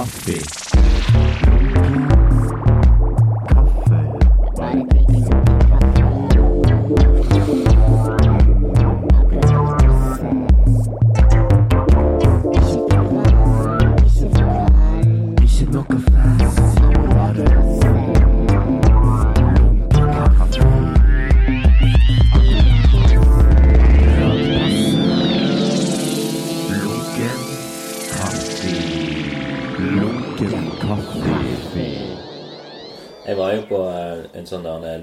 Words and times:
kaffe. 0.00 0.32
Ikke 0.32 1.49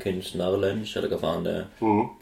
kunstnerlunsj, 0.08 0.98
eller 0.98 1.14
hva 1.14 1.22
faen 1.22 1.46
det 1.46 1.56
er, 1.62 1.72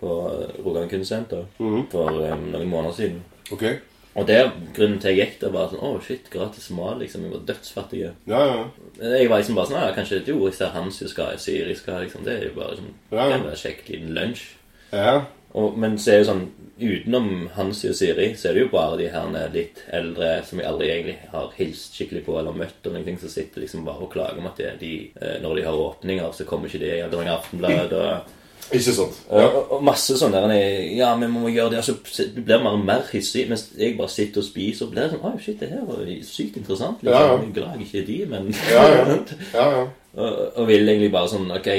på 0.01 0.13
eh, 0.27 0.55
Rogaland 0.59 0.91
Kunstsenter 0.91 1.45
for 1.57 2.23
um, 2.25 2.47
noen 2.51 2.71
måneder 2.71 2.97
siden. 2.99 3.21
Ok. 3.53 3.69
Og 4.15 4.27
der, 4.27 4.49
grunnen 4.75 4.99
til 5.03 5.11
jeg 5.11 5.17
gikk 5.19 5.39
der, 5.41 5.51
var 5.51 5.71
sånn 5.71 5.81
Å, 5.83 5.89
shit, 6.03 6.29
gratis 6.31 6.69
mat, 6.71 6.95
liksom. 7.01 7.25
Vi 7.25 7.33
var 7.33 7.41
dødsfattige. 7.49 8.13
Ja, 8.31 8.43
ja. 8.47 8.61
Jeg 9.11 9.27
var 9.27 9.41
liksom 9.41 9.57
bare 9.59 9.67
sånn 9.67 9.81
Ja, 9.81 9.89
kanskje 9.97 10.21
jo, 10.23 10.37
jeg 10.47 10.55
ser 10.55 10.71
Hans 10.71 11.01
jo 11.01 11.09
skal, 11.11 11.33
Siri 11.41 11.75
skal, 11.75 12.05
liksom. 12.05 12.23
Det 12.23 12.37
er 12.37 12.45
jo 12.47 12.53
bare 12.55 12.77
sånn 12.79 12.93
Ja, 13.11 13.27
være 13.33 13.57
kjekk 13.59 13.89
liten 13.89 14.15
lunsj. 14.15 14.45
Ja. 14.95 15.17
Og, 15.55 15.75
men 15.79 15.95
så 16.01 16.11
er 16.11 16.21
jo 16.21 16.29
sånn 16.31 16.45
Utenom 16.75 17.45
Hansi 17.55 17.87
og 17.87 17.95
Siri, 17.95 18.33
så 18.35 18.49
er 18.49 18.57
det 18.57 18.63
jo 18.65 18.71
bare 18.73 18.97
de 18.99 19.05
her 19.07 19.51
litt 19.53 19.77
eldre 19.95 20.31
som 20.43 20.59
jeg 20.59 20.67
aldri 20.67 20.89
egentlig 20.91 21.13
har 21.31 21.53
hilst 21.55 21.95
skikkelig 21.95 22.25
på 22.25 22.35
eller 22.35 22.57
møtt, 22.57 22.81
og 22.83 22.91
noen 22.91 23.05
ting 23.05 23.19
som 23.21 23.31
sitter 23.31 23.63
liksom 23.63 23.85
bare 23.85 24.03
og 24.03 24.11
klager 24.11 24.41
om 24.41 24.49
at 24.49 24.59
det, 24.59 24.73
de, 24.81 24.95
eh, 25.15 25.37
når 25.43 25.55
de 25.55 25.67
har 25.69 25.83
åpninger, 25.85 26.33
så 26.35 26.47
kommer 26.49 26.67
ikke 26.67 26.81
de 26.83 26.89
i 26.97 27.05
Aldring 27.05 27.31
Aftenblad 27.31 27.95
og 27.95 28.33
Ikke 28.73 28.95
sant? 28.97 29.21
Ja. 29.29 29.45
og, 29.45 29.71
og 29.77 29.85
masse 29.85 30.17
sånn 30.19 30.33
der 30.33 30.51
Ja, 30.97 31.13
vi 31.21 31.27
må 31.29 31.47
gjøre 31.53 31.75
det. 31.75 31.79
Altså, 31.83 31.95
så 32.09 32.25
det 32.33 32.43
blir 32.47 32.63
mer 32.65 32.79
mer 32.81 33.03
hissig. 33.11 33.43
Mens 33.47 33.67
jeg 33.77 33.93
bare 33.95 34.09
sitter 34.09 34.41
og 34.41 34.47
spiser, 34.47 34.87
og 34.87 34.95
blir 34.95 35.11
sånn 35.11 35.21
Oi, 35.29 35.35
shit, 35.39 35.59
det 35.61 35.69
her 35.69 35.83
var 35.85 36.01
sykt 36.25 36.57
interessant. 36.57 37.03
Liksom. 37.05 37.13
Ja, 37.13 37.29
ja. 37.29 37.37
Er 37.37 37.53
glad 37.53 37.77
jeg 37.77 37.85
ikke 37.85 38.01
er 38.01 38.07
de, 38.09 38.17
men 38.33 38.49
Ja, 38.73 38.87
ja. 38.89 39.05
ja, 39.53 39.67
ja. 39.77 39.85
og, 40.19 40.41
og 40.55 40.67
vil 40.67 40.89
egentlig 40.89 41.13
bare 41.13 41.31
sånn 41.31 41.47
Ok, 41.55 41.69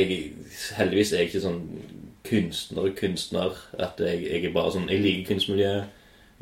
heldigvis 0.78 1.12
er 1.12 1.24
jeg 1.24 1.32
ikke 1.32 1.44
sånn 1.48 1.60
kunstner 2.28 2.90
kunstner. 2.98 3.56
At 3.78 4.00
jeg, 4.02 4.24
jeg 4.26 4.44
er 4.44 4.54
bare 4.54 4.72
sånn 4.74 4.90
Jeg 4.90 5.02
liker 5.04 5.32
kunstmiljøet, 5.32 5.92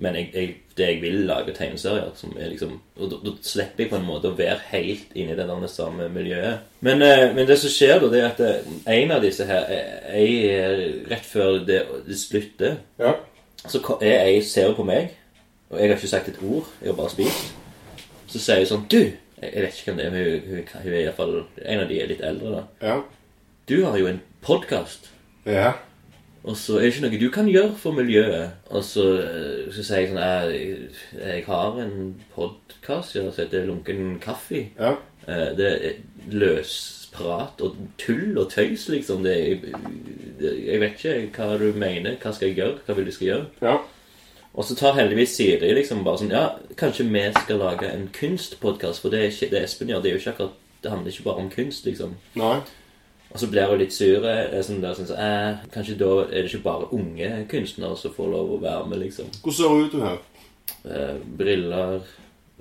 men 0.05 0.17
jeg, 0.19 0.31
jeg, 0.35 0.55
det 0.77 0.89
jeg 0.89 1.01
vil 1.05 1.21
lage 1.29 1.55
tegneserier, 1.55 2.11
som 2.19 2.35
er 2.39 2.51
liksom 2.51 2.79
Og 2.97 3.13
da, 3.13 3.35
slipper 3.47 3.85
jeg 3.85 3.91
på 3.93 3.99
en 4.01 4.07
måte 4.07 4.33
å 4.33 4.39
være 4.39 4.59
helt 4.73 5.13
inni 5.15 5.37
det 5.37 5.47
der 5.47 5.67
samme 5.71 6.09
miljøet. 6.13 6.65
Men, 6.81 7.03
eh, 7.03 7.29
men 7.35 7.47
det 7.47 7.59
som 7.63 7.73
skjer 7.73 8.01
da, 8.03 8.11
det 8.13 8.23
er 8.23 8.31
at 8.33 8.43
eh, 8.45 8.73
en 8.99 9.15
av 9.15 9.23
disse 9.23 9.47
her 9.49 9.69
eh, 9.71 10.23
jeg, 10.25 10.95
Rett 11.11 11.29
før 11.29 11.61
det, 11.67 11.85
det 12.09 12.19
slutter, 12.19 12.79
ja. 12.99 13.15
så 13.67 13.83
er 14.01 14.33
jeg 14.33 14.47
ser 14.51 14.75
på 14.75 14.87
meg, 14.87 15.15
og 15.71 15.79
jeg 15.79 15.91
har 15.91 15.99
ikke 15.99 16.11
sagt 16.11 16.33
et 16.33 16.43
ord. 16.43 16.67
Jeg 16.81 16.91
har 16.91 16.99
bare 16.99 17.15
spist. 17.15 17.55
Så 18.31 18.41
sier 18.41 18.63
jeg 18.63 18.71
sånn 18.71 18.89
Du! 18.91 19.01
Jeg 19.01 19.51
jeg 19.53 19.63
vet 19.63 19.75
ikke 19.77 19.91
hvem 19.91 19.99
det 19.99 20.05
er, 20.07 20.13
men 20.15 20.25
hun, 20.25 20.45
hun, 20.49 20.69
hun 20.85 20.93
er 20.93 21.01
iallfall 21.03 21.35
En 21.67 21.83
av 21.83 21.89
de 21.91 21.99
er 22.01 22.09
litt 22.09 22.23
eldre, 22.25 22.53
da. 22.55 22.63
Ja. 22.87 23.01
Du 23.69 23.77
har 23.85 23.99
jo 24.01 24.07
en 24.09 24.23
podkast. 24.45 25.11
Ja. 25.47 25.73
Og 26.45 26.57
så 26.61 26.77
er 26.77 26.83
det 26.85 26.91
ikke 26.93 27.05
noe 27.07 27.19
du 27.21 27.31
kan 27.33 27.47
gjøre 27.49 27.77
for 27.81 27.93
miljøet. 27.97 28.51
Og 28.71 28.83
så, 28.85 29.05
eh, 29.23 29.73
så 29.73 29.83
sier 29.85 30.03
jeg 30.03 30.11
sånn 30.11 30.21
Jeg, 30.21 30.91
jeg 31.25 31.45
har 31.47 31.79
en 31.81 32.15
podkast 32.35 33.13
som 33.17 33.31
heter 33.33 33.65
Lunken 33.67 34.19
kaffe. 34.21 34.67
Ja. 34.79 34.97
Eh, 35.27 35.55
Det 35.57 35.71
er 35.73 35.95
løsprat 36.31 37.61
og 37.65 37.77
tull 37.99 38.37
og 38.39 38.51
tøys, 38.53 38.89
liksom. 38.93 39.23
Det, 39.25 39.35
jeg 40.43 40.81
vet 40.81 41.01
ikke 41.05 41.31
hva 41.47 41.59
du 41.59 41.73
mener. 41.79 42.17
Hva 42.21 42.33
skal 42.35 42.49
jeg 42.51 42.59
gjøre? 42.59 42.79
Hva 42.87 42.97
vil 42.99 43.07
du 43.09 43.13
skal 43.13 43.27
gjøre? 43.31 43.47
Ja. 43.63 43.77
Og 44.55 44.65
så 44.69 44.77
tar 44.79 44.95
heldigvis 44.95 45.33
Siri 45.35 45.73
liksom 45.75 46.05
bare 46.07 46.21
sånn 46.21 46.31
Ja, 46.31 46.45
kanskje 46.79 47.09
vi 47.11 47.25
skal 47.41 47.59
lage 47.59 47.89
en 47.91 48.09
kunstpodkast, 48.15 49.01
for 49.03 49.11
det 49.11 49.19
er 49.23 49.33
ikke 49.33 49.51
det 49.51 49.65
Espen 49.65 49.89
gjør. 49.91 50.03
Det 50.03 50.11
er 50.13 50.15
jo 50.15 50.21
ikke 50.23 50.35
akkurat 50.37 50.61
Det 50.85 50.91
handler 50.93 51.11
ikke 51.11 51.25
bare 51.25 51.41
om 51.41 51.51
kunst, 51.51 51.87
liksom. 51.87 52.15
Nei. 52.37 52.61
Og 53.35 53.41
så 53.43 53.49
blir 53.51 53.67
hun 53.67 53.81
litt 53.81 53.93
sur. 53.93 54.23
Sånn 54.63 54.81
der, 54.83 54.95
sånn, 54.95 55.09
så, 55.11 55.17
eh, 55.19 55.57
kanskje 55.75 55.97
da 55.99 56.11
er 56.29 56.45
det 56.45 56.53
ikke 56.53 56.63
bare 56.69 56.87
unge 56.95 57.31
kunstnere 57.51 57.97
som 57.99 58.13
får 58.15 58.29
lov 58.31 58.53
å 58.55 58.61
være 58.63 58.87
med, 58.93 58.99
liksom. 59.03 59.27
Hvordan 59.43 59.57
ser 59.59 59.69
hun 59.73 59.85
ut, 59.85 59.93
hun 59.93 60.07
her? 60.07 60.19
Eh, 60.85 61.17
briller, 61.39 62.01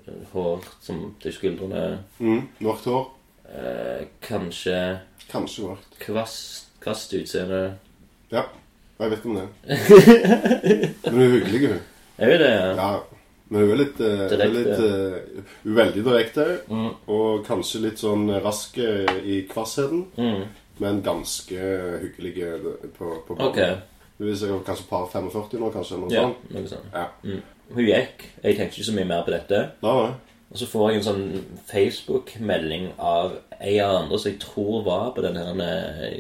eh, 0.07 0.23
hår 0.33 0.65
som 0.81 1.03
til 1.21 1.31
skuldrene. 1.35 1.99
Mm. 2.19 2.47
Mørkt 2.65 2.85
hår? 2.89 3.05
Eh, 3.53 4.05
kanskje 4.25 4.99
Kanskje 5.29 5.67
mørkt. 5.69 5.99
kvast, 5.99 6.67
kvast 6.81 7.13
utseende. 7.13 7.75
Ja. 8.31 8.43
Jeg 8.99 9.09
vet 9.11 9.19
ikke 9.19 9.29
om 9.29 9.35
det. 9.35 9.47
Men 11.05 11.13
hun 11.13 11.21
er 11.21 11.33
hyggelig, 11.37 11.67
hun. 11.69 11.79
Er 12.17 12.31
hun 12.31 12.39
det? 12.39 12.51
Ja. 12.51 12.73
Ja. 12.73 12.99
Men 13.49 13.61
hun 13.61 13.71
er 13.73 13.79
litt, 13.83 13.99
uh, 14.01 14.29
Direkte. 14.31 14.53
litt 14.57 14.79
uh, 14.79 15.43
veldig 15.77 16.03
direkte, 16.05 16.45
Mm. 16.69 16.91
og 17.07 17.43
kanskje 17.45 17.81
litt 17.83 17.99
sånn 18.01 18.23
rask 18.41 18.77
i 18.79 19.43
kvassheten. 19.51 20.05
Mm. 20.17 20.43
Men 20.79 21.01
ganske 21.05 21.57
hyggelig 22.01 22.33
på, 22.97 23.23
på, 23.27 23.35
banen. 23.35 23.47
Ok. 23.49 23.79
Hun 24.17 24.29
er 24.29 24.35
sikkert 24.35 24.65
kanskje 24.65 24.87
par 24.89 25.07
45 25.11 25.59
nå, 25.59 25.69
kanskje. 25.73 25.97
Noe 25.99 26.11
Ja, 26.13 26.21
sånt. 26.27 26.51
noe 26.53 26.67
sånt. 26.67 26.93
Ja. 26.93 27.05
Mm. 27.23 27.41
Hun 27.73 27.85
gikk. 27.85 28.25
Jeg 28.43 28.55
tenkte 28.57 28.77
ikke 28.79 28.85
så 28.89 28.95
mye 28.95 29.05
mer 29.09 29.23
på 29.25 29.31
dette. 29.31 29.59
Da, 29.81 29.93
da. 29.93 30.13
Og 30.53 30.57
så 30.59 30.67
får 30.69 30.89
jeg 30.91 30.97
en 30.97 31.05
sånn 31.07 31.45
Facebook-melding 31.71 32.91
av 32.99 33.37
ei 33.61 33.77
av 33.81 33.95
andre 34.03 34.19
som 34.19 34.31
jeg 34.31 34.39
tror 34.43 34.83
var 34.85 35.11
på 35.15 35.23
den 35.25 35.37
her 35.39 35.61
eh, 35.65 36.19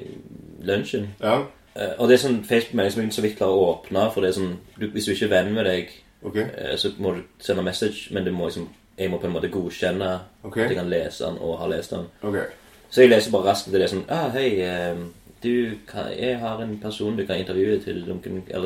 lunsjen. 0.65 1.09
Ja. 1.21 1.43
Eh, 1.75 1.93
Og 1.99 2.07
det 2.09 2.17
er 2.17 2.23
sånn 2.27 2.41
Facebook-melding 2.47 2.91
som 2.95 3.03
jeg 3.03 3.13
så 3.13 3.25
vidt 3.25 3.37
klarer 3.37 3.59
å 3.59 3.67
åpne. 3.75 4.07
For 4.13 4.21
det 4.25 4.31
er 4.31 4.39
sånn, 4.39 4.55
du, 4.79 4.87
Hvis 4.93 5.05
du 5.05 5.13
ikke 5.13 5.29
er 5.29 5.35
venn 5.35 5.53
med 5.53 5.65
deg, 5.69 5.93
Ok. 6.23 6.37
eh, 6.37 6.75
så 6.77 6.93
må 6.97 7.13
du 7.15 7.23
sende 7.39 7.63
message, 7.63 8.09
men 8.11 8.25
må 8.33 8.47
liksom, 8.49 8.69
jeg 8.97 9.09
må 9.11 9.17
på 9.19 9.27
en 9.27 9.33
måte 9.33 9.49
godkjenne 9.51 10.11
Ok. 10.43 10.57
at 10.57 10.69
jeg 10.69 10.77
kan 10.77 10.89
lese 10.89 11.25
den 11.25 11.37
og 11.41 11.59
har 11.59 11.67
lest 11.69 11.91
den. 11.91 12.05
Ok. 12.23 12.37
Så 12.93 13.01
jeg 13.01 13.09
leser 13.09 13.33
bare 13.33 13.49
raskt. 13.49 13.71
til 13.71 13.81
Det 13.81 13.89
sånn 13.89 14.05
ah, 14.13 14.27
Hei, 14.35 14.49
eh, 14.61 14.99
du, 15.41 15.79
jeg 16.13 16.35
har 16.39 16.61
en 16.61 16.75
person 16.79 17.17
du 17.17 17.25
kan 17.25 17.41
intervjue 17.41 17.79
til 17.81 18.03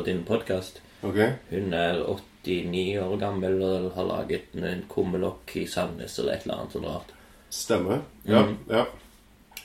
din 0.05 0.23
podkast. 0.27 0.81
Okay. 1.01 1.37
Hun 1.49 1.73
er 1.73 2.01
89 2.03 2.99
år 3.05 3.15
gammel 3.21 3.61
og 3.63 3.93
har 3.95 4.09
laget 4.09 4.51
en 4.59 4.83
kummelokk 4.91 5.55
i 5.55 5.65
Sandnes 5.65 6.19
eller 6.19 6.33
et 6.35 6.43
eller 6.45 6.57
annet 6.59 6.75
sånt 6.75 6.89
rart. 6.89 7.13
Stemmer. 7.49 8.03
Ja. 8.27 8.43
Mm. 8.43 8.57
ja. 8.69 8.83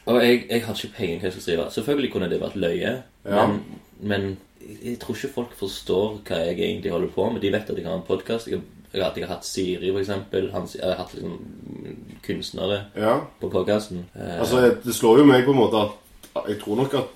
Og 0.06 0.22
jeg, 0.22 0.46
jeg 0.50 0.64
har 0.64 0.78
ikke 0.78 0.94
peiling 0.96 1.18
hva 1.20 1.28
jeg 1.28 1.34
skal 1.36 1.46
skrive. 1.46 1.66
Selvfølgelig 1.74 2.12
kunne 2.12 2.30
det 2.30 2.40
vært 2.42 2.56
løye, 2.62 2.94
Ja. 3.26 3.46
men, 3.46 3.60
men 3.98 4.38
jeg 4.62 5.00
tror 5.02 5.18
ikke 5.18 5.34
folk 5.34 5.58
forstår 5.58 6.20
hva 6.22 6.38
jeg 6.46 6.58
egentlig 6.60 6.94
holder 6.94 7.10
på 7.14 7.28
med. 7.30 7.42
De 7.42 7.50
vet 7.52 7.70
at 7.70 7.78
jeg 7.78 7.86
har 7.86 7.98
en 7.98 8.06
podkast. 8.06 8.50
Jeg, 8.50 8.62
jeg, 8.92 9.02
at 9.06 9.16
jeg 9.16 9.26
har 9.26 9.34
hatt 9.36 9.46
Siri, 9.48 9.90
for 9.92 10.00
eksempel. 10.02 10.50
Han, 10.52 10.68
jeg 10.74 10.84
har 10.84 10.98
hatt 11.00 11.14
liksom 11.14 11.38
kunstnere 12.26 12.78
ja. 12.96 13.16
på 13.40 13.48
podkasten. 13.50 14.04
Eh, 14.14 14.38
Altså, 14.40 14.60
det 14.84 14.94
slår 14.94 15.18
jo 15.22 15.24
meg 15.28 15.44
på 15.44 15.54
en 15.54 15.60
måte 15.62 15.82
at 15.86 15.98
Jeg 16.48 16.60
tror 16.62 16.76
nok 16.76 16.94
at 16.94 17.10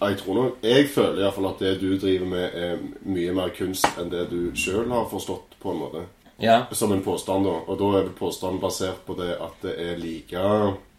Jeg 0.00 0.18
tror 0.18 0.34
nok 0.34 0.64
Jeg 0.66 0.88
føler 0.92 1.22
iallfall 1.22 1.46
at 1.52 1.60
det 1.62 1.74
du 1.80 1.96
driver 1.98 2.26
med, 2.26 2.50
er 2.54 2.78
mye 3.06 3.32
mer 3.32 3.52
kunst 3.56 3.86
enn 3.98 4.10
det 4.12 4.26
du 4.30 4.52
sjøl 4.54 4.90
har 4.92 5.06
forstått, 5.10 5.56
på 5.62 5.72
en 5.72 5.78
måte. 5.78 6.02
ja. 6.42 6.64
Som 6.72 6.92
en 6.92 7.02
påstand, 7.02 7.44
da. 7.46 7.54
Og 7.66 7.78
da 7.78 7.98
er 8.00 8.10
påstanden 8.18 8.60
basert 8.60 9.04
på 9.06 9.14
det 9.18 9.36
at 9.40 9.62
det 9.62 9.74
er 9.78 9.96
like 9.96 10.36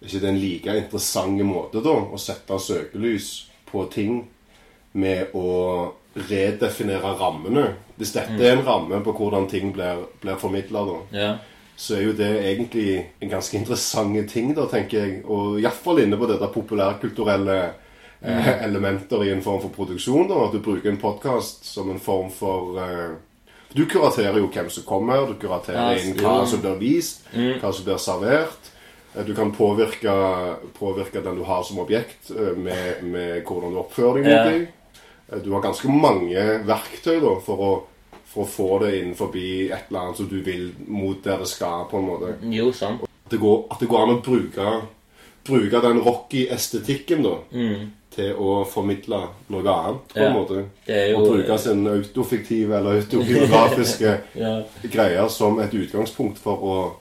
Ikke 0.02 0.20
det 0.20 0.24
er 0.24 0.30
en 0.34 0.40
like 0.42 0.78
interessant 0.78 1.46
måte, 1.46 1.82
da, 1.84 1.94
å 1.94 2.18
sette 2.18 2.60
søkelys 2.60 3.48
på 3.72 3.86
ting 3.92 4.28
med 4.94 5.34
å 5.36 5.94
redefinere 6.30 7.14
rammene. 7.20 7.68
Hvis 7.98 8.12
dette 8.14 8.38
er 8.44 8.58
en 8.58 8.66
ramme 8.66 9.00
på 9.06 9.14
hvordan 9.18 9.48
ting 9.50 9.72
blir, 9.74 10.04
blir 10.22 10.38
formidla, 10.42 10.84
ja. 11.14 11.32
så 11.76 11.96
er 11.98 12.04
jo 12.08 12.14
det 12.18 12.30
egentlig 12.52 13.06
en 13.22 13.30
ganske 13.30 13.58
interessant 13.58 14.30
ting, 14.30 14.54
da, 14.58 14.66
tenker 14.70 14.98
jeg. 15.04 15.20
Og 15.26 15.60
iallfall 15.62 16.04
inne 16.04 16.18
på 16.18 16.30
dette 16.30 16.50
populærkulturelle 16.54 17.58
eh, 18.22 18.52
elementer 18.66 19.24
i 19.26 19.32
en 19.34 19.42
form 19.46 19.62
for 19.62 19.74
produksjon. 19.76 20.28
da, 20.30 20.46
At 20.48 20.54
du 20.54 20.60
bruker 20.60 20.90
en 20.92 21.02
podkast 21.02 21.66
som 21.66 21.90
en 21.94 22.00
form 22.00 22.30
for 22.34 22.78
eh, 22.82 23.16
Du 23.76 23.86
kuraterer 23.86 24.38
jo 24.40 24.48
hvem 24.48 24.70
som 24.72 24.84
kommer, 24.88 25.26
du 25.28 25.36
kuraterer 25.42 25.98
inn 26.00 26.16
hva 26.22 26.46
som 26.48 26.62
blir 26.64 26.78
vist, 26.80 27.26
hva 27.62 27.74
som 27.74 27.84
blir 27.86 27.98
servert. 28.02 28.72
Eh, 29.16 29.26
Du 29.26 29.34
kan 29.36 29.52
påvirke, 29.52 30.14
påvirke 30.80 31.22
den 31.26 31.36
du 31.36 31.44
har 31.44 31.64
som 31.64 31.80
objekt, 31.80 32.30
eh, 32.30 32.54
med, 32.58 33.04
med 33.04 33.44
hvordan 33.44 33.74
du 33.74 33.80
oppfører 33.82 34.22
deg 34.22 34.26
mot 34.30 34.52
dem. 34.54 34.68
Eh, 35.32 35.40
Du 35.44 35.52
har 35.52 35.62
ganske 35.62 35.88
mange 35.92 36.44
verktøy 36.68 37.20
da, 37.22 37.34
for 37.44 37.58
å, 37.68 37.72
for 38.26 38.44
å 38.46 38.48
få 38.48 38.70
det 38.86 38.94
innenfor 39.02 39.36
et 39.36 39.90
eller 39.90 40.00
annet 40.00 40.18
som 40.18 40.28
du 40.32 40.40
vil 40.44 40.70
mot 40.88 41.22
der 41.24 41.38
det 41.44 41.48
skal, 41.52 41.86
på 41.92 41.98
en 42.00 42.08
måte. 42.08 42.36
Jo, 42.52 42.72
sant. 42.72 43.04
At 43.26 43.32
det 43.32 43.40
går, 43.42 43.66
at 43.72 43.80
det 43.84 43.90
går 43.92 44.04
an 44.06 44.16
å 44.16 44.22
bruke, 44.24 44.74
bruke 45.48 45.82
den 45.84 46.00
rocky-estetikken 46.04 47.24
da, 47.24 47.36
til 48.18 48.34
å 48.42 48.64
formidle 48.66 49.20
noe 49.52 49.68
annet, 49.74 50.00
på 50.14 50.18
en 50.20 50.24
Ja. 50.24 50.34
måte. 50.34 50.64
Det 50.88 50.96
er 50.96 51.12
jo- 51.12 51.18
Og 51.20 51.28
bruke 51.36 51.58
sin 51.60 51.86
autofiktive 51.88 52.78
eller 52.78 53.02
autobiografiske 53.02 54.22
Ja. 54.36 54.64
greier 54.84 55.28
som 55.30 55.60
et 55.60 55.72
utgangspunkt 55.74 56.38
for 56.38 56.58
å, 56.58 56.92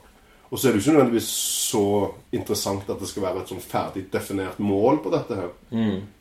Og 0.51 0.59
så 0.59 0.67
er 0.67 0.71
det 0.71 0.79
jo 0.79 0.83
ikke 0.85 0.97
nødvendigvis 0.97 1.31
så 1.67 1.81
interessant 2.31 2.89
at 2.89 2.99
det 3.01 3.09
skal 3.09 3.25
være 3.27 3.41
et 3.43 3.49
sånn 3.51 3.63
ferdig 3.63 4.05
definert 4.13 4.59
mål 4.63 5.01
på 5.03 5.11
dette 5.11 5.35
her. 5.35 5.51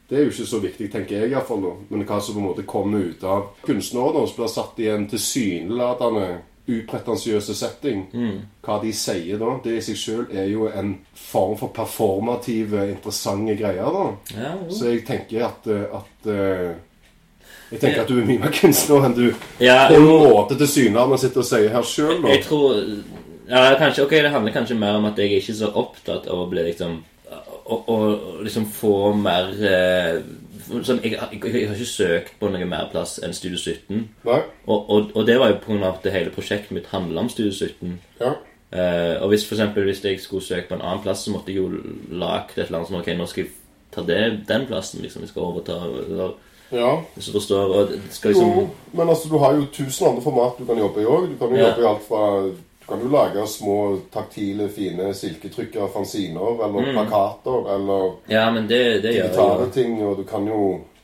Det 0.08 0.18
er 0.18 0.26
jo 0.26 0.32
ikke 0.34 0.46
så 0.50 0.58
viktig, 0.62 0.90
tenker 0.92 1.20
jeg 1.20 1.30
iallfall. 1.32 1.64
Men 1.90 2.04
hva 2.06 2.18
som 2.22 2.34
på 2.34 2.42
en 2.42 2.48
måte 2.50 2.66
kommer 2.66 3.06
ut 3.10 3.24
av 3.26 3.48
kunstnere 3.66 4.26
som 4.26 4.36
blir 4.40 4.50
satt 4.52 4.78
i 4.82 4.90
en 4.90 5.06
tilsynelatende 5.10 6.26
upretensiøse 6.66 7.54
setting. 7.54 8.00
Hva 8.66 8.80
de 8.82 8.90
sier 8.96 9.38
da, 9.38 9.52
det 9.62 9.76
i 9.78 9.84
seg 9.86 9.98
sjøl 10.00 10.24
er 10.34 10.48
jo 10.50 10.66
en 10.66 10.96
form 11.14 11.54
for 11.60 11.70
performative, 11.74 12.88
interessante 12.90 13.54
greier. 13.58 13.86
da. 13.94 14.06
Ja. 14.34 14.52
Så 14.70 14.90
jeg 14.90 15.04
tenker 15.06 15.46
at, 15.46 15.66
at 15.70 16.30
eh, 16.32 16.74
Jeg 17.70 17.80
tenker 17.82 18.02
at 18.02 18.10
du 18.10 18.18
er 18.20 18.26
mye 18.26 18.42
mer 18.42 18.52
kunstner 18.54 19.06
enn 19.08 19.14
du 19.16 19.24
Ja, 19.62 19.88
på 19.90 19.98
en 19.98 20.06
måte 20.06 20.58
tilsynelatende 20.58 21.18
sitter 21.22 21.42
og 21.42 21.48
sier 21.48 21.72
her 21.74 21.86
sjøl. 21.86 22.26
Jeg 22.30 22.44
tror 22.46 22.82
ja, 23.48 23.74
kanskje, 23.78 24.04
ok, 24.04 24.10
Det 24.10 24.30
handler 24.30 24.52
kanskje 24.52 24.74
mer 24.78 24.96
om 24.98 25.04
at 25.04 25.18
jeg 25.18 25.32
er 25.32 25.40
ikke 25.40 25.54
så 25.54 25.68
opptatt 25.74 26.26
av 26.28 26.40
å 26.44 26.48
bli 26.50 26.62
liksom 26.70 27.02
Å, 27.66 27.76
å 27.90 27.96
liksom 28.46 28.66
få 28.70 29.12
mer 29.18 29.48
eh, 29.66 30.20
sånn, 30.86 31.00
jeg, 31.02 31.16
jeg, 31.18 31.40
jeg 31.42 31.68
har 31.68 31.74
ikke 31.74 31.88
søkt 31.90 32.36
på 32.38 32.50
noe 32.52 32.64
mer 32.70 32.84
plass 32.92 33.16
enn 33.26 33.34
Studio 33.34 33.58
17. 33.58 34.04
Nei? 34.28 34.36
Og, 34.70 34.90
og, 34.90 35.08
og 35.18 35.26
det 35.26 35.34
var 35.42 35.50
jo 35.50 35.56
pga. 35.64 35.88
at 35.88 36.04
det 36.06 36.12
hele 36.14 36.30
prosjektet 36.30 36.70
mitt 36.76 36.86
handla 36.92 37.24
om 37.24 37.28
Studio 37.32 37.50
17. 37.52 37.96
Ja. 38.20 38.36
Eh, 38.70 39.16
og 39.22 39.32
hvis 39.32 39.44
for 39.48 39.54
eksempel, 39.58 39.82
hvis 39.90 40.04
jeg 40.04 40.20
skulle 40.22 40.42
søkt 40.46 40.68
på 40.70 40.78
en 40.78 40.82
annen 40.86 41.02
plass, 41.02 41.24
så 41.26 41.34
måtte 41.34 41.50
jeg 41.50 41.58
jo 41.58 41.68
lagt 42.22 42.54
et 42.58 42.68
eller 42.68 42.78
annet 42.84 42.92
sånn 42.92 43.00
Ok, 43.02 43.10
nå 43.18 43.26
skal 43.30 43.44
jeg 43.44 43.52
ta 43.94 44.06
det, 44.06 44.20
den 44.46 44.66
plassen. 44.70 45.02
liksom, 45.02 45.22
Jeg 45.26 45.30
skal 45.34 45.42
overta 45.50 45.80
eller, 45.90 46.34
ja. 46.70 46.92
Hvis 47.14 47.26
du 47.30 47.34
forstår. 47.40 47.74
Og 47.80 47.92
skal 48.14 48.30
liksom 48.34 48.54
Jo, 48.60 48.64
men 48.94 49.08
altså, 49.10 49.28
du 49.30 49.36
har 49.42 49.54
jo 49.58 49.66
tusen 49.74 50.08
andre 50.12 50.22
format 50.22 50.54
du 50.58 50.64
kan 50.70 50.78
jobbe 50.78 51.02
i 51.02 51.10
òg. 51.10 51.28
Du 51.34 51.36
kan 51.42 51.50
jo 51.50 51.58
Ja. 51.62 51.68
jobbe 51.72 51.82
i 51.82 51.90
alt 51.90 52.06
fra 52.06 52.22
Du 52.86 52.92
kan 52.92 53.00
jo 53.02 53.08
lage 53.10 53.46
små, 53.50 53.76
taktile, 54.14 54.68
fine 54.70 55.08
silketrykkere, 55.14 55.88
fanziner, 55.90 56.60
eller 56.68 56.92
plakater, 56.94 57.64
eller 57.74 58.12
Ja, 58.30 58.44
men 58.54 58.68
det, 58.70 59.02
det 59.02 59.14
gjør 59.16 59.24
jeg 59.24 59.32
digitale 59.32 59.70
ting, 59.74 59.96
og 60.06 60.16
du 60.20 60.22
kan 60.24 60.46
jo 60.46 60.60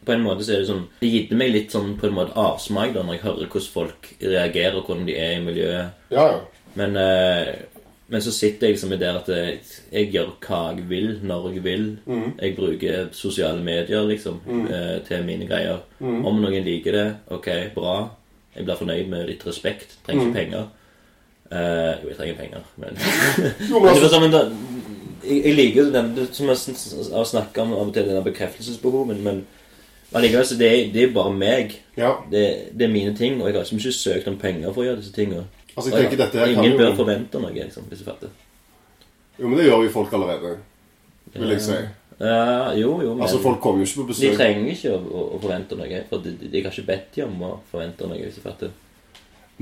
På 0.07 0.13
en 0.15 0.23
måte 0.23 0.45
så 0.47 0.55
er 0.55 0.63
det 0.63 0.69
sånn 0.69 0.85
Det 1.01 1.11
gitt 1.11 1.33
meg 1.35 1.51
litt 1.51 1.75
sånn 1.75 1.97
på 1.99 2.07
en 2.07 2.15
måte 2.15 2.37
avsmak 2.39 2.95
da 2.95 3.03
når 3.03 3.17
jeg 3.17 3.23
hører 3.25 3.49
hvordan 3.51 3.73
folk 3.75 4.09
reagerer, 4.23 4.77
og 4.79 4.87
hvordan 4.87 5.07
de 5.09 5.17
er 5.19 5.33
i 5.37 5.43
miljøet. 5.43 5.99
Ja, 6.15 6.27
ja. 6.31 6.39
Men, 6.79 6.95
eh, 6.97 7.51
men 8.09 8.23
så 8.23 8.31
sitter 8.33 8.67
jeg 8.69 8.77
liksom 8.77 8.93
i 8.95 8.99
der 9.01 9.19
at 9.19 9.29
jeg, 9.29 9.59
jeg 9.93 10.11
gjør 10.15 10.31
hva 10.47 10.61
jeg 10.77 10.87
vil, 10.89 11.09
når 11.23 11.49
jeg 11.53 11.65
vil. 11.65 11.89
Jeg 12.39 12.55
bruker 12.57 13.09
sosiale 13.17 13.63
medier 13.65 14.07
liksom 14.07 14.39
eh, 14.71 15.01
til 15.09 15.27
mine 15.27 15.47
greier. 15.51 15.83
Om 16.01 16.39
noen 16.45 16.63
liker 16.65 16.93
det, 16.99 17.05
ok, 17.35 17.51
bra. 17.75 17.97
Jeg 18.55 18.67
blir 18.69 18.79
fornøyd 18.79 19.11
med 19.11 19.27
litt 19.33 19.45
respekt. 19.49 19.99
Trenger 20.07 20.29
ikke 20.29 20.39
penger. 20.39 20.71
Eh, 21.53 21.95
jo, 22.03 22.09
jeg 22.09 22.17
trenger 22.17 22.37
penger, 22.39 22.69
men 22.81 22.97
Jo, 23.71 23.81
altså, 23.85 24.09
sånn, 24.09 24.23
men 24.25 24.33
da, 24.33 24.45
jeg, 25.23 25.41
jeg 25.45 25.57
liker 25.59 25.83
jo 25.83 25.91
den 25.93 26.13
som 26.33 26.49
jeg 26.49 27.11
har 27.13 27.27
snakka 27.29 27.67
om 27.67 27.75
av 27.77 27.91
og 27.91 27.93
til, 27.93 28.07
denne 28.09 28.23
bekreftelsesbehovet, 28.25 29.21
men 29.27 29.43
allikevel 30.17 30.47
så 30.49 30.57
det, 30.61 30.71
det 30.95 31.07
er 31.07 31.13
bare 31.13 31.33
meg. 31.37 31.77
ja. 31.99 32.15
Det, 32.31 32.45
det 32.73 32.87
er 32.87 32.95
mine 32.95 33.13
ting, 33.17 33.37
og 33.41 33.49
jeg 33.51 33.57
har 33.59 33.67
liksom 33.67 33.83
ikke 33.83 33.99
søkt 33.99 34.31
om 34.33 34.39
penger 34.41 34.73
for 34.73 34.85
å 34.85 34.87
gjøre 34.91 35.03
disse 35.03 35.13
tingene. 35.17 35.45
Altså, 35.77 35.93
jeg 35.93 36.09
her 36.13 36.29
kan 36.31 36.49
Ingen 36.53 36.79
bør 36.81 36.95
forvente 36.97 37.41
noe, 37.41 37.53
liksom, 37.57 37.89
hvis 37.89 38.01
du 38.01 38.09
fatter. 38.09 38.33
jo, 39.39 39.49
men 39.49 39.59
det 39.59 39.67
gjør 39.67 39.85
jo 39.87 39.93
folk 39.93 40.13
allerede, 40.17 40.57
vil 41.35 41.53
jeg 41.55 41.65
si. 41.65 41.81
Ja, 42.23 42.73
jo, 42.77 43.01
jo, 43.03 43.15
men 43.15 43.23
Altså, 43.25 43.41
folk 43.43 43.61
kommer 43.61 43.83
jo 43.83 43.89
ikke 43.89 44.03
på 44.03 44.09
besøk. 44.13 44.31
de 44.31 44.37
trenger 44.37 44.73
ikke 44.73 44.93
å, 44.95 44.99
å, 45.01 45.23
å 45.37 45.41
forvente 45.43 45.77
noe, 45.77 46.03
for 46.11 46.25
de, 46.25 46.35
de, 46.39 46.51
jeg 46.53 46.65
har 46.65 46.77
ikke 46.77 46.91
bedt 46.93 47.17
dem 47.17 47.33
om 47.33 47.47
å 47.49 47.53
forvente 47.73 48.09
noe, 48.09 48.21
hvis 48.21 48.37
du 48.39 48.45
fatter. 48.45 48.71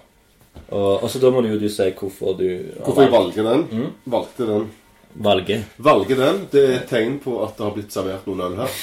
Og, 0.68 1.02
og 1.02 1.10
så 1.10 1.20
da 1.22 1.30
må 1.30 1.40
du 1.40 1.52
jo 1.52 1.60
du 1.60 1.68
si 1.70 1.86
hvorfor 1.94 2.34
du 2.34 2.48
Hvorfor 2.82 3.02
jeg 3.02 3.12
valgte 3.12 3.46
den? 3.46 3.86
Valgte 4.04 4.46
den. 4.48 4.66
Valget. 5.14 5.64
Valgte 5.82 6.16
den, 6.16 6.36
det 6.52 6.60
er 6.68 6.74
et 6.78 6.88
tegn 6.90 7.16
på 7.22 7.38
at 7.44 7.56
det 7.58 7.64
har 7.66 7.72
blitt 7.74 7.92
servert 7.92 8.26
noen 8.28 8.40
øl 8.46 8.54
her. 8.60 8.76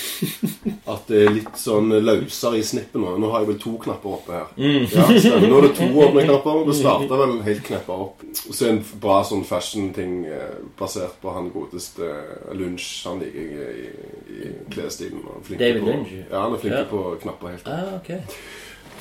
At 0.87 1.07
det 1.07 1.21
er 1.25 1.31
litt 1.37 1.55
sånn 1.59 1.89
løsere 2.03 2.59
i 2.59 2.63
snippet 2.67 2.99
nå. 3.01 3.13
Nå 3.21 3.29
har 3.31 3.43
jeg 3.45 3.49
vel 3.53 3.59
to 3.63 3.73
knapper 3.85 4.17
oppe 4.17 4.35
her. 4.35 4.51
Ja, 4.59 5.07
stemmer. 5.07 5.47
Nå 5.47 5.61
er 5.61 5.67
det 5.67 5.73
to 5.79 5.87
åpne 6.05 6.25
knapper. 6.27 6.61
Det 6.67 6.75
starta 6.81 7.21
vel 7.23 7.35
helt 7.47 7.63
kneppa 7.69 7.97
opp. 8.07 8.25
Så 8.37 8.69
en 8.69 8.81
bra 9.03 9.21
sånn 9.27 9.45
fashion-ting 9.47 10.17
eh, 10.27 10.59
basert 10.79 11.15
på 11.23 11.33
han 11.35 11.49
godeste 11.55 12.11
Lunsj. 12.57 12.91
Han 13.07 13.23
liker 13.23 13.49
jeg 13.63 13.87
i, 13.87 13.91
i 14.37 14.53
klesstilen. 14.75 15.23
David 15.53 15.83
Lunsj? 15.87 16.15
Ja, 16.29 16.43
han 16.45 16.57
er 16.57 16.63
flink 16.63 16.75
Ja. 16.81 16.85
på 16.91 17.03
knapper 17.23 17.55
helt. 17.55 17.67
Ah, 17.71 17.95
ok. 18.01 18.11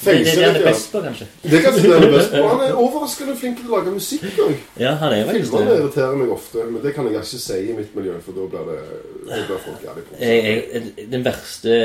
Det, 0.05 0.13
det, 0.25 0.33
det 0.37 0.45
er 0.45 0.53
det 0.53 0.65
best 0.67 0.93
på, 0.93 1.01
kanskje. 1.03 1.27
Det 1.43 1.61
kanskje 1.65 1.83
det 1.83 1.93
er 1.97 2.05
er 2.07 2.13
best 2.17 2.31
på. 2.35 2.43
Han 2.49 2.61
er 2.67 2.75
overraskende 2.85 3.37
flink 3.41 3.57
til 3.63 3.71
å 3.71 3.79
lage 3.79 3.95
musikk 3.95 4.27
òg. 4.45 4.57
Ja, 4.81 4.93
han 5.01 5.13
er 5.17 5.25
faktisk 5.31 5.55
Filmene 5.55 5.79
irriterer 5.81 6.19
meg 6.21 6.35
ofte, 6.37 6.67
men 6.71 6.83
det 6.85 6.93
kan 6.95 7.09
jeg 7.09 7.17
ikke 7.23 7.41
si 7.47 7.59
i 7.71 7.77
mitt 7.79 7.95
miljø, 7.97 8.19
for 8.27 8.37
da 8.37 8.47
blir 8.53 8.69
det 8.73 8.83
da 9.31 9.41
blir 9.49 9.63
folk 9.65 9.87
jævlig 9.89 10.05
på. 10.11 10.19
Jeg, 10.21 10.65
jeg, 10.75 11.09
den 11.17 11.25
verste 11.27 11.79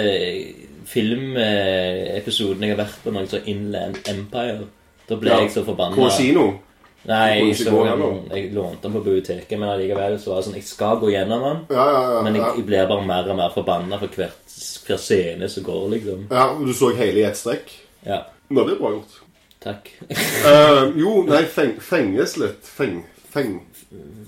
filmepisoden 0.91 2.63
jeg 2.65 2.73
har 2.75 2.81
vært 2.83 2.99
på, 3.03 3.13
når 3.13 3.25
jeg 3.25 3.31
så 3.33 3.41
Inland 3.51 4.01
Empire. 4.11 4.67
Da 5.09 5.17
ble 5.19 5.31
Ja. 5.31 5.39
jeg 5.41 5.51
så 5.51 5.63
forbanna. 5.65 5.95
På 5.95 6.09
kino. 6.17 6.51
Nei, 7.09 7.47
jeg, 7.49 7.55
så 7.57 7.71
jeg 8.29 8.51
lånte 8.53 8.83
den 8.83 8.93
på 8.93 8.99
biblioteket, 9.01 9.57
men 9.57 9.69
allikevel 9.73 10.19
så 10.21 10.29
var 10.29 10.37
det 10.37 10.45
sånn 10.45 10.57
Jeg 10.59 10.67
skal 10.69 10.99
gå 11.01 11.09
gjennom 11.09 11.41
den, 11.41 11.61
Ja, 11.73 11.85
ja, 11.89 12.01
ja. 12.13 12.19
men 12.21 12.35
jeg, 12.35 12.43
jeg 12.59 12.65
blir 12.67 12.85
bare 12.91 13.05
mer 13.07 13.29
og 13.31 13.37
mer 13.39 13.49
forbanna 13.55 13.97
for 13.97 14.07
hvert, 14.07 14.53
hver 14.85 14.99
scene 15.01 15.49
som 15.49 15.63
går, 15.65 15.87
liksom. 15.95 16.27
ja 16.29 16.43
og 16.53 16.61
du 16.67 16.73
så 16.77 16.91
hele 16.93 17.23
i 17.23 17.25
ett 17.25 17.39
strekk? 17.39 17.73
Ja. 18.05 18.23
Nå, 18.49 18.63
det 18.67 18.75
er 18.75 18.79
bra 18.81 18.93
gjort. 18.95 19.19
Takk. 19.61 19.91
Eh, 20.09 20.83
jo, 20.97 21.21
nei, 21.27 21.43
feng, 21.45 21.75
fenges 21.85 22.33
litt. 22.41 22.65
Feng, 22.65 23.03
feng. 23.29 23.59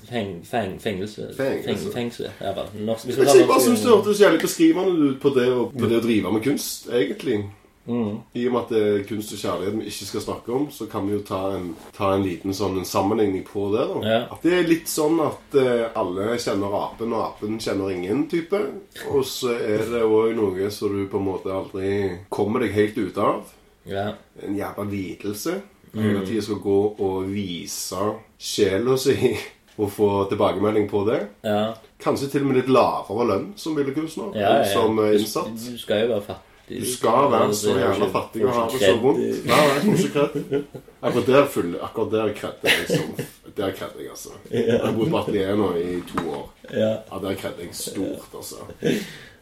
Feng, 0.10 0.44
feng, 0.46 0.76
fengelse. 0.80 1.32
Fengelse. 1.38 1.66
Feng, 1.66 1.94
fengsel. 1.96 2.30
Ja, 2.40 2.52
bare. 2.54 2.70
Norsk, 2.78 3.08
Jeg, 3.08 3.26
tar 3.26 3.48
bare 3.48 3.64
syns 3.64 3.82
det 3.82 3.90
hørtes 3.90 4.22
jævlig 4.22 4.44
beskrivende 4.44 5.10
ut 5.10 5.20
på 5.24 5.32
det, 5.34 5.48
å, 5.50 5.68
på 5.74 5.90
det 5.90 6.00
å 6.02 6.04
drive 6.04 6.34
med 6.36 6.44
kunst, 6.46 6.90
egentlig. 6.92 7.40
Mm. 7.86 8.20
I 8.34 8.46
og 8.48 8.54
med 8.54 8.60
at 8.62 8.70
det 8.72 8.82
er 8.82 9.02
kunst 9.08 9.34
og 9.36 9.40
kjærlighet 9.42 9.76
vi 9.76 9.90
ikke 9.92 10.06
skal 10.08 10.24
snakke 10.24 10.54
om, 10.56 10.68
så 10.72 10.86
kan 10.92 11.08
vi 11.08 11.18
jo 11.18 11.24
ta 11.28 11.40
en, 11.58 11.66
ta 11.96 12.14
en 12.16 12.24
liten 12.24 12.56
sånn 12.56 12.78
en 12.80 12.88
sammenligning 12.88 13.44
på 13.48 13.66
det. 13.74 13.88
da. 13.90 14.04
Ja. 14.08 14.20
At 14.36 14.46
det 14.46 14.54
er 14.60 14.70
litt 14.70 14.92
sånn 14.92 15.20
at 15.24 15.58
eh, 15.60 15.90
alle 16.00 16.38
kjenner 16.40 16.78
apen, 16.84 17.16
og 17.16 17.26
apen 17.26 17.60
kjenner 17.64 17.92
ingen 17.92 18.28
type. 18.32 18.62
Og 19.10 19.26
så 19.28 19.58
er 19.58 19.84
det 19.92 20.06
òg 20.06 20.32
noe 20.38 20.70
som 20.72 20.94
du 20.96 21.04
på 21.12 21.20
en 21.20 21.28
måte 21.28 21.52
aldri 21.52 21.92
kommer 22.32 22.64
deg 22.64 22.78
helt 22.78 23.02
ut 23.02 23.20
av. 23.20 23.44
Ja. 23.90 24.14
En 24.44 24.56
jævla 24.58 24.86
lidelse. 24.90 25.62
Mm. 25.94 26.16
At 26.22 26.28
de 26.28 26.40
skal 26.42 26.62
gå 26.64 26.78
og 27.06 27.28
vise 27.30 28.00
sjela 28.42 28.96
si 28.98 29.14
og 29.78 29.92
få 29.94 30.08
tilbakemelding 30.30 30.88
på 30.90 31.04
det. 31.10 31.20
Ja. 31.46 31.74
Kanskje 32.02 32.32
til 32.32 32.46
og 32.46 32.50
med 32.50 32.62
litt 32.62 32.72
lavere 32.74 33.28
lønn 33.30 33.52
som 33.58 33.76
billedkunstner 33.78 34.34
Ja, 34.38 34.56
ja, 34.62 34.66
som 34.74 34.98
innsatt. 35.06 35.54
Du-. 35.54 35.72
Du 35.74 35.78
skal 35.82 36.04
jo 36.06 36.16
være 36.16 36.26
fattig. 36.32 36.50
Du 36.80 36.86
skal 36.88 37.28
være 37.32 37.54
så 37.60 37.74
jævla 37.76 38.08
fattig 38.14 38.46
og 38.48 38.54
ha 38.56 38.66
det 38.72 38.80
så 38.82 38.94
vondt. 39.02 39.22
Ja. 39.46 40.62
Akkurat 41.04 41.28
der 41.28 41.48
full, 41.52 41.74
akkurat 41.84 42.12
der 42.14 42.34
kredde 42.38 42.70
jeg 42.70 42.86
liksom. 42.88 43.26
Der 43.58 43.74
kredde 43.76 44.00
jeg, 44.00 44.10
altså. 44.10 44.30
Jeg 44.50 44.80
har 44.80 44.94
bodd 44.96 45.12
på 45.12 45.20
atelier 45.20 45.58
nå 45.60 45.74
i 45.78 45.98
to 46.10 46.24
år. 46.32 46.46
Ja. 46.72 46.94
Der 47.26 47.36
kredde 47.38 47.68
jeg 47.68 47.76
stort, 47.78 48.30
altså. 48.34 48.64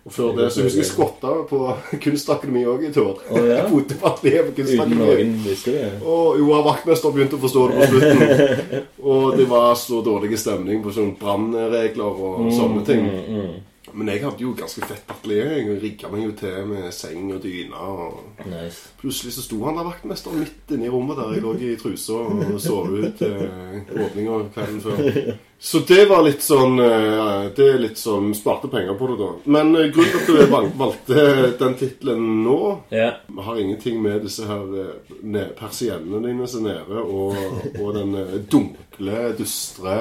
Og 0.01 0.13
før 0.15 0.31
det 0.34 0.48
så 0.53 0.63
husker 0.65 0.81
jeg 0.81 0.89
skotta 0.89 1.31
på 1.50 1.58
Kunstakademiet 2.03 2.70
òg 2.72 2.86
i 2.88 2.93
tur. 2.93 3.20
Oh, 3.29 3.41
ja? 3.46 3.65
Bodde 3.72 3.98
på 4.01 4.13
Kunstakademiet. 4.58 5.65
det. 5.65 5.89
Og 6.01 6.39
jo, 6.41 6.48
vaktmester 6.65 7.13
begynte 7.13 7.38
å 7.38 7.43
forstå 7.43 7.65
det 7.70 7.81
på 7.81 7.89
slutten. 7.91 8.88
Og 9.12 9.36
det 9.38 9.50
var 9.50 9.75
så 9.77 10.01
dårlig 10.05 10.39
stemning 10.41 10.81
på 10.81 10.93
sånne 10.96 11.17
brannregler 11.22 12.24
og 12.25 12.50
sånne 12.53 12.81
ting. 12.88 13.05
Mm, 13.05 13.53
Men 13.93 14.08
jeg 14.13 14.24
hadde 14.24 14.41
jo 14.46 14.55
ganske 14.58 14.88
fett 14.88 15.10
atelier. 15.12 15.53
Jeg 15.60 15.77
rigga 15.81 16.10
meg 16.13 16.25
jo 16.25 16.34
til 16.39 16.67
med 16.70 16.89
seng 16.96 17.29
og 17.36 17.41
dyne. 17.43 17.77
og... 17.77 18.20
Nice. 18.48 18.93
Plutselig 19.01 19.36
så 19.36 19.46
sto 19.46 19.62
han 19.67 19.77
der 19.77 19.89
vaktmesteren 19.89 20.41
midt 20.41 20.74
inne 20.74 20.88
i 20.88 20.93
rommet 20.93 21.20
der 21.20 21.34
jeg 21.36 21.46
lå 21.46 21.53
i 21.60 21.75
trusa 21.81 22.22
og 22.25 22.58
sov 22.63 22.89
ut 22.93 23.22
eh, 23.27 23.81
åpninga 24.05 24.41
kvelden 24.55 24.81
før. 24.86 25.34
Så 25.63 25.80
det 25.80 26.06
var 26.10 26.24
litt 26.25 26.41
sånn 26.41 26.80
eh, 26.82 27.44
Det 27.53 27.65
er 27.70 27.82
litt 27.84 28.00
sånn 28.01 28.32
Sparte 28.34 28.65
penger 28.72 28.96
på 28.98 29.12
det, 29.12 29.18
da. 29.20 29.27
Men 29.53 29.75
eh, 29.77 29.91
grunnen 29.94 30.24
til 30.25 30.39
at 30.41 30.48
du 30.50 30.77
valgte 30.80 31.25
den 31.60 31.75
tittelen 31.77 32.24
nå 32.41 32.56
yeah. 32.89 33.20
har 33.46 33.60
ingenting 33.62 34.00
med 34.01 34.24
disse 34.25 34.48
her 34.50 34.72
eh, 34.82 35.51
persiennene 35.60 36.24
dine 36.25 36.48
som 36.50 36.65
er 36.65 36.80
nede, 36.82 37.03
og, 37.03 37.38
og 37.77 37.91
den 37.94 38.15
dunkle, 38.50 39.20
dystre 39.38 39.98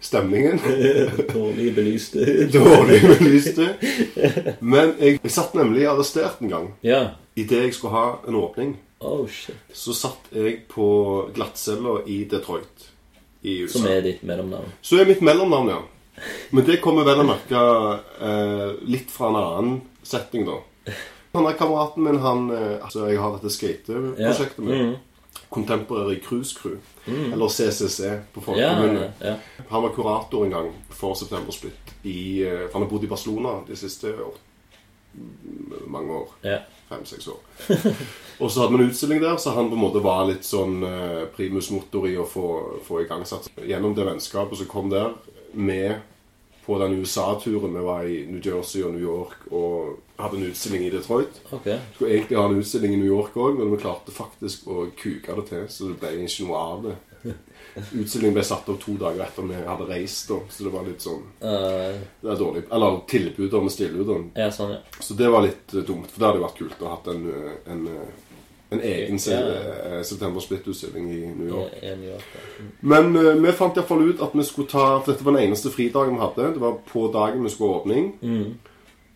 stemningen. 0.00 0.62
Dårlig 1.34 1.74
belyste. 1.76 2.24
Dårlig 2.54 3.00
belyste. 3.04 3.66
Men 4.60 4.94
jeg, 4.96 5.18
jeg 5.18 5.34
satt 5.34 5.58
nemlig 5.58 5.84
arrestert 5.90 6.40
en 6.40 6.54
gang 6.54 6.70
Ja. 6.86 7.02
idet 7.36 7.66
jeg 7.66 7.76
skulle 7.76 7.98
ha 7.98 8.06
en 8.24 8.40
åpning. 8.40 8.78
Oh, 9.00 9.26
shit. 9.28 9.60
Så 9.76 9.92
satt 9.96 10.32
jeg 10.32 10.62
på 10.72 10.88
glattcella 11.36 11.98
i 12.08 12.22
Detroit 12.30 12.88
i 13.42 13.60
USA. 13.64 13.78
Som 13.78 13.86
er 13.88 14.02
ditt 14.04 14.22
mellomnavn. 14.26 14.72
Så 14.82 15.00
er 15.00 15.08
mitt 15.08 15.22
mellomnavn, 15.24 15.68
ja. 15.72 15.80
Men 16.50 16.66
det 16.66 16.80
kommer 16.84 17.06
vel 17.08 17.22
å 17.22 17.28
merke 17.28 17.60
eh, 18.20 18.66
litt 18.90 19.12
fra 19.12 19.30
en 19.30 19.38
annen 19.40 19.78
setting, 20.04 20.44
da. 20.48 20.58
Han 21.32 21.46
er 21.46 21.54
kameraten 21.56 22.02
min, 22.04 22.18
han 22.20 22.50
eh, 22.50 22.74
altså 22.82 23.06
Jeg 23.08 23.20
har 23.22 23.36
dette 23.36 23.52
skateprosjektet 23.54 24.64
med. 24.66 24.80
Mm. 24.90 25.38
Contemporary 25.50 26.18
Cruise 26.22 26.54
Crew. 26.58 26.76
Eller 27.06 27.48
CCC 27.48 28.10
på 28.34 28.42
folkemunne. 28.44 29.12
ja. 29.22 29.36
Han 29.70 29.82
var 29.82 29.94
kurator 29.94 30.44
en 30.44 30.50
gang 30.50 30.68
for 30.90 31.14
September 31.18 31.54
Split. 31.54 31.94
I, 32.02 32.42
eh, 32.44 32.66
han 32.72 32.82
har 32.82 32.90
bodd 32.90 33.04
i 33.04 33.10
Barcelona 33.10 33.60
de 33.66 33.76
siste 33.78 34.12
år, 34.12 34.36
mange 35.86 36.12
år. 36.20 36.28
Fem-seks 36.90 37.28
år. 37.30 37.40
Og 38.40 38.50
så 38.50 38.62
hadde 38.62 38.74
vi 38.74 38.82
en 38.82 38.90
utstilling 38.90 39.20
der, 39.22 39.36
så 39.36 39.52
han 39.54 39.68
på 39.70 39.76
en 39.76 39.82
måte 39.84 40.02
var 40.02 40.24
litt 40.26 40.46
sånn 40.48 40.80
eh, 40.86 41.26
primus 41.36 41.68
motor 41.74 42.08
i 42.08 42.16
å 42.18 42.24
få, 42.26 42.46
få 42.86 43.02
igangsatt. 43.04 43.50
Gjennom 43.68 43.94
det 43.94 44.06
vennskapet 44.08 44.58
som 44.58 44.70
kom 44.70 44.88
der, 44.92 45.12
med 45.52 46.00
på 46.64 46.76
den 46.78 46.92
USA-turen 47.00 47.74
Vi 47.74 47.80
var 47.82 48.04
i 48.06 48.20
New 48.30 48.38
Jersey 48.46 48.84
og 48.86 48.92
New 48.94 49.02
York 49.02 49.48
og 49.50 49.96
hadde 50.20 50.38
en 50.38 50.50
utstilling 50.52 50.84
i 50.86 50.92
Detroit. 50.92 51.40
Okay. 51.50 51.78
Skulle 51.94 52.14
egentlig 52.14 52.38
ha 52.38 52.44
en 52.46 52.60
utstilling 52.60 52.94
i 52.94 53.00
New 53.00 53.10
York 53.10 53.36
òg, 53.36 53.58
men 53.58 53.72
vi 53.72 53.80
klarte 53.82 54.14
faktisk 54.14 54.68
å 54.70 54.84
kuke 54.96 55.36
det 55.40 55.46
til, 55.48 55.64
så 55.72 55.90
det 55.90 55.98
ble 56.00 56.12
ikke 56.20 56.46
noe 56.46 56.60
av 56.60 56.84
det. 56.86 56.96
Utstillingen 57.76 58.34
ble 58.34 58.42
satt 58.44 58.68
opp 58.68 58.80
to 58.82 58.96
dager 58.98 59.22
etter 59.24 59.46
vi 59.46 59.54
hadde 59.66 59.86
reist, 59.88 60.28
da, 60.28 60.38
så 60.50 60.64
det 60.66 60.72
var 60.72 60.82
litt 60.88 61.04
sånn 61.04 61.22
Eh, 61.40 62.00
Det 62.22 62.30
er 62.32 62.40
dårlig. 62.40 62.64
Eller 62.72 63.00
tilbudet 63.06 63.54
om 63.54 63.66
å 63.66 63.70
stille 63.70 64.00
ut. 64.02 64.30
ja, 64.34 64.48
sånn, 64.50 64.70
ja. 64.74 64.78
Så 65.00 65.14
det 65.14 65.28
var 65.30 65.42
litt 65.46 65.74
eh, 65.74 65.84
dumt, 65.86 66.10
for 66.10 66.18
det 66.18 66.26
hadde 66.26 66.40
jo 66.40 66.46
vært 66.48 66.58
kult 66.58 66.82
å 66.82 66.88
ha 66.88 66.96
hatt 66.96 67.06
en, 67.14 67.28
eh, 67.30 67.72
en, 67.72 67.86
en 68.70 68.80
egen 68.80 69.18
ja, 69.18 69.40
Ja. 69.40 70.02
September 70.02 70.40
Split-utstilling 70.40 71.10
i 71.10 71.20
New 71.34 71.46
I, 71.46 71.50
York. 71.50 71.72
i 71.82 71.94
New 71.96 72.10
York. 72.10 72.24
Mm. 72.60 72.72
Men 72.80 73.16
uh, 73.16 73.34
vi 73.42 73.52
fant 73.52 73.76
iallfall 73.76 74.02
ut 74.08 74.20
at 74.22 74.34
vi 74.34 74.42
skulle 74.46 74.68
ta 74.70 75.00
For 75.00 75.12
dette 75.12 75.24
var 75.26 75.32
den 75.38 75.48
eneste 75.48 75.70
fridagen 75.70 76.14
vi 76.14 76.20
hadde. 76.20 76.52
Det 76.54 76.60
var 76.62 76.76
på 76.92 77.08
dagen 77.12 77.42
vi 77.42 77.50
skulle 77.50 77.72
ha 77.72 77.80
åpning. 77.80 78.12
Mm. 78.22 78.58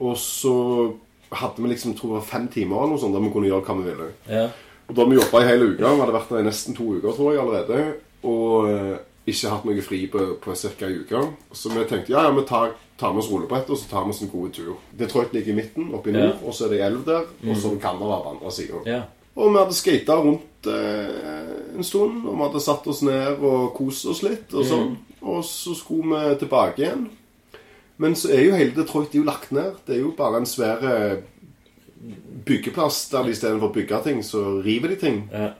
Og 0.00 0.16
så 0.18 0.54
hadde 1.30 1.62
vi 1.62 1.68
liksom 1.70 1.94
tror 1.98 2.16
jeg, 2.18 2.26
fem 2.30 2.48
timer 2.48 2.76
eller 2.82 2.94
noe 2.94 2.98
sånt 3.02 3.14
der 3.14 3.22
vi 3.22 3.30
kunne 3.34 3.48
gjøre 3.50 3.62
hva 3.66 3.76
vi 3.78 3.86
ville. 3.90 4.08
Ja. 4.30 4.48
Og 4.88 4.94
da 4.94 5.00
hadde 5.04 5.14
vi 5.14 5.20
jobba 5.22 5.40
i 5.40 5.46
hele 5.48 5.68
uka. 5.72 5.94
Vi 5.94 6.00
hadde 6.02 6.12
vært 6.18 6.28
der 6.34 6.42
i 6.42 6.48
nesten 6.50 6.74
to 6.76 6.84
uker, 6.98 7.14
tror 7.16 7.32
jeg, 7.32 7.40
allerede. 7.40 7.78
Og 8.24 8.70
eh, 8.70 8.94
ikke 9.26 9.50
hatt 9.54 9.64
noe 9.64 9.82
fri 9.84 10.02
på, 10.12 10.22
på 10.42 10.54
ca. 10.56 10.86
ei 10.88 10.98
uke. 11.00 11.20
Så 11.56 11.72
vi 11.72 11.84
tenkte 11.88 12.12
ja, 12.12 12.26
ja, 12.26 12.32
vi 12.36 12.44
tar, 12.48 12.74
tar 13.00 13.12
med 13.14 13.22
oss 13.22 13.30
rullebrettet 13.32 13.72
og 13.72 13.80
så 13.80 13.88
tar 13.90 14.04
vi 14.04 14.12
oss 14.12 14.22
en 14.24 14.32
god 14.32 14.52
tur. 14.56 14.74
Detroit 15.00 15.32
ligger 15.32 15.52
i 15.54 15.56
midten, 15.56 15.90
oppe 15.96 16.12
i 16.12 16.16
nord, 16.16 16.42
og 16.44 16.54
så 16.56 16.66
er 16.66 16.74
det 16.74 16.80
elv 16.84 17.04
der. 17.08 17.24
Og 17.48 17.56
så 17.56 17.70
er 17.70 17.76
det 17.76 17.82
Canada 17.82 18.20
på 18.24 18.34
andre 18.36 18.52
sida. 18.52 18.82
ja. 18.88 19.02
Og 19.34 19.48
vi 19.50 19.58
hadde 19.58 19.74
skata 19.74 20.14
rundt 20.22 20.66
eh, 20.70 21.48
en 21.74 21.82
stund, 21.82 22.20
og 22.22 22.36
vi 22.36 22.42
hadde 22.44 22.60
satt 22.62 22.84
oss 22.86 23.00
ned 23.02 23.40
og 23.42 23.72
kost 23.74 24.06
oss 24.06 24.20
litt. 24.22 24.52
Og 24.54 24.62
sånn. 24.68 24.92
Og 25.26 25.40
så 25.48 25.74
skulle 25.74 26.20
vi 26.28 26.36
tilbake 26.44 26.84
igjen. 26.84 27.08
Men 27.98 28.14
så 28.14 28.30
er 28.30 28.44
jo 28.44 28.54
hele 28.54 28.76
Detroit 28.76 29.10
er 29.10 29.18
jo 29.18 29.26
lagt 29.26 29.50
ned. 29.50 29.80
Det 29.88 29.96
er 29.96 30.04
jo 30.04 30.12
bare 30.14 30.38
en 30.38 30.46
svær 30.46 30.84
byggeplass 32.46 33.08
der 33.10 33.26
de 33.26 33.34
istedenfor 33.34 33.70
å 33.70 33.74
bygge 33.74 34.00
ting, 34.04 34.22
så 34.22 34.44
river 34.62 34.94
de 34.94 35.00
ting. 35.00 35.22
ja. 35.32 35.50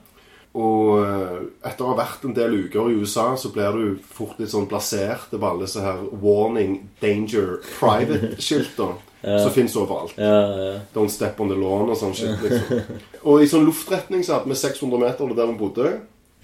Og 0.55 1.01
eh, 1.03 1.39
etter 1.67 1.83
å 1.83 1.89
ha 1.91 1.97
vært 1.99 2.23
en 2.23 2.35
del 2.37 2.53
uker 2.65 2.87
i 2.91 2.99
USA, 3.01 3.25
så 3.35 3.49
blir 3.51 3.75
du 3.75 3.97
fort 4.15 4.37
litt 4.39 4.53
sånn 4.53 4.69
plassert 4.71 5.33
på 5.33 5.41
alle 5.43 5.65
disse 5.65 5.81
her 5.83 5.99
warning, 6.21 6.77
danger, 7.01 7.57
private-skilter 7.79 8.93
som 9.43 9.51
fins 9.51 9.75
overalt. 9.75 10.13
ja, 10.21 10.37
ja. 10.61 10.77
Don't 10.93 11.11
step 11.11 11.39
on 11.41 11.49
the 11.51 11.57
lawn 11.59 11.89
og 11.89 11.97
sånn 11.99 12.13
shit. 12.15 12.39
liksom. 12.45 13.01
Og 13.25 13.41
i 13.43 13.49
sånn 13.51 13.65
luftretning 13.67 14.23
så 14.23 14.37
hadde 14.37 14.51
vi 14.53 14.57
600 14.61 15.01
meter 15.01 15.33
der 15.35 15.49
vi 15.51 15.57
bodde. 15.59 15.91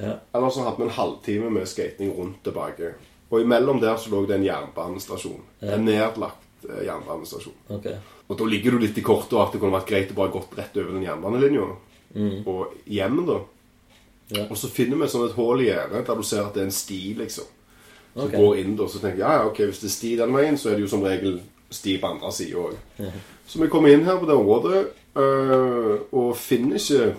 ja. 0.01 0.18
Eller 0.34 0.50
så 0.50 0.65
hadde 0.65 0.82
vi 0.82 0.88
en 0.89 0.96
halvtime 0.98 1.51
med 1.53 1.70
skating 1.70 2.12
rundt 2.18 2.41
tilbake. 2.44 2.96
Og 3.32 3.46
imellom 3.46 3.80
der 3.80 3.96
så 4.01 4.12
lå 4.12 4.25
det 4.27 4.39
en 4.41 4.48
jernbanestasjon. 4.50 5.39
En 5.63 5.86
nedlagt 5.88 6.65
eh, 6.68 6.82
jernbanestasjon. 6.89 7.56
Okay. 7.77 7.96
Og 8.27 8.36
da 8.39 8.48
ligger 8.50 8.75
du 8.75 8.84
litt 8.84 8.98
i 9.00 9.06
kortet 9.06 9.38
at 9.39 9.53
det 9.56 9.62
kunne 9.62 9.77
vært 9.77 9.88
greit 9.88 10.12
å 10.12 10.18
bare 10.18 10.34
gått 10.34 10.58
rett 10.58 10.75
over 10.82 10.91
den 10.98 11.06
jernbanelinja. 11.06 11.70
Og 12.50 12.74
hjem, 12.91 13.22
da. 13.30 13.38
Ja. 14.32 14.46
Og 14.48 14.58
så 14.58 14.70
finner 14.72 15.00
vi 15.02 15.10
sånn 15.12 15.28
et 15.28 15.36
hull 15.36 15.64
i 15.64 15.68
gjerdet 15.70 16.06
der 16.08 16.20
du 16.20 16.24
ser 16.24 16.46
at 16.46 16.56
det 16.56 16.64
er 16.64 16.70
en 16.70 16.76
sti, 16.76 17.02
liksom. 17.20 17.50
Som 18.14 18.28
okay. 18.28 18.40
går 18.40 18.58
inn 18.60 18.74
og 18.76 18.90
Så 18.92 19.00
tenker 19.00 19.22
jeg 19.22 19.24
ja, 19.24 19.34
ja, 19.40 19.44
ok, 19.48 19.60
hvis 19.70 19.82
det 19.84 19.88
er 19.88 19.96
sti 19.96 20.14
den 20.20 20.34
veien, 20.36 20.58
så 20.60 20.70
er 20.70 20.80
det 20.80 20.86
jo 20.86 20.92
som 20.92 21.04
regel 21.06 21.38
sti 21.72 21.98
på 22.00 22.10
andre 22.12 22.32
sida 22.36 22.64
òg. 22.66 23.06
Så 23.48 23.62
vi 23.62 23.70
kommer 23.72 23.92
inn 23.92 24.08
her 24.08 24.20
på 24.20 24.28
det 24.28 24.36
området 24.36 24.82
øh, 25.20 25.94
og 26.12 26.34
finner 26.40 26.80
ikke 26.80 27.14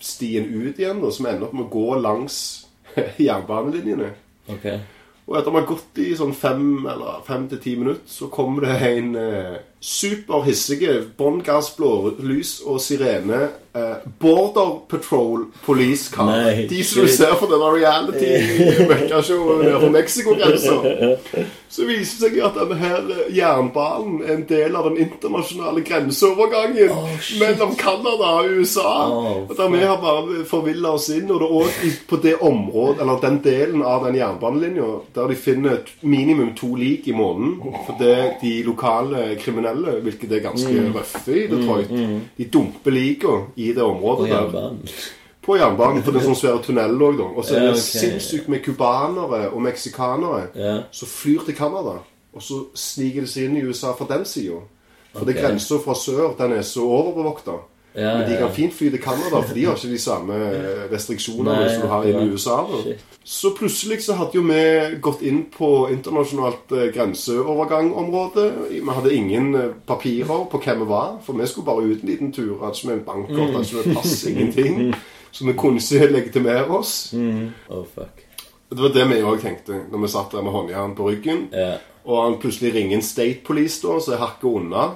stien 0.00 0.50
ut 0.52 0.78
igjen, 0.78 1.00
da, 1.00 1.10
så 1.10 1.24
vi 1.24 1.30
ender 1.32 1.48
opp 1.48 1.56
med 1.56 1.66
å 1.66 1.72
gå 1.72 2.00
langs 2.00 2.38
jernbanelinjene. 3.26 4.12
Okay. 4.52 4.80
Og 5.26 5.38
etter 5.38 5.50
vi 5.50 5.58
har 5.58 5.68
gått 5.68 6.00
i 6.04 6.10
sånn 6.16 6.34
fem 6.36 6.86
eller 6.86 7.22
fem 7.26 7.48
til 7.50 7.60
ti 7.62 7.72
minutter, 7.78 8.04
så 8.06 8.28
kommer 8.32 8.68
det 8.68 8.76
en 8.92 9.16
eh, 9.18 9.56
superhissige 9.80 11.02
bånn 11.18 11.42
gass, 11.44 11.70
blålys 11.76 12.60
og 12.66 12.80
sirene 12.80 13.48
eh, 13.76 13.96
Border 14.20 14.70
Patrol 14.88 15.44
Police 15.66 16.12
Car. 16.14 16.26
Nei, 16.30 16.66
De 16.70 16.84
som 16.84 17.02
du 17.04 17.08
ser 17.12 17.34
for 17.36 17.46
denne 17.50 17.68
reality-møkkashowet 17.76 19.80
på 19.80 19.88
Mexicogrensa. 19.98 20.74
Så 21.68 21.84
viser 21.84 22.16
det 22.22 22.30
seg 22.30 22.38
at 22.46 22.54
denne 22.56 22.90
jernbanen 23.34 24.22
er 24.24 24.32
en 24.36 24.46
del 24.48 24.76
av 24.78 24.84
den 24.88 24.98
internasjonale 25.04 25.80
grenseovergangen 25.84 26.90
mellom 27.40 27.76
Canada 27.76 28.26
og 28.40 28.50
USA. 28.56 28.92
Oh, 29.12 29.44
og 29.44 29.54
der 29.58 29.68
vi 29.74 29.80
har 29.84 29.98
bare 30.00 30.44
forvilla 30.48 30.88
oss 30.96 31.08
inn. 31.12 31.28
Og 31.28 31.36
det 31.42 31.46
er 31.46 31.52
også 31.60 31.90
på 32.08 32.16
det 32.22 32.36
området, 32.40 33.00
eller 33.04 33.20
den 33.20 33.42
delen 33.44 33.82
av 33.84 34.04
den 34.06 34.16
jernbanelinja 34.16 34.88
der 35.16 35.26
de 35.28 35.36
finner 35.36 35.76
minimum 36.00 36.54
to 36.56 36.74
lik 36.78 37.08
i 37.10 37.12
måneden. 37.16 37.60
For 37.86 37.94
det 38.00 38.16
de 38.40 38.62
lokale 38.64 39.36
kriminelle, 39.42 39.65
hvilket 39.74 40.32
er 40.32 40.40
ganske 40.40 40.92
røffe 40.94 41.44
i 41.44 41.46
Detroit, 41.46 41.88
de 42.38 42.44
dumper 42.44 42.90
lika 42.90 43.46
i 43.56 43.72
det 43.72 43.82
området 43.82 44.28
der. 44.30 44.34
jernbanen. 44.42 44.88
På 45.42 45.56
jernbanen, 45.56 46.02
for 46.02 46.10
det 46.12 46.20
er 46.22 46.26
sånn 46.26 46.34
svære 46.40 46.62
tunnel 46.62 46.98
òg, 47.02 47.16
da. 47.18 47.22
Og 47.36 47.44
så 47.44 47.54
er 47.56 47.60
det 47.60 47.70
ok. 47.70 47.76
sinnssykt 47.78 48.48
med 48.48 48.64
cubanere 48.64 49.50
og 49.52 49.62
meksikanere 49.62 50.48
Ja. 50.56 50.82
som 50.90 51.08
flyr 51.08 51.44
til 51.44 51.54
Canada. 51.54 51.98
Og 52.34 52.42
så 52.42 52.64
sniker 52.74 53.20
de 53.20 53.26
seg 53.26 53.44
inn 53.44 53.56
i 53.56 53.62
USA 53.64 53.92
fra 53.92 54.06
den 54.16 54.24
sida. 54.24 54.58
For 55.14 55.24
det 55.24 55.36
Ok. 55.36 55.42
grensa 55.42 55.74
fra 55.84 55.94
sør 55.94 56.36
den 56.38 56.52
er 56.52 56.62
så 56.62 56.80
overbevokta. 56.80 57.52
Ja, 57.96 58.18
Men 58.18 58.26
de 58.30 58.36
kan 58.36 58.50
fint 58.52 58.74
fly 58.76 58.90
til 58.92 59.00
Canada, 59.00 59.40
for 59.40 59.54
de 59.56 59.64
har 59.64 59.76
ikke 59.78 59.88
de 59.94 59.98
samme 59.98 60.36
restriksjonene 60.92 61.68
som 61.72 61.86
du 61.86 61.88
har 61.88 62.04
inne 62.04 62.26
i. 62.26 62.32
USA. 62.34 62.56
da. 62.68 62.96
Så 63.24 63.50
plutselig 63.56 64.02
så 64.04 64.14
hadde 64.18 64.36
jo 64.36 64.42
vi 64.46 64.60
gått 65.02 65.22
inn 65.26 65.46
på 65.50 65.70
internasjonalt 65.90 66.72
eh, 66.76 66.90
grenseovergangområde. 66.94 68.44
Vi 68.70 68.82
hadde 68.98 69.14
ingen 69.14 69.54
eh, 69.54 69.72
papirer 69.86 70.44
på 70.50 70.60
hvem 70.62 70.84
vi 70.84 70.88
var, 70.90 71.16
for 71.24 71.40
vi 71.40 71.46
skulle 71.48 71.66
bare 71.66 71.88
ut 71.88 72.02
en 72.04 72.10
liten 72.10 72.32
tur. 72.36 72.58
Hadde 72.60 72.76
ikke 72.76 72.90
med 72.90 72.98
en 72.98 73.06
bankkort, 73.08 73.50
hadde 73.56 73.64
ikke 73.64 73.88
med 73.88 73.96
pass, 73.96 74.24
ingenting. 74.30 74.94
Så 75.36 75.44
vi 75.44 75.52
kunne 75.58 75.80
ikke 75.82 76.12
legitimere 76.12 76.68
oss. 76.78 77.14
Oh, 77.68 77.84
fuck. 77.94 78.22
Det 78.70 78.82
var 78.82 78.92
det 78.94 79.04
vi 79.10 79.18
òg 79.22 79.42
tenkte 79.42 79.82
når 79.92 80.00
vi 80.02 80.08
satt 80.10 80.32
der 80.32 80.42
med 80.42 80.52
håndjern 80.54 80.94
på 80.96 81.10
ryggen. 81.10 81.48
Ja. 81.52 81.76
Og 82.06 82.22
han 82.22 82.38
plutselig 82.40 82.72
ringer 82.74 82.96
en 82.96 83.02
State 83.04 83.42
Police, 83.44 83.82
da, 83.82 83.98
så 84.00 84.14
jeg 84.14 84.22
hakker 84.22 84.48
unna. 84.60 84.86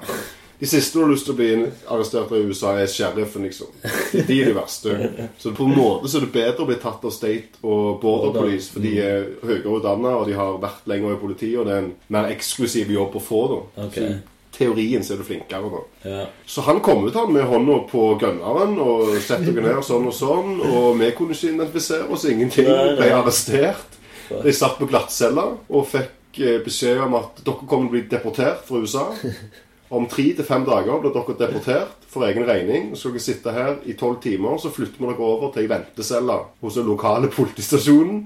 De 0.61 0.69
siste 0.69 0.99
du 0.99 1.05
har 1.05 1.12
lyst 1.12 1.25
til 1.25 1.33
å 1.33 1.38
bli 1.38 1.50
arrestert 1.88 2.33
i 2.37 2.43
USA, 2.45 2.75
er 2.76 2.90
sheriffen, 2.93 3.47
liksom. 3.49 3.71
De 4.12 4.37
er 4.37 4.50
de 4.50 4.57
verste. 4.57 4.97
Så 5.40 5.55
på 5.57 5.64
en 5.64 5.73
måte 5.73 6.11
så 6.11 6.19
er 6.21 6.26
det 6.26 6.35
bedre 6.35 6.67
å 6.67 6.69
bli 6.69 6.76
tatt 6.83 7.07
av 7.09 7.14
State 7.17 7.62
og 7.64 8.02
Border 8.02 8.35
Police, 8.37 8.69
for 8.75 8.85
de 8.85 8.93
er 9.00 9.31
høyere 9.40 9.79
utdanna, 9.79 10.19
og 10.19 10.29
de 10.29 10.37
har 10.37 10.59
vært 10.61 10.90
lenger 10.90 11.17
i 11.17 11.23
politiet, 11.23 11.57
og 11.62 11.71
det 11.71 11.79
er 11.79 11.87
en 11.87 11.95
mer 12.12 12.29
eksklusiv 12.35 12.93
jobb 12.93 13.17
å 13.17 13.25
få, 13.25 13.40
da. 13.55 13.62
Ok. 13.87 13.97
Så 13.97 14.11
teorien 14.61 15.05
så 15.05 15.14
er 15.14 15.23
du 15.23 15.25
flinkere, 15.25 15.71
da. 15.73 15.81
Ja. 16.11 16.26
Så 16.45 16.67
han 16.67 16.83
kom 16.85 17.07
ut 17.07 17.17
han 17.17 17.33
med 17.33 17.49
hånda 17.49 17.79
på 17.88 18.05
gunneren 18.21 18.76
og 18.83 19.14
sette 19.25 19.49
dere 19.55 19.79
ned 19.79 19.87
sånn 19.87 20.11
og 20.11 20.17
sånn. 20.17 20.59
Og 20.61 21.00
vi 21.00 21.09
kunne 21.17 21.37
ikke 21.37 21.55
identifisere 21.55 22.11
oss, 22.12 22.26
ingenting. 22.29 22.69
Nei, 22.69 22.90
nei. 22.90 22.99
Ble 23.00 23.11
arrestert. 23.23 23.99
De 24.31 24.52
satt 24.55 24.76
på 24.79 24.90
glattcelle 24.90 25.47
og 25.57 25.88
fikk 25.90 26.43
eh, 26.45 26.61
beskjed 26.62 27.00
om 27.07 27.17
at 27.19 27.40
dere 27.40 27.64
kommer 27.64 27.88
til 27.88 27.90
å 27.90 27.95
bli 27.97 28.05
deportert 28.12 28.62
fra 28.69 28.85
USA. 28.85 29.09
Om 29.90 30.06
tre 30.06 30.28
til 30.38 30.47
fem 30.47 30.62
dager 30.68 31.00
blir 31.02 31.11
dere 31.14 31.35
deportert 31.40 32.04
for 32.11 32.23
egen 32.26 32.44
regning. 32.47 32.90
Så 32.94 33.09
skal 33.09 33.16
dere 33.16 33.25
sitte 33.25 33.52
her 33.54 33.76
i 33.90 33.94
tolv 33.99 34.20
timer, 34.23 34.56
så 34.62 34.70
flytter 34.70 34.99
vi 35.02 35.09
dere 35.11 35.26
over 35.26 35.50
til 35.54 35.64
ei 35.64 35.70
ventecelle 35.70 36.37
hos 36.62 36.78
den 36.78 36.87
lokale 36.87 37.30
politistasjonen 37.35 38.20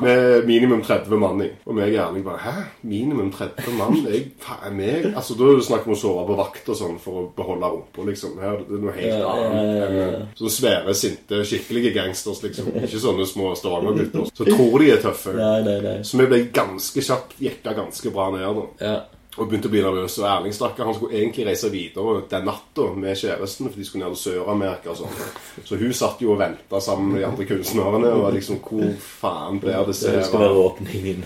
med 0.00 0.46
minimum 0.48 0.82
30 0.82 1.18
mann 1.20 1.42
i. 1.44 1.50
Og 1.68 1.76
meg 1.76 1.92
er 1.94 2.06
Erling 2.06 2.24
bare 2.24 2.40
Hæ? 2.40 2.54
Minimum 2.88 3.30
30 3.36 3.76
mann? 3.78 3.98
Jeg, 4.08 4.30
faen, 4.42 4.76
meg? 4.78 5.10
Altså, 5.12 5.36
Da 5.38 5.44
er 5.50 5.60
det 5.60 5.66
snakk 5.68 5.86
om 5.86 5.94
å 5.94 5.98
sove 6.00 6.24
på 6.28 6.36
vakt 6.40 6.68
og 6.72 6.78
sånn 6.78 6.96
for 7.02 7.20
å 7.20 7.24
beholde 7.36 7.70
rumpa, 7.74 8.06
liksom. 8.08 8.38
Her, 8.42 8.62
det 8.68 8.78
er 8.78 8.84
noe 8.86 8.96
helt 8.96 9.26
annet 9.30 9.82
eh, 9.84 10.22
sånne 10.40 10.54
svære, 10.56 10.94
sinte, 10.98 11.42
skikkelige 11.48 11.92
gangsters, 11.96 12.40
liksom. 12.46 12.72
Ikke 12.80 13.02
sånne 13.02 13.28
små 13.28 13.52
Stavanger-gutter. 13.60 14.30
Så 14.32 14.48
tror 14.48 14.78
de 14.80 14.90
er 14.94 15.02
tøffe. 15.04 15.36
Nei, 15.36 15.58
nei, 15.68 15.76
nei. 15.84 15.96
Så 16.06 16.20
vi 16.20 16.28
ble 16.32 16.40
ganske 16.54 17.04
kjapt 17.04 17.36
jekka 17.44 17.76
ganske 17.76 18.14
bra 18.14 18.30
ned. 18.34 18.62
da 18.80 18.88
Ja. 18.88 18.96
Og 19.36 19.48
begynte 19.48 19.68
å 19.70 19.72
bli 19.72 19.82
nervøs. 19.82 20.18
Og 20.20 20.26
Erling 20.30 20.54
stakkar, 20.54 20.86
han 20.88 20.96
skulle 20.96 21.18
egentlig 21.18 21.46
reise 21.48 21.70
videre 21.72 22.22
den 22.30 22.46
natta 22.46 22.86
med 22.94 23.18
kjæresten, 23.18 23.70
for 23.70 23.80
de 23.80 23.86
skulle 23.88 24.04
ned 24.04 24.14
til 24.14 24.22
Sør-Amerika 24.22 24.92
og 24.92 25.00
sånn. 25.00 25.16
Så 25.66 25.78
hun 25.80 25.94
satt 25.96 26.22
jo 26.22 26.34
og 26.34 26.40
venta 26.42 26.80
sammen 26.84 27.12
med 27.12 27.22
de 27.22 27.28
andre 27.28 27.48
kunstnerne. 27.48 28.14
Og 28.14 28.32
liksom 28.36 28.60
Hvor 28.64 28.94
faen 29.00 29.60
blir 29.60 29.84
det 29.88 29.98
Det 30.04 30.24
skal 30.28 30.44
være 30.44 30.64
åpningen. 30.68 31.24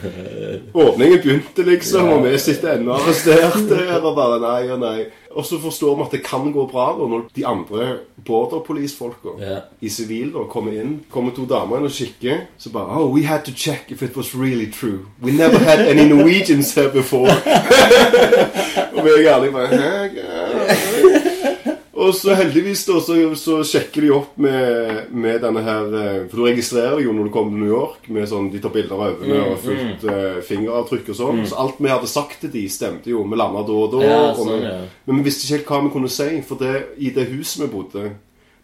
Åpningen 0.75 1.23
begynte, 1.23 1.67
liksom, 1.69 2.13
og 2.17 2.25
vi 2.25 2.37
sitter 2.39 2.79
ennå 2.79 2.97
arrestert 2.97 3.61
der. 3.69 3.99
Og 4.03 4.15
bare 4.17 4.41
nei 4.43 4.61
og 4.73 4.81
nei. 4.83 4.99
Og 5.39 5.45
så 5.47 5.55
forstår 5.63 5.93
vi 5.97 6.03
at 6.03 6.15
det 6.17 6.21
kan 6.27 6.49
gå 6.53 6.65
bra 6.67 6.89
da, 6.99 7.07
når 7.07 7.21
de 7.37 7.45
andre 7.47 7.85
border 8.27 8.59
police-folka 8.67 9.37
Ja. 9.39 9.59
i 9.81 9.89
sivil 9.89 10.33
da 10.35 10.43
kommer 10.51 10.73
inn. 10.75 10.97
Kommer 11.11 11.31
to 11.37 11.45
damer 11.47 11.79
inn 11.79 11.85
og 11.87 11.95
kikker. 11.95 12.41
Så 12.59 12.73
bare 12.75 12.91
Oh, 12.99 13.13
we 13.15 13.23
had 13.23 13.45
to 13.47 13.53
check 13.57 13.85
if 13.95 14.03
it 14.03 14.17
was 14.17 14.35
really 14.35 14.67
true. 14.73 14.99
We 15.23 15.31
never 15.33 15.59
had 15.59 15.79
any 15.89 16.09
Norwegians 16.09 16.75
here 16.75 16.91
before. 16.91 17.31
og 18.99 19.05
vi 19.05 19.11
er 19.11 19.35
ærlige 19.37 19.53
bare 19.53 19.67
Hæ? 19.67 20.09
Og 21.99 22.13
så 22.15 22.35
heldigvis 22.39 22.85
da, 22.87 22.99
så, 23.03 23.17
så 23.39 23.57
sjekker 23.67 24.05
de 24.05 24.11
opp 24.15 24.37
med, 24.41 25.09
med 25.11 25.41
denne 25.43 25.63
her 25.67 25.97
eh, 25.99 26.21
For 26.29 26.39
du 26.39 26.45
registrerer 26.47 27.03
jo 27.03 27.15
når 27.17 27.27
du 27.27 27.33
kommer 27.35 27.57
til 27.57 27.65
New 27.65 27.73
York. 27.73 28.07
Med 28.15 28.29
sånn, 28.31 28.51
De 28.53 28.61
tar 28.63 28.75
bilder 28.75 28.95
av 28.95 29.17
øynene 29.17 29.41
og 29.49 29.59
fullt 29.65 30.07
uh, 30.07 30.39
fingeravtrykk 30.47 31.11
og 31.11 31.19
sånn. 31.19 31.43
Så 31.51 31.59
alt 31.59 31.83
vi 31.83 31.91
hadde 31.91 32.11
sagt 32.11 32.39
til 32.45 32.55
de 32.55 32.65
stemte 32.71 33.11
jo. 33.11 33.25
Vi 33.27 33.41
landa 33.41 33.65
da 33.67 33.81
og 33.83 33.97
da. 33.97 34.05
Ja, 34.07 34.21
og 34.29 34.39
sånn, 34.39 34.55
vi, 34.55 34.71
ja. 34.71 34.79
Men 35.09 35.21
vi 35.21 35.27
visste 35.27 35.47
ikke 35.47 35.57
helt 35.57 35.73
hva 35.73 35.83
vi 35.89 35.93
kunne 35.97 36.13
si. 36.15 36.31
For 36.47 36.63
det, 36.63 36.75
i 37.03 37.11
det 37.17 37.27
huset 37.33 37.65
vi 37.65 37.71
bodde, 37.75 38.07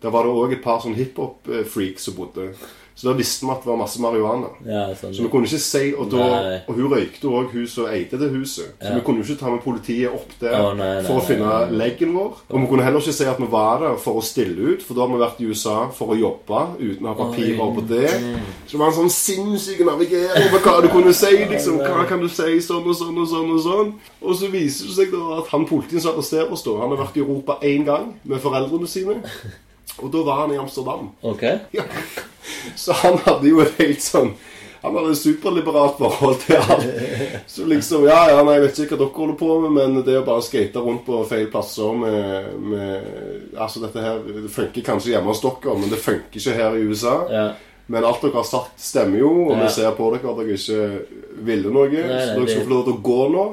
der 0.05 0.15
var 0.15 0.29
det 0.29 0.39
òg 0.39 0.55
et 0.55 0.65
par 0.65 0.83
sånn 0.85 0.97
hiphop-freaks 0.99 2.07
som 2.07 2.19
bodde. 2.19 2.53
Så 2.95 3.09
da 3.09 3.13
visste 3.19 3.43
vi 3.43 3.51
at 3.51 3.65
det 3.65 3.67
var 3.67 3.79
masse 3.81 3.99
marihuana. 3.99 4.49
Ja, 4.63 4.85
sånn. 4.95 5.15
Så 5.17 5.25
vi 5.25 5.29
kunne 5.33 5.49
ikke 5.49 5.59
si 5.59 5.95
Og, 5.99 6.07
da, 6.13 6.61
og 6.69 6.77
hun 6.77 6.93
røykte 6.93 7.27
òg, 7.27 7.49
hun 7.51 7.67
som 7.67 7.89
eide 7.91 8.19
det 8.21 8.29
huset. 8.31 8.69
Så 8.79 8.87
Ja. 8.87 8.95
vi 8.95 9.01
kunne 9.03 9.19
jo 9.19 9.27
ikke 9.27 9.41
ta 9.41 9.51
med 9.51 9.63
politiet 9.65 10.15
opp 10.15 10.31
der 10.41 10.55
oh, 10.61 10.75
nei, 10.79 10.93
nei, 10.95 11.03
for 11.03 11.19
å 11.19 11.25
finne 11.27 11.49
nei. 11.49 11.79
leggen 11.81 12.15
vår. 12.15 12.37
Og 12.51 12.61
vi 12.61 12.67
kunne 12.71 12.85
heller 12.87 13.01
ikke 13.03 13.17
si 13.17 13.25
at 13.25 13.41
vi 13.43 13.49
var 13.51 13.81
der 13.83 13.97
for 13.99 14.21
å 14.21 14.23
stille 14.23 14.55
ut, 14.75 14.83
for 14.83 14.95
da 14.95 15.01
har 15.07 15.11
vi 15.11 15.23
vært 15.25 15.41
i 15.43 15.49
USA 15.51 15.77
for 15.91 16.15
å 16.15 16.19
jobbe 16.21 16.61
uten 16.79 17.07
å 17.07 17.09
ha 17.11 17.15
papirer 17.19 17.75
på 17.79 17.85
det. 17.89 18.11
Så 18.69 18.77
det 18.77 18.81
var 18.85 18.93
en 18.93 18.99
sånn 19.01 19.11
sinnssyk 19.11 19.81
navigering 19.89 20.51
på 20.55 20.61
hva 20.63 20.77
du 20.83 20.89
kunne 20.89 21.13
si. 21.13 21.33
liksom, 21.51 21.79
Hva 21.83 22.07
kan 22.09 22.21
du 22.23 22.29
si 22.29 22.61
sånn 22.63 22.87
og 22.87 22.95
sånn 22.95 23.19
og 23.19 23.27
sånn 23.29 23.51
og 23.57 23.61
sånn. 23.67 23.93
Og 24.23 24.39
så 24.39 24.51
viser 24.55 24.87
det 24.87 24.95
seg 25.01 25.11
da 25.13 25.41
at 25.41 25.51
han 25.51 25.67
politien 25.67 26.01
som 26.01 26.15
arresterer 26.15 26.53
oss, 26.53 26.63
da, 26.63 26.79
han 26.79 26.95
har 26.95 27.03
vært 27.03 27.19
i 27.19 27.25
Europa 27.27 27.59
én 27.63 27.85
gang 27.85 28.15
med 28.23 28.41
foreldrene 28.41 28.87
sine. 28.87 29.19
Og 30.03 30.11
da 30.11 30.23
var 30.27 30.41
han 30.41 30.55
i 30.55 30.57
Amsterdam. 30.59 31.11
Ok. 31.23 31.43
Ja. 31.75 31.85
Så 32.85 32.93
han 33.03 33.19
hadde 33.27 33.49
jo 33.49 33.61
et 33.65 33.75
helt 33.79 34.03
sånn 34.05 34.35
Han 34.85 34.97
hadde 34.99 35.13
et 35.15 35.21
superliberalt 35.21 35.97
forhold 35.97 36.41
til 36.45 36.57
alt. 36.61 36.87
Så 37.49 37.65
liksom 37.69 38.05
Ja, 38.09 38.19
ja, 38.35 38.43
nei, 38.45 38.59
jeg 38.59 38.65
vet 38.67 38.81
ikke 38.85 38.97
hva 38.99 39.03
dere 39.05 39.15
holder 39.17 39.39
på 39.41 39.55
med, 39.65 39.73
men 39.79 40.03
det 40.05 40.19
å 40.21 40.25
bare 40.27 40.45
skate 40.45 40.83
rundt 40.85 41.07
på 41.07 41.23
feil 41.31 41.47
plasser 41.53 41.95
med, 41.97 42.51
med 42.61 43.55
Altså, 43.57 43.81
dette 43.87 44.03
her 44.05 44.19
Det 44.27 44.51
funker 44.53 44.85
kanskje 44.85 45.15
hjemme 45.15 45.33
hos 45.33 45.41
dere, 45.45 45.79
men 45.81 45.89
det 45.93 46.03
funker 46.05 46.41
ikke 46.43 46.59
her 46.59 46.77
i 46.77 46.85
USA. 46.91 47.15
Ja. 47.33 47.47
Men 47.87 48.05
alt 48.09 48.23
dere 48.25 48.39
har 48.41 48.47
sagt, 48.49 48.79
stemmer 48.81 49.19
jo, 49.21 49.31
og 49.49 49.57
Ja. 49.57 49.63
vi 49.67 49.73
ser 49.73 49.91
på 49.97 50.07
dere 50.15 50.31
at 50.33 50.39
dere 50.41 50.57
ikke 50.57 51.41
ville 51.49 51.73
noe. 51.73 51.89
nei, 51.89 52.21
så 52.25 52.37
dere 52.39 52.49
skal 52.49 52.65
få 52.65 52.73
lov 52.77 52.85
til 52.87 52.95
å 52.95 53.03
gå 53.09 53.21
nå. 53.35 53.47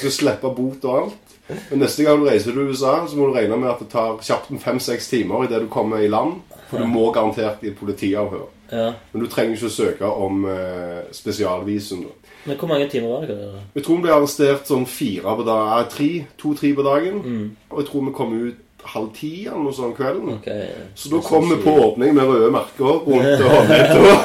Så 0.00 0.10
slippe 0.14 0.50
bot 0.54 0.84
og 0.86 0.98
alt. 1.00 1.32
Men 1.70 1.80
neste 1.82 2.04
gang 2.06 2.20
du 2.22 2.28
reiser 2.28 2.54
til 2.54 2.68
USA, 2.70 3.00
så 3.10 3.16
må 3.18 3.26
du 3.30 3.34
regne 3.38 3.56
med 3.58 3.70
at 3.72 3.80
det 3.82 3.88
tar 3.90 4.18
kjapt 4.22 4.50
en 4.54 4.60
fem-seks 4.62 5.08
timer 5.10 5.42
idet 5.48 5.64
du 5.64 5.66
kommer 5.70 5.98
i 5.98 6.06
land. 6.10 6.36
For 6.72 6.80
du 6.80 6.88
må 6.88 7.04
garantert 7.12 7.62
i 7.68 7.70
politiavhør. 7.76 8.48
ja. 8.72 8.88
Men 9.12 9.22
du 9.22 9.28
trenger 9.28 9.54
ikke 9.58 9.68
å 9.68 9.76
søke 9.76 10.08
om 10.08 10.44
eh, 10.48 11.02
spesialvisum. 11.12 12.02
da. 12.08 12.32
Men 12.46 12.56
hvor 12.58 12.68
mange 12.72 12.88
timer 12.90 13.08
var 13.12 13.28
det? 13.28 13.36
dere? 13.38 13.60
Jeg 13.76 13.84
tror 13.84 13.96
vi 14.00 14.02
ble 14.08 14.16
arrestert 14.16 14.66
sånn 14.66 14.86
fire 14.88 15.36
på 15.38 15.44
dagen. 15.46 15.88
Tre, 15.92 16.10
to-tre 16.40 16.72
på 16.74 16.82
dagen. 16.88 17.22
Og 17.70 17.82
jeg 17.82 17.90
tror 17.92 18.06
vi 18.08 18.14
kom 18.16 18.32
ut 18.48 18.68
halv 18.82 19.12
ti 19.14 19.44
eller 19.46 19.62
noe 19.62 19.72
sånt 19.76 19.94
kvelden. 19.94 20.40
Okay, 20.40 20.64
Så 20.98 21.06
da 21.12 21.20
kom 21.22 21.44
vi 21.46 21.54
på 21.62 21.70
åpning 21.84 22.16
med 22.16 22.26
røde 22.26 22.48
merker 22.50 22.96
rundt 23.06 23.44
håndleddet. 23.52 24.24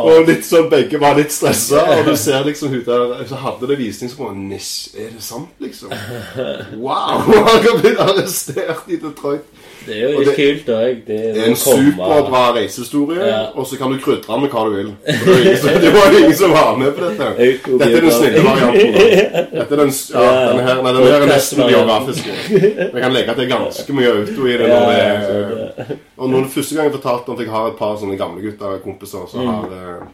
Og 0.00 0.22
litt 0.30 0.46
sånn, 0.48 0.70
begge 0.72 0.96
var 1.02 1.18
litt 1.18 1.34
stressa. 1.34 1.82
Og 1.98 2.08
du 2.08 2.14
ser 2.16 2.46
liksom 2.46 2.72
hun 2.72 2.80
der 2.86 3.26
Så 3.28 3.36
hadde 3.42 3.68
det 3.68 3.76
visning 3.82 4.08
som 4.08 4.24
var 4.24 4.32
Nish, 4.38 4.94
er 4.96 5.10
det 5.12 5.20
sant, 5.26 5.52
liksom? 5.60 5.92
Wow! 6.86 7.20
Han 7.28 7.66
har 7.66 7.82
blitt 7.82 8.00
arrestert 8.00 8.88
i 8.88 8.96
Detroit. 9.02 9.44
Det 9.86 9.96
er 9.96 10.10
jo 10.12 10.18
Og 10.18 10.24
litt 10.26 10.36
kult 10.36 10.68
òg. 10.74 10.96
Det, 11.06 11.18
Det 11.34 11.42
er 11.42 11.46
en 11.48 11.56
superbra 11.56 12.42
reisehistorie, 12.56 13.26
Ja. 13.26 13.38
og 13.54 13.66
så 13.66 13.78
kan 13.78 13.92
du 13.92 13.98
krydre 13.98 14.40
med 14.40 14.50
hva 14.50 14.64
du 14.68 14.74
vil. 14.76 14.90
Det 15.06 15.92
var 15.94 16.18
ingen 16.18 16.34
som- 16.34 16.50
var 16.52 16.76
med 16.76 16.92
på 16.96 17.04
dette. 17.08 17.28
Dette 17.78 17.96
er 17.96 18.00
den 18.00 18.10
snille 18.10 18.42
varianten. 18.44 18.92
Dette 19.52 19.72
er 19.72 19.76
den, 19.76 19.92
ja, 20.14 20.22
Ja. 20.22 20.48
denne 20.52 20.62
her, 20.68 20.82
nei, 20.82 20.92
den 20.92 21.02
her 21.06 21.20
er 21.22 21.26
nesten 21.26 21.62
biografisk. 21.68 22.24
Jeg 22.50 23.02
kan 23.02 23.12
legge 23.12 23.34
til 23.34 23.48
ganske 23.48 23.92
mye 23.92 24.08
auto 24.12 24.46
i 24.46 24.52
det. 24.58 24.68
Når 24.68 24.86
det 24.92 25.00
er, 25.00 25.96
og 26.18 26.30
når 26.30 26.40
det 26.42 26.50
første 26.50 26.74
gang 26.76 26.84
jeg 26.92 27.00
fortalte 27.00 27.28
om 27.28 27.34
at 27.38 27.40
jeg 27.44 27.50
har 27.50 27.66
et 27.68 27.76
par 27.78 27.96
sånne 27.96 28.18
gamle 28.18 28.42
gutter 28.42 28.78
kompiser 28.84 29.26
som 29.30 29.40
Mm. 29.40 29.46
har, 29.46 30.08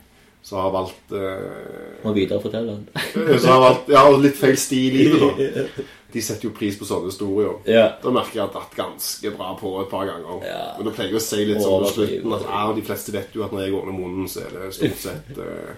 så 0.45 0.57
har 0.61 0.71
valgt 0.71 1.13
eh, 1.13 2.05
Må 2.05 2.13
viderefortelle 2.13 2.67
den. 2.69 3.39
som 3.41 3.51
har 3.57 3.61
valgt, 3.61 3.89
Ja, 3.89 4.03
og 4.09 4.21
litt 4.23 4.37
feil 4.37 4.57
sti 4.57 4.87
i 4.87 4.91
livet, 4.91 5.21
da. 5.21 5.63
De 6.15 6.23
setter 6.23 6.47
jo 6.47 6.53
pris 6.55 6.77
på 6.79 6.87
sånne 6.87 7.11
historier. 7.11 7.57
Ja. 7.67 7.89
Da 8.03 8.13
merker 8.15 8.39
jeg 8.39 8.45
at 8.45 8.55
jeg 8.55 8.61
har 8.61 8.69
datt 8.69 8.77
ganske 8.79 9.33
bra 9.35 9.49
på 9.59 9.73
et 9.81 9.91
par 9.91 10.07
ganger. 10.07 10.45
Ja. 10.47 10.61
Men 10.79 10.87
da 10.87 10.93
pleier 10.95 11.11
jeg 11.11 11.19
å 11.19 11.25
si 11.25 11.41
litt 11.49 11.65
sånn 11.65 11.89
på 11.89 11.91
slutten 11.97 12.37
at 12.39 12.47
ja, 12.47 12.61
de 12.77 12.85
fleste 12.87 13.17
vet 13.17 13.35
jo 13.35 13.43
at 13.47 13.57
når 13.57 13.67
jeg 13.67 13.75
åpner 13.81 13.97
munnen, 13.97 14.31
så 14.31 14.45
er 14.45 14.55
det 14.55 14.71
stort 14.77 15.03
sett 15.03 15.43
eh, 15.43 15.75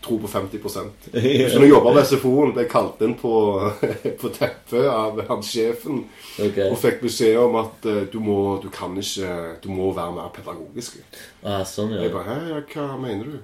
tro 0.00 0.16
på 0.22 0.28
50% 0.28 1.10
Så 1.12 1.58
når 1.58 1.64
jeg 1.66 1.72
jobba 1.74 1.92
ved 1.96 2.06
SFO-en, 2.08 2.52
ble 2.54 2.64
jeg 2.64 2.72
kalt 2.72 3.02
inn 3.04 3.16
på, 3.20 3.32
på 4.22 4.30
teppet 4.36 4.86
av 4.88 5.20
han 5.28 5.44
sjefen 5.44 6.04
okay. 6.38 6.70
og 6.70 6.78
fikk 6.80 7.02
beskjed 7.04 7.36
om 7.42 7.58
at 7.60 7.90
eh, 7.90 8.06
du 8.12 8.20
må 8.24 8.38
du 8.62 8.70
kan 8.72 8.96
ikke 8.96 9.58
Du 9.64 9.68
må 9.74 9.90
være 9.96 10.16
mer 10.16 10.30
pedagogisk. 10.34 11.02
Ah, 11.42 11.64
sånn, 11.68 11.96
Jeg 11.98 12.14
bare 12.14 12.38
Hæ, 12.38 12.62
hva 12.72 12.94
mener 13.00 13.34
du? 13.34 13.38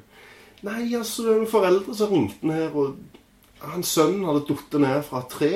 Nei, 0.67 0.89
altså, 0.97 1.27
det 1.27 1.37
var 1.43 1.53
foreldre 1.53 1.95
som 1.95 2.15
ringte 2.15 2.49
her, 2.51 2.73
og 2.73 2.97
hans 3.61 3.93
sønn 3.93 4.25
hadde 4.25 4.47
falt 4.49 4.79
ned 4.81 5.05
fra 5.07 5.21
et 5.23 5.31
tre. 5.33 5.53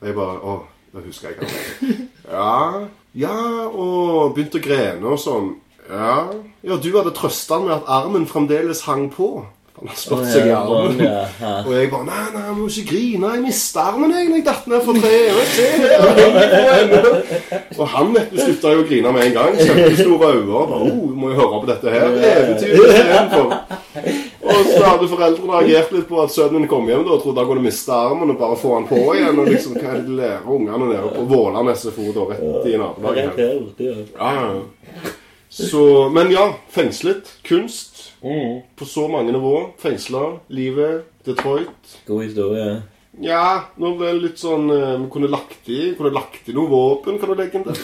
Og 0.00 0.08
jeg 0.08 0.16
bare 0.16 0.40
Å, 0.40 0.56
det 0.94 1.06
husker 1.06 1.28
jeg 1.28 1.36
ikke. 1.38 1.96
Ja, 2.30 2.86
ja, 3.18 3.36
og 3.66 4.36
begynte 4.36 4.60
å 4.60 4.62
grene 4.62 5.14
og 5.16 5.18
sånn. 5.18 5.56
Ja, 5.90 6.28
ja 6.62 6.76
du 6.78 6.92
hadde 6.94 7.10
trøsta 7.16 7.58
han 7.58 7.66
med 7.66 7.74
at 7.80 7.88
armen 7.90 8.28
fremdeles 8.30 8.84
hang 8.86 9.08
på. 9.10 9.40
Han 9.80 9.90
har 9.90 9.98
slått 9.98 10.28
seg 10.30 10.46
i 10.46 10.52
armen. 10.54 11.00
sånn. 11.00 11.42
Og 11.66 11.70
jeg 11.72 11.88
bare 11.90 12.06
Nei, 12.06 12.24
nei, 12.36 12.44
må 12.54 12.68
ikke 12.68 12.90
grine. 12.92 13.32
Jeg 13.34 13.44
mista 13.46 13.86
armen 13.90 14.12
jeg 14.12 14.28
når 14.28 14.38
jeg 14.38 14.46
datt 14.46 14.66
ned 14.70 14.84
fra 14.84 14.94
treet. 15.00 15.54
På 16.52 16.64
ennå. 16.76 17.14
Og 17.78 17.84
han 17.96 18.14
vet 18.14 18.30
du 18.30 18.42
slutta 18.42 18.74
jo 18.76 18.84
å 18.84 18.88
grine 18.90 19.14
med 19.16 19.30
en 19.30 19.38
gang. 19.38 19.56
Kjempestore 19.58 20.32
øyne. 20.36 20.64
oh, 20.76 21.06
må 21.16 21.32
jo 21.32 21.38
høre 21.40 21.62
på 21.64 21.70
dette 21.72 21.96
her 21.96 22.10
eventyret 22.12 22.92
istedenfor. 22.92 23.79
Og 24.60 24.66
så 24.70 24.82
hadde 24.84 25.08
foreldrene 25.08 25.60
reagert 25.60 25.94
litt 25.94 26.08
på 26.08 26.20
at 26.22 26.34
sønnen 26.34 26.68
kom 26.68 26.88
hjem 26.90 27.06
da, 27.06 27.14
og 27.16 27.22
trodde 27.24 27.42
han 27.42 27.48
kunne 27.50 27.64
miste 27.64 27.94
armen 27.96 28.34
og 28.34 28.38
bare 28.40 28.58
få 28.60 28.74
han 28.76 28.88
på 28.90 29.00
igjen. 29.14 29.38
Og 29.40 29.48
liksom, 29.48 29.78
hva 29.78 29.94
er 29.94 30.00
det 30.02 30.06
de 30.10 30.18
lærer 30.20 30.52
ungene 30.56 30.90
nede 30.92 31.14
på 31.16 31.24
Våland 31.30 31.72
SFO 31.76 32.12
da, 32.16 32.28
rett 32.34 32.68
i 32.70 32.76
nabolaget 32.80 33.80
ja, 33.80 34.34
ja. 34.36 34.52
Så, 35.50 36.08
men 36.14 36.30
ja, 36.30 36.52
fengslet. 36.70 37.32
Kunst 37.48 38.06
Mm. 38.22 38.60
på 38.76 38.84
så 38.84 39.08
mange 39.08 39.32
nivåer. 39.32 39.70
Fengsla, 39.80 40.38
livet, 40.48 41.04
Detroit. 41.24 42.00
God 42.06 42.22
historie. 42.22 42.82
Ja, 43.18 43.64
nå 43.76 43.96
ble 43.98 44.12
det 44.14 44.20
litt 44.22 44.38
sånn 44.38 44.68
um, 44.70 45.08
kunne 45.10 45.26
lagt 45.28 45.66
i 45.68 45.90
Kunne 45.98 46.12
lagt 46.14 46.46
i 46.48 46.54
noe 46.54 46.70
våpen, 46.70 47.16
kan 47.18 47.32
du 47.32 47.34
legge 47.34 47.58
inn 47.58 47.64
der. 47.66 47.80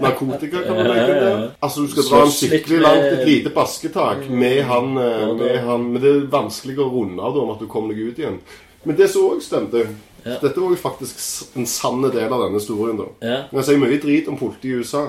Narkotika 0.00 0.62
kan 0.64 0.78
du 0.80 0.86
legge 0.88 1.10
inn 1.12 1.20
der. 1.20 1.42
Altså, 1.60 1.84
du 1.84 1.92
skal 1.92 2.06
dra 2.08 2.22
en 2.24 2.32
skikkelig 2.32 2.80
langt, 2.80 3.04
et 3.12 3.26
lite 3.28 3.52
basketak 3.54 4.24
med 4.32 4.62
han, 4.70 4.96
eh, 4.98 5.26
med 5.36 5.58
han 5.66 5.84
Men 5.92 6.00
det 6.02 6.10
er 6.14 6.24
vanskelig 6.32 6.78
å 6.80 6.88
runde 6.94 7.20
av 7.22 7.36
da, 7.36 7.44
om 7.44 7.52
at 7.54 7.60
du 7.60 7.68
kommer 7.70 7.92
deg 7.92 8.08
ut 8.08 8.18
igjen. 8.24 8.40
Men 8.84 8.96
det 8.96 9.10
som 9.12 9.28
òg 9.30 9.44
stemte 9.44 9.84
Ja. 10.24 10.38
Dette 10.40 10.56
var 10.56 10.70
jo 10.72 10.76
faktisk 10.80 11.50
en 11.60 11.66
sann 11.68 12.00
del 12.00 12.32
av 12.32 12.46
denne 12.46 12.56
historien. 12.56 12.96
da. 12.96 13.04
Ja. 13.20 13.40
Jeg 13.52 13.64
sier 13.66 13.76
mye 13.82 13.98
drit 14.00 14.28
om 14.32 14.38
politiet 14.40 14.64
i 14.64 14.78
USA, 14.80 15.02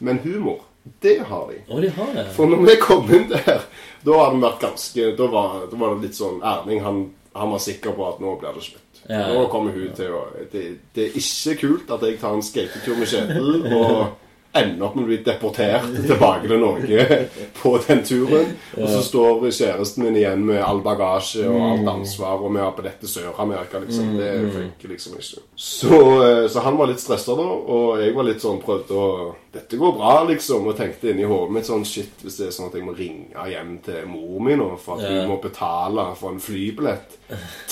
men 0.00 0.18
humor, 0.24 0.64
det 1.02 1.20
har 1.28 1.44
de. 1.52 1.60
Oh, 1.70 1.78
de 1.80 1.90
har 1.94 2.10
det. 2.16 2.24
For 2.34 2.50
når 2.50 2.64
vi 2.66 2.74
kom 2.82 3.06
inn 3.14 3.28
der, 3.30 3.62
da 4.02 4.18
hadde 4.24 4.34
vi 4.34 4.42
vært 4.42 4.60
ganske 4.64 5.06
Da 5.18 5.26
var, 5.30 5.54
da 5.70 5.76
var 5.78 5.94
det 5.94 6.08
litt 6.08 6.18
sånn 6.18 6.40
Erling, 6.42 6.82
han, 6.82 6.98
han 7.34 7.50
var 7.50 7.58
sikker 7.62 7.92
på 7.96 8.06
at 8.08 8.22
nå 8.22 8.36
blir 8.40 8.56
det 8.56 8.64
slutt. 8.64 9.02
Ja. 9.08 9.26
Nå 9.32 9.46
kommer 9.52 9.72
hun 9.76 9.92
til 9.96 10.14
å 10.14 10.22
det, 10.52 10.64
det 10.94 11.08
er 11.08 11.18
ikke 11.20 11.56
kult 11.60 11.92
at 11.94 12.06
jeg 12.06 12.18
tar 12.20 12.34
en 12.36 12.44
skatetur 12.44 12.98
med 12.98 13.10
Kjetil 13.10 13.68
og 13.76 14.27
ender 14.56 14.86
opp 14.86 14.94
med 14.96 15.04
å 15.04 15.08
bli 15.10 15.18
deportert 15.26 15.88
tilbake 16.08 16.48
til 16.48 16.62
Norge 16.62 17.18
på 17.60 17.72
den 17.84 18.00
turen. 18.06 18.54
Og 18.78 18.86
så 18.88 19.02
står 19.04 19.44
kjæresten 19.50 20.04
min 20.06 20.16
igjen 20.18 20.44
med 20.48 20.62
all 20.64 20.80
bagasje 20.84 21.44
og 21.48 21.58
alt 21.72 21.90
ansvar, 21.92 22.40
og 22.40 22.54
vi 22.54 22.62
har 22.62 22.72
på 22.76 22.84
dette 22.86 23.10
Sør-Amerika, 23.10 23.82
liksom. 23.82 24.14
Det 24.18 24.30
funker 24.54 24.94
liksom 24.94 25.18
ikke. 25.18 25.42
Så, 25.54 26.00
eh, 26.24 26.44
så 26.50 26.64
han 26.64 26.78
var 26.80 26.90
litt 26.90 27.02
stressa 27.02 27.36
da, 27.38 27.44
og 27.44 28.00
jeg 28.02 28.14
var 28.16 28.28
litt 28.28 28.44
sånn 28.44 28.62
prøvde 28.64 28.96
å 28.96 29.10
Dette 29.48 29.78
går 29.80 29.94
bra, 29.96 30.14
liksom. 30.28 30.66
Og 30.68 30.76
tenkte 30.76 31.08
inni 31.10 31.24
hodet 31.26 31.54
mitt 31.56 31.66
sånn 31.66 31.86
Shit, 31.88 32.20
hvis 32.22 32.36
det 32.38 32.48
er 32.48 32.54
sånn 32.54 32.68
at 32.68 32.74
jeg 32.76 32.84
må 32.84 32.92
ringe 32.94 33.46
hjem 33.48 33.78
til 33.84 34.04
mor 34.10 34.42
mi 34.44 34.56
nå 34.60 34.66
for 34.78 35.00
at 35.00 35.08
hun 35.08 35.30
må 35.30 35.38
betale 35.42 36.04
for 36.18 36.34
en 36.34 36.42
flybillett 36.42 37.16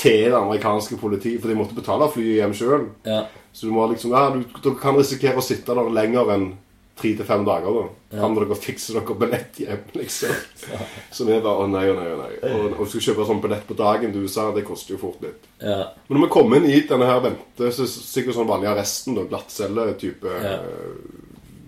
til 0.01 0.31
det 0.31 0.39
amerikanske 0.39 0.97
politiet, 1.01 1.41
for 1.43 1.53
de 1.53 1.59
måtte 1.59 1.77
betale 1.77 2.09
flyet 2.13 2.41
hjem 2.41 2.55
sjøl. 2.57 2.87
Så 3.53 3.69
du 3.69 3.73
må 3.77 3.85
liksom 3.93 4.13
Ja, 4.17 4.31
du, 4.33 4.43
du 4.65 4.71
kan 4.81 4.97
risikere 4.97 5.41
å 5.41 5.45
sitte 5.45 5.77
der 5.77 5.93
lenger 5.93 6.33
enn 6.35 6.49
tre 6.97 7.11
til 7.19 7.27
fem 7.29 7.43
dager, 7.45 7.75
da. 7.77 8.21
Kan 8.23 8.35
dere 8.39 8.57
fikse 8.57 8.95
dere 8.97 9.17
billett 9.21 9.59
hjem, 9.61 9.83
liksom? 9.99 10.33
Så 11.17 11.27
vi 11.29 11.37
bare 11.45 11.67
Å 11.67 11.69
nei, 11.69 11.85
å 11.93 11.97
nei, 11.99 12.07
å 12.15 12.17
nei. 12.23 12.31
Og, 12.55 12.79
og 12.81 12.89
skal 12.89 13.05
kjøpe 13.11 13.27
sånn 13.29 13.43
billett 13.45 13.67
på 13.69 13.77
dagen 13.77 14.15
til 14.15 14.25
USA, 14.25 14.47
det 14.57 14.65
koster 14.65 14.95
jo 14.97 15.03
fort 15.03 15.21
litt. 15.27 15.45
ja. 15.61 15.91
Men 16.09 16.19
når 16.21 16.27
vi 16.27 16.33
kom 16.39 16.57
inn 16.57 16.69
hit, 16.71 16.89
denne 16.89 17.09
her 17.11 17.21
vente, 17.27 17.71
så 17.77 17.85
sikkert 17.91 18.39
sånn 18.39 18.49
vanlig 18.49 18.71
arresten, 18.73 19.19
da, 19.19 19.27
glattcelle-type 19.29 20.33
Ja. 20.41 20.57
eh, 20.57 21.23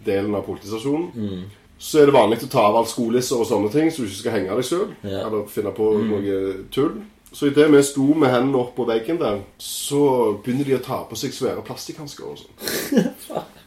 delen 0.08 0.34
av 0.38 0.46
politistasjonen. 0.48 1.44
Så 1.78 2.00
er 2.00 2.08
det 2.08 2.14
vanlig 2.16 2.40
å 2.42 2.48
ta 2.50 2.64
av 2.70 2.76
alt 2.80 2.88
skolisser 2.90 3.38
og 3.38 3.46
sånne 3.46 3.68
ting, 3.70 3.90
så 3.92 4.02
du 4.02 4.08
ikke 4.08 4.22
skal 4.22 4.32
henge 4.38 4.56
deg 4.56 4.64
sjøl. 4.66 4.88
Ja. 5.04 5.26
Eller 5.28 5.44
finne 5.52 5.70
på 5.76 5.92
noe 6.08 6.40
tull. 6.74 6.96
Så 7.28 7.50
idet 7.50 7.68
vi 7.70 7.82
sto 7.84 8.06
med 8.16 8.32
hendene 8.32 8.56
opp 8.62 8.72
på 8.78 8.86
veggen 8.88 9.18
der, 9.20 9.42
så 9.60 10.00
begynner 10.42 10.64
de 10.64 10.78
å 10.78 10.82
ta 10.82 11.02
på 11.04 11.18
seg 11.20 11.34
svære 11.36 11.60
plastikkhansker 11.66 12.24
og 12.24 12.40
sånn. 12.40 13.12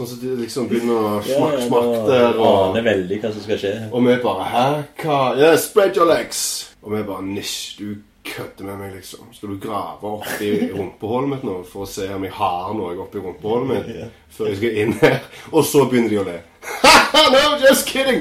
Sånn 0.00 0.14
at 0.16 0.20
de 0.22 0.30
liksom 0.40 0.64
begynner 0.70 0.96
å 0.96 1.08
smak, 1.20 1.58
smak 1.66 1.88
der. 2.08 2.30
og... 2.38 2.70
Aner 2.70 2.82
veldig 2.86 3.18
hva 3.20 3.28
som 3.34 3.42
skal 3.44 3.58
skje. 3.60 3.72
Og 3.92 4.00
vi 4.06 4.14
bare 4.22 4.44
Hæ? 4.48 4.62
Hva? 5.02 5.18
Yeah, 5.36 5.56
spread 5.60 5.92
your 5.98 6.08
legs! 6.08 6.38
Og 6.80 6.88
vi 6.94 7.00
bare 7.04 7.20
Nisj, 7.26 7.56
du 7.76 7.88
kødder 8.24 8.64
med 8.70 8.76
meg, 8.80 8.90
liksom. 8.94 9.26
Skal 9.36 9.48
du 9.52 9.58
grave 9.60 10.00
opp 10.14 10.24
i 10.40 10.70
rumpehullet 10.72 11.28
mitt 11.34 11.44
nå 11.44 11.58
for 11.68 11.84
å 11.84 11.88
se 11.90 12.06
om 12.14 12.24
jeg 12.24 12.32
har 12.38 12.72
noe 12.78 12.96
oppi 13.04 13.18
rumpehullet 13.20 13.68
mitt 13.68 13.86
før 14.32 14.46
jeg 14.48 14.56
skal 14.62 14.72
inn 14.84 14.94
her? 15.02 15.18
Og 15.52 15.62
så 15.68 15.84
begynner 15.90 16.10
de 16.14 16.18
å 16.22 16.24
le. 16.30 16.38
no, 17.34 17.42
just 17.60 17.84
kidding! 17.90 18.20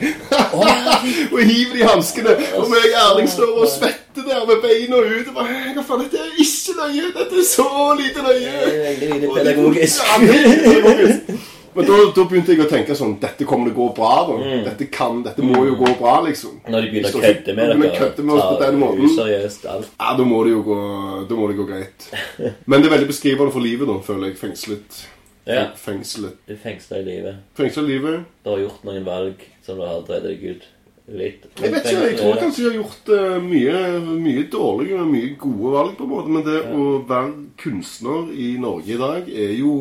og 1.31 1.39
hiver 1.39 1.75
de 1.77 1.83
hanskene. 1.87 2.33
Og 2.59 2.65
meg 2.73 2.83
Erling 3.05 3.29
står 3.31 3.51
og 3.55 3.67
svetter 3.71 4.23
der 4.27 4.43
med 4.49 4.57
beina 4.65 4.95
ute. 4.99 5.31
Bare, 5.35 5.71
Hva 5.77 5.83
faen, 5.85 6.01
dette 6.03 6.17
er 6.25 6.31
ikke 6.43 6.73
løye! 6.81 7.05
Dette 7.15 7.35
er 7.39 7.47
så 7.47 7.69
lite 7.95 8.19
løye! 8.27 8.51
Veldig. 8.65 8.83
Ja, 8.83 8.91
veldig 9.13 9.29
pedagogisk. 9.37 9.97
Men 11.75 11.85
da, 11.85 11.97
da 12.15 12.25
begynte 12.29 12.55
jeg 12.55 12.63
å 12.63 12.69
tenke 12.69 12.95
sånn 12.97 13.17
Dette 13.21 13.45
kommer 13.47 13.69
til 13.69 13.75
å 13.75 13.79
gå 13.79 13.87
bra. 13.99 14.13
da 14.29 14.55
Dette 14.69 14.87
kan, 14.93 15.21
dette 15.25 15.45
må 15.45 15.61
jo 15.67 15.75
gå 15.79 15.91
bra, 15.99 16.15
liksom. 16.25 16.57
Når 16.67 16.87
de 16.87 16.91
begynner 16.95 17.19
å 17.19 17.21
kødde 17.23 17.55
med 17.57 17.73
dere. 17.75 17.91
kødde 17.99 18.25
med 18.25 18.35
oss 18.35 18.47
på 18.49 18.57
den 18.63 18.79
måten. 18.81 19.05
Useriøst 19.05 19.69
alt. 19.69 19.91
Ja, 19.99 20.15
da 20.17 20.25
må 20.27 20.41
det 20.47 20.55
jo 20.55 20.63
gå, 20.65 20.79
da 21.29 21.37
må 21.39 21.51
det 21.51 21.59
gå 21.59 21.67
greit. 21.69 22.09
Men 22.65 22.81
det 22.81 22.89
er 22.89 22.95
veldig 22.97 23.11
beskrivende 23.13 23.53
for 23.55 23.65
livet, 23.65 23.87
da, 23.89 23.99
føler 24.05 24.31
jeg. 24.31 24.39
Fengslet. 24.41 24.99
Ja. 25.49 25.67
Fengslet. 25.77 26.35
Du 26.49 26.55
fengsla 26.61 26.99
i 26.99 27.05
livet. 27.07 27.39
Fengslet 27.57 27.87
livet. 27.89 28.25
Du 28.45 28.51
har 28.53 28.59
gjort 28.65 28.83
noen 28.85 29.05
valg 29.07 29.45
som 29.65 29.79
du 29.79 29.85
har 29.87 30.03
drevet 30.05 30.29
deg 30.29 30.43
ut 30.57 30.67
litt. 31.17 31.45
Jeg 31.59 31.71
vet 31.73 31.85
ikke, 31.89 32.05
jeg 32.09 32.17
tror 32.19 32.39
kanskje 32.41 32.63
jeg 32.63 32.71
har 32.71 32.77
gjort 32.79 33.11
uh, 33.13 33.37
mye, 33.43 33.81
mye 34.21 34.43
dårlige 34.51 34.99
og 35.01 35.09
mye 35.09 35.33
gode 35.41 35.73
valg, 35.75 35.97
på 35.97 36.05
en 36.05 36.11
måte. 36.13 36.33
Men 36.35 36.45
det 36.45 36.61
å 36.69 36.87
være 37.09 37.33
kunstner 37.61 38.31
i 38.35 38.49
Norge 38.61 38.93
i 38.95 38.99
dag 39.01 39.29
er 39.29 39.53
jo 39.57 39.73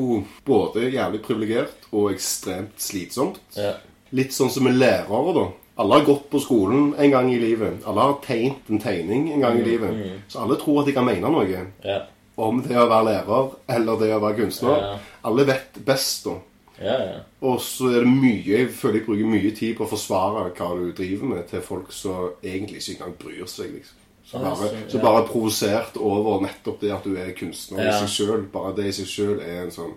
både 0.48 0.88
jævlig 0.94 1.22
privilegert 1.24 1.88
og 1.92 2.12
ekstremt 2.14 2.76
slitsomt. 2.82 3.40
Ja. 3.58 3.74
Litt 4.16 4.32
sånn 4.36 4.50
som 4.52 4.64
med 4.64 4.78
lærere, 4.80 5.34
da. 5.36 5.46
Alle 5.78 6.00
har 6.00 6.06
gått 6.08 6.24
på 6.32 6.40
skolen 6.42 6.94
en 6.98 7.10
gang 7.12 7.28
i 7.30 7.38
livet. 7.38 7.84
Alle 7.86 8.08
har 8.08 8.16
tegnet 8.24 8.66
en 8.72 8.80
tegning 8.82 9.28
en 9.36 9.44
gang 9.44 9.60
i 9.60 9.66
livet. 9.66 10.00
Så 10.26 10.40
alle 10.42 10.56
tror 10.58 10.80
at 10.82 10.88
de 10.90 10.94
kan 10.96 11.06
mene 11.06 11.30
noe 11.30 11.46
Ja. 11.84 12.00
om 12.36 12.62
det 12.62 12.74
å 12.74 12.88
være 12.90 13.04
lærer 13.06 13.52
eller 13.76 14.00
det 14.00 14.08
å 14.14 14.20
være 14.24 14.36
kunstner. 14.40 14.82
Ja. 14.82 14.98
Alle 15.28 15.44
vet 15.46 15.78
best, 15.86 16.24
da. 16.26 16.34
Ja, 16.80 16.98
ja. 17.02 17.20
Og 17.42 17.60
så 17.60 17.88
er 17.90 18.04
det 18.04 18.08
mye 18.12 18.44
Jeg 18.46 18.68
føler 18.70 18.94
jeg 19.00 19.06
bruker 19.06 19.26
mye 19.26 19.50
tid 19.56 19.76
på 19.76 19.84
å 19.86 19.90
forsvare 19.90 20.50
hva 20.54 20.68
du 20.78 20.92
driver 20.92 21.24
med, 21.26 21.46
til 21.50 21.60
folk 21.60 21.92
som 21.92 22.30
egentlig 22.44 22.78
ikke 22.82 23.00
engang 23.00 23.16
bryr 23.18 23.46
seg. 23.46 23.72
liksom. 23.74 23.96
Så 24.28 24.36
Ah, 24.36 24.42
bare, 24.54 24.68
så- 24.88 25.00
bare 25.00 25.26
provosert 25.26 25.96
over 25.96 26.40
nettopp 26.46 26.80
det 26.80 26.90
at 26.92 27.04
du 27.04 27.16
er 27.16 27.32
kunstner 27.32 27.88
i 27.88 27.92
seg 27.92 28.08
sjøl. 28.08 28.42
Bare 28.52 28.74
det 28.76 28.86
i 28.86 28.92
seg 28.92 29.06
sjøl 29.06 29.40
er 29.40 29.62
en 29.64 29.70
sånn 29.70 29.94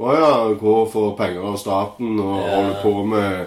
Å 0.00 0.14
ja, 0.14 0.54
gå 0.54 0.90
for 0.90 1.14
penger 1.16 1.42
av 1.44 1.58
staten 1.58 2.18
og 2.18 2.38
Ja. 2.40 2.56
holde 2.56 2.82
på 2.82 3.06
med 3.06 3.46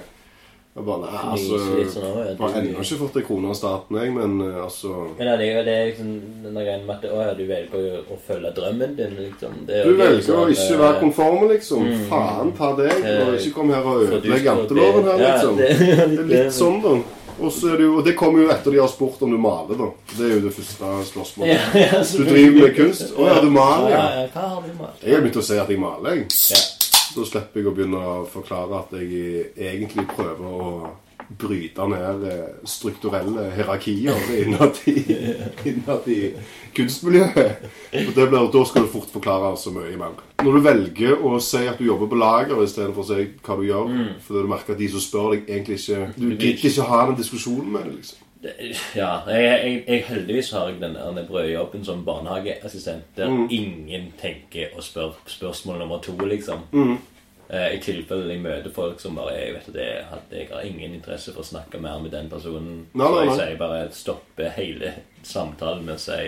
jeg 0.75 0.83
bare, 0.83 1.07
nei, 1.07 1.19
altså, 1.31 1.57
sånn, 1.93 2.07
Jeg 2.27 2.39
har 2.39 2.55
ennå 2.59 2.81
ikke 2.83 2.97
fått 2.99 3.13
en 3.21 3.23
krone 3.23 3.47
av 3.47 3.55
staten, 3.55 3.95
jeg, 3.95 4.11
men 4.11 4.33
eh, 4.43 4.57
altså 4.59 5.05
Men 5.15 5.29
allikevel, 5.31 5.69
det 5.69 5.75
er 5.75 5.85
liksom 5.87 6.09
denne 6.43 6.65
greien 6.65 6.83
med 6.83 6.95
at 6.97 7.05
å, 7.07 7.19
ja, 7.23 7.35
du 7.37 7.43
velger 7.47 7.85
å, 8.11 8.17
følge 8.27 8.51
drømmen 8.57 8.97
din, 8.97 9.13
liksom. 9.21 9.53
Det 9.69 9.85
Du 9.85 9.93
velger 9.93 10.17
velger 10.17 10.41
å 10.41 10.49
ikke 10.51 10.73
eh, 10.73 10.81
være 10.81 10.99
konform, 10.99 11.45
liksom. 11.53 11.87
Faen 12.09 12.51
ta 12.59 12.73
deg, 12.75 13.07
og 13.13 13.37
ikke 13.37 13.53
kom 13.55 13.71
her 13.71 13.87
og 13.87 14.03
ødelegg 14.09 14.49
janteloven 14.51 15.09
her, 15.13 15.23
liksom. 15.23 15.63
ja, 15.63 15.71
liksom. 15.71 16.11
det 16.11 16.11
Det 16.11 16.25
er 16.25 16.29
litt 16.33 16.59
sånn, 16.59 16.81
da. 16.83 16.97
Det 17.35 17.73
jo, 17.79 17.89
og 17.95 18.05
det 18.07 18.17
kommer 18.19 18.43
jo 18.43 18.51
etter 18.51 18.75
de 18.75 18.83
har 18.83 18.91
spurt 18.91 19.23
om 19.23 19.31
du 19.31 19.39
maler, 19.39 19.79
da. 19.79 19.91
Det 20.11 20.27
er 20.27 20.37
jo 20.37 20.45
det 20.49 20.55
første 20.59 20.95
spørsmålet. 21.07 21.55
Ja, 21.55 21.85
ja, 21.87 22.03
Du 22.03 22.23
driver 22.27 22.61
med 22.61 22.75
kunst? 22.75 23.11
Å 23.15 23.31
ja, 23.31 23.41
du 23.43 23.51
maler, 23.51 23.91
Ja, 23.95 24.07
ja. 24.11 24.23
ja, 24.25 24.31
hva 24.35 24.49
har 24.57 24.63
du 24.67 24.75
malt? 24.75 25.03
Jeg 25.03 25.15
har 25.15 25.23
begynt 25.23 25.39
å 25.39 25.51
si 25.53 25.59
at 25.59 25.71
jeg 25.71 25.79
maler, 25.79 26.19
jeg. 26.19 26.27
Ja. 26.51 26.84
Da 27.15 27.25
slipper 27.27 27.61
jeg 27.61 27.69
å 27.69 27.73
begynne 27.75 27.99
å 28.01 28.13
forklare 28.29 28.79
at 28.81 28.93
jeg 28.97 29.49
egentlig 29.55 30.07
prøver 30.15 30.45
å 30.45 30.69
bryte 31.41 31.85
ned 31.89 32.23
eh, 32.29 32.49
strukturelle 32.69 33.47
hierarkier 33.55 34.27
innad 34.43 34.77
i, 34.91 34.93
innad 35.71 36.05
i 36.11 36.19
kunstmiljøet. 36.75 37.63
Det 37.91 38.27
blir, 38.29 38.49
Da 38.53 38.63
skal 38.69 38.85
du 38.85 38.91
fort 38.93 39.09
forklare 39.13 39.55
så 39.57 39.73
mye 39.73 39.95
mer. 39.97 40.19
Når 40.43 40.57
du 40.59 40.61
velger 40.67 41.23
å 41.25 41.39
si 41.41 41.63
at 41.65 41.79
du 41.81 41.87
jobber 41.87 42.11
på 42.11 42.19
lager 42.19 42.61
istedenfor 42.61 43.01
å 43.01 43.09
si 43.09 43.25
hva 43.41 43.57
du 43.57 43.65
gjør, 43.65 43.95
fordi 44.27 44.43
du 44.45 44.51
merker 44.51 44.75
at 44.75 44.83
de 44.83 44.91
som 44.93 45.01
spør 45.01 45.33
deg, 45.33 45.49
egentlig 45.49 45.79
ikke 45.81 46.11
Du 46.17 46.27
gidder 46.35 46.69
ikke 46.69 46.89
ha 46.91 47.01
den 47.09 47.19
diskusjonen 47.23 47.71
med 47.73 47.87
dem. 47.87 47.97
liksom. 47.97 48.24
Ja, 48.95 49.21
jeg, 49.27 49.43
jeg, 49.43 49.83
jeg 49.87 50.03
heldigvis 50.09 50.51
har 50.51 50.67
jeg 50.69 50.79
den 50.81 50.93
der 50.95 51.25
brødjobben 51.27 51.85
som 51.85 52.03
barnehageassistent, 52.05 53.03
der 53.17 53.29
Mm. 53.29 53.47
ingen 53.49 54.13
tenker 54.21 54.75
å 54.77 54.81
spørre 54.81 55.13
spørsmål 55.25 55.79
nummer 55.79 55.97
to, 55.99 56.13
liksom. 56.25 56.59
Mm. 56.71 56.97
Eh, 57.49 57.75
I 57.75 57.79
tilfelle 57.79 58.33
jeg 58.33 58.41
møter 58.41 58.71
folk 58.73 58.99
som 58.99 59.15
bare 59.15 59.33
jeg 59.37 59.53
vet 59.53 59.73
det, 59.73 59.87
at 60.11 60.31
jeg 60.31 60.47
har 60.51 60.61
ingen 60.65 60.93
interesse 60.97 61.33
for 61.33 61.41
å 61.41 61.45
snakke 61.45 61.81
mer 61.81 61.99
med 62.01 62.11
den 62.11 62.29
personen. 62.29 62.85
Nei, 62.93 63.05
så 63.07 63.15
nei, 63.15 63.25
jeg 63.25 63.35
sier 63.39 63.57
bare 63.57 63.91
stopper 63.91 64.49
hele 64.55 64.93
samtalen 65.23 65.85
med 65.85 65.95
å 65.95 65.99
si 65.99 66.21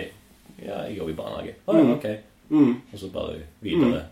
ja, 0.64 0.84
jeg 0.86 0.96
jobber 0.98 1.10
i 1.12 1.18
barnehage. 1.18 1.54
Å 1.66 1.74
ja, 1.78 1.84
ok. 1.94 2.06
Mm. 2.50 2.76
Og 2.92 2.98
så 2.98 3.10
bare 3.12 3.40
videre. 3.62 4.04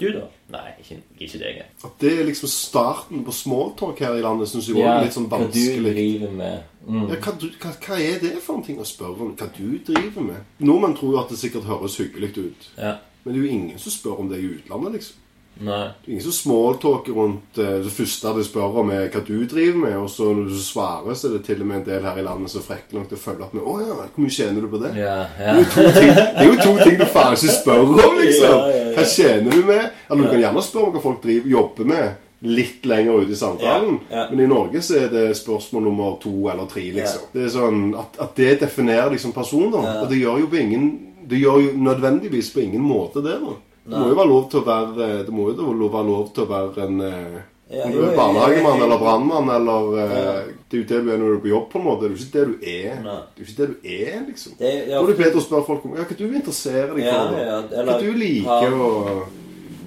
Du, 0.00 0.06
da? 0.14 0.22
Nei, 0.50 0.70
ikke, 0.80 0.96
ikke 1.20 1.38
engang. 1.44 1.68
At 1.84 1.98
det 2.00 2.12
er 2.16 2.24
liksom 2.24 2.48
starten 2.48 3.24
på 3.26 3.34
smalltalk 3.36 4.00
her 4.00 4.16
i 4.16 4.22
landet, 4.24 4.48
syns 4.48 4.70
jeg 4.70 4.80
er 4.80 5.04
litt 5.04 5.14
sånn 5.16 5.28
hva 5.28 5.42
du 5.42 5.44
vanskelig. 5.46 5.92
driver 5.92 6.32
med. 6.38 6.62
Mm. 6.86 7.02
Ja, 7.10 7.18
hva, 7.20 7.34
hva, 7.36 7.72
hva 7.84 7.98
er 8.00 8.18
det 8.22 8.32
for 8.40 8.56
en 8.56 8.64
ting 8.64 8.80
å 8.80 8.88
spørre 8.88 9.26
om? 9.26 9.34
Hva 9.36 9.50
du 9.56 9.66
driver 9.86 10.24
med? 10.30 10.40
Nordmenn 10.64 10.96
tror 10.96 11.12
jo 11.14 11.20
at 11.20 11.32
det 11.34 11.38
sikkert 11.42 11.68
høres 11.68 11.98
hyggelig 12.00 12.32
ut. 12.38 12.70
Ja. 12.78 12.96
Men 13.24 13.34
det 13.34 13.40
er 13.42 13.44
jo 13.44 13.52
ingen 13.58 13.82
som 13.82 13.92
spør 13.92 14.22
om 14.24 14.30
det 14.32 14.40
i 14.40 14.48
utlandet, 14.54 14.96
liksom. 14.96 15.26
Nei. 15.60 15.80
Det 16.00 16.08
er 16.08 16.14
ingen 16.14 16.24
som 16.24 16.32
smalltalker 16.32 17.16
rundt 17.16 17.58
eh, 17.60 17.74
det 17.84 17.92
første 17.92 18.32
de 18.36 18.44
spør 18.46 18.78
om, 18.80 18.92
er 18.94 19.10
hva 19.12 19.20
du 19.26 19.34
driver 19.50 19.82
med. 19.82 19.96
Og 20.00 20.08
så 20.12 20.30
når 20.32 20.48
du 20.48 20.56
svarer, 20.64 21.18
så 21.18 21.28
er 21.28 21.36
det 21.36 21.42
til 21.48 21.60
og 21.60 21.68
med 21.68 21.80
en 21.80 21.86
del 21.90 22.06
her 22.08 22.20
i 22.20 22.24
landet 22.24 22.52
som 22.52 22.62
er 22.62 22.68
frekke 22.70 22.96
nok 22.96 23.10
til 23.10 23.18
å 23.18 23.24
følge 23.24 23.46
opp 23.46 23.54
med 23.56 23.66
'Å 23.66 23.74
ja, 23.82 23.98
hvor 24.00 24.24
mye 24.24 24.36
tjener 24.36 24.64
du 24.64 24.70
på 24.72 24.80
det?' 24.80 24.94
Ja, 24.96 25.18
ja. 25.40 25.58
Det 25.60 26.06
er 26.40 26.48
jo 26.48 26.56
to 26.62 26.72
ting 26.80 26.96
du 26.98 27.04
faen 27.04 27.36
ikke 27.36 27.58
spør 27.58 27.84
om, 27.84 28.18
liksom. 28.24 28.56
Hva 28.96 29.04
tjener 29.04 29.50
du 29.50 29.62
med? 29.68 29.90
Eller 30.10 30.22
du 30.22 30.28
kan 30.32 30.42
gjerne 30.46 30.64
spørre 30.64 30.86
om 30.86 30.96
hva 30.96 31.04
folk 31.04 31.22
driver, 31.22 31.54
jobber 31.58 31.84
med. 31.92 32.10
Litt 32.40 32.86
lenger 32.88 33.20
ute 33.20 33.34
i 33.36 33.36
samtalen. 33.36 33.98
Ja, 34.08 34.16
ja. 34.16 34.26
Men 34.30 34.40
i 34.40 34.48
Norge 34.48 34.80
så 34.80 34.96
er 34.96 35.08
det 35.12 35.36
spørsmål 35.36 35.82
nummer 35.90 36.16
to 36.22 36.48
eller 36.48 36.64
tre, 36.64 36.86
liksom. 36.96 37.28
Det 37.34 37.44
er 37.44 37.52
sånn 37.52 37.82
at, 38.00 38.16
at 38.16 38.32
det 38.36 38.60
definerer 38.62 39.12
liksom 39.12 39.36
personen. 39.36 39.76
Ja. 39.84 39.98
Og 40.00 40.08
det 40.08 40.22
gjør 40.22 40.40
jo 40.40 40.48
på 40.48 40.56
ingen 40.56 40.90
det 41.30 41.38
gjør 41.38 41.60
jo 41.62 41.72
nødvendigvis 41.78 42.48
på 42.50 42.64
ingen 42.64 42.82
måte 42.82 43.22
det. 43.22 43.36
da. 43.38 43.52
Det 43.86 43.96
må 43.98 44.08
jo 44.10 44.14
være 44.18 44.28
lov 44.28 44.50
til 44.50 44.60
å 44.60 44.64
være 44.66 45.06
Det 45.26 45.32
må 45.32 45.46
jo 45.50 45.88
være 45.88 46.06
lov 46.06 46.26
til 46.34 46.44
å 46.44 46.48
være 46.50 46.84
en 46.86 47.00
eh, 47.00 47.38
Ja, 47.70 47.86
jo, 47.88 48.02
jeg- 48.02 48.16
barnehagemann 48.18 48.82
eller 48.82 48.98
brannmann 48.98 49.48
eller 49.56 49.98
eh, 50.02 50.14
Ja. 50.20 50.32
Det 50.70 50.78
er 50.78 50.82
jo 50.82 50.88
det 50.90 51.04
du 51.04 51.10
er 51.12 51.18
når 51.18 51.26
du 51.30 51.34
er 51.36 51.40
på 51.44 51.48
jobb, 51.50 51.64
på 51.72 51.78
en 51.80 51.84
måte. 51.84 52.00
Det 52.02 52.10
er 52.10 52.14
jo 52.14 52.22
ikke 52.22 52.34
det 52.38 52.46
du 52.46 52.66
er. 52.66 53.00
Nei. 53.02 53.20
Det 53.34 53.40
er 53.40 53.44
jo 53.44 53.48
ikke 53.50 53.60
det 53.60 53.68
du 53.70 53.88
er, 53.90 54.20
liksom. 54.28 54.52
Det 54.58 54.72
ja, 54.88 54.96
Da 54.96 55.02
er 55.02 55.06
det 55.10 55.16
bedre 55.18 55.40
å 55.40 55.44
spørre 55.46 55.66
folk 55.66 55.84
om 55.84 55.94
ja, 55.96 56.04
hva 56.04 56.16
du 56.18 56.24
interesserer 56.28 56.94
deg 56.94 57.08
for. 57.08 57.38
Ja, 57.40 57.42
ja, 57.50 57.84
Hva 57.88 57.96
du 58.00 58.12
liker 58.12 58.46
har- 58.46 58.80
og 58.80 59.22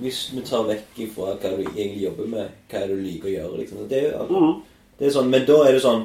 Hvis 0.04 0.20
vi 0.36 0.42
tar 0.44 0.64
vekk 0.68 1.00
ifra 1.06 1.36
hva 1.40 1.52
du 1.56 1.64
egentlig 1.64 2.02
jobber 2.04 2.28
med, 2.28 2.50
hva 2.72 2.88
du 2.88 2.96
liker 3.00 3.30
å 3.30 3.36
gjøre, 3.38 3.58
liksom. 3.62 3.88
Det 3.88 4.02
er, 4.04 4.12
jo- 4.12 4.28
mm. 4.28 4.62
det 5.00 5.08
er 5.08 5.12
sånn, 5.20 5.30
Men 5.30 5.46
da 5.46 5.60
er 5.68 5.72
det 5.78 5.82
sånn 5.82 6.04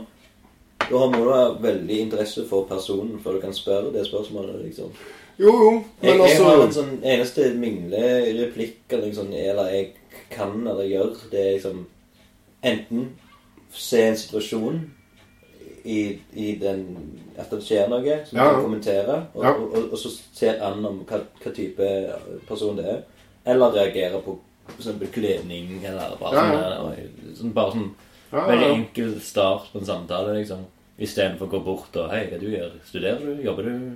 Da 0.89 0.97
må 1.11 1.25
du 1.25 1.31
ha 1.33 1.53
veldig 1.59 1.99
interesse 2.01 2.45
for 2.49 2.65
personen 2.65 3.19
før 3.23 3.35
du 3.35 3.41
kan 3.41 3.53
spørre 3.53 3.93
det 3.93 4.07
spørsmålet, 4.07 4.63
liksom. 4.65 4.93
Jo, 5.39 5.53
jo, 5.55 5.73
Jeg, 6.03 6.19
men 6.19 6.27
jeg 6.27 6.41
har 6.43 6.55
en 6.57 6.63
altså 6.65 6.81
sånn 6.83 6.95
eneste 7.07 7.45
minglereplikk 7.55 8.91
eller, 8.91 9.05
liksom, 9.07 9.29
eller 9.33 9.69
jeg 9.71 9.93
kan 10.33 10.57
eller 10.67 10.83
gjør, 10.89 11.13
det 11.31 11.41
er 11.45 11.53
liksom 11.55 11.85
enten 12.67 13.05
se 13.71 14.01
en 14.09 14.17
situasjon 14.19 14.81
i, 15.89 16.01
i 16.35 16.49
den 16.61 16.81
At 17.39 17.53
det 17.55 17.61
skjer 17.63 17.87
noe 17.89 18.17
som 18.27 18.35
Ja, 18.35 18.43
jeg 18.43 18.49
ja. 18.49 18.55
kan 18.57 18.65
kommentere, 18.65 19.19
og, 19.35 19.45
Ja. 19.45 19.53
og, 19.55 19.77
og, 19.79 19.93
og 19.95 19.99
så 20.03 20.11
se 20.35 20.51
an 20.59 20.85
om 20.85 21.05
hva, 21.07 21.21
hva 21.45 21.53
type 21.55 21.87
person 22.49 22.77
det 22.77 22.89
er. 22.91 22.99
Eller 23.47 23.73
reagere 23.77 24.19
på 24.25 24.35
f.eks. 24.75 24.89
kledning, 25.15 25.79
eller 25.87 26.17
bare 26.21 26.43
sånn, 26.43 27.37
sånn 27.39 27.55
Bare 27.57 27.77
sånn 27.77 27.95
veldig 28.33 28.73
enkel 28.75 29.15
start 29.25 29.71
på 29.73 29.79
en 29.81 29.87
samtale, 29.87 30.35
liksom. 30.41 30.67
Istedenfor 30.99 31.47
å 31.47 31.53
gå 31.55 31.61
bort 31.63 31.97
og 32.03 32.11
Hei, 32.11 32.25
hva 32.27 32.41
du 32.43 32.49
gjør 32.51 32.75
Studerer 32.85 33.23
du? 33.23 33.39
Jobber 33.47 33.71
du? 33.71 33.95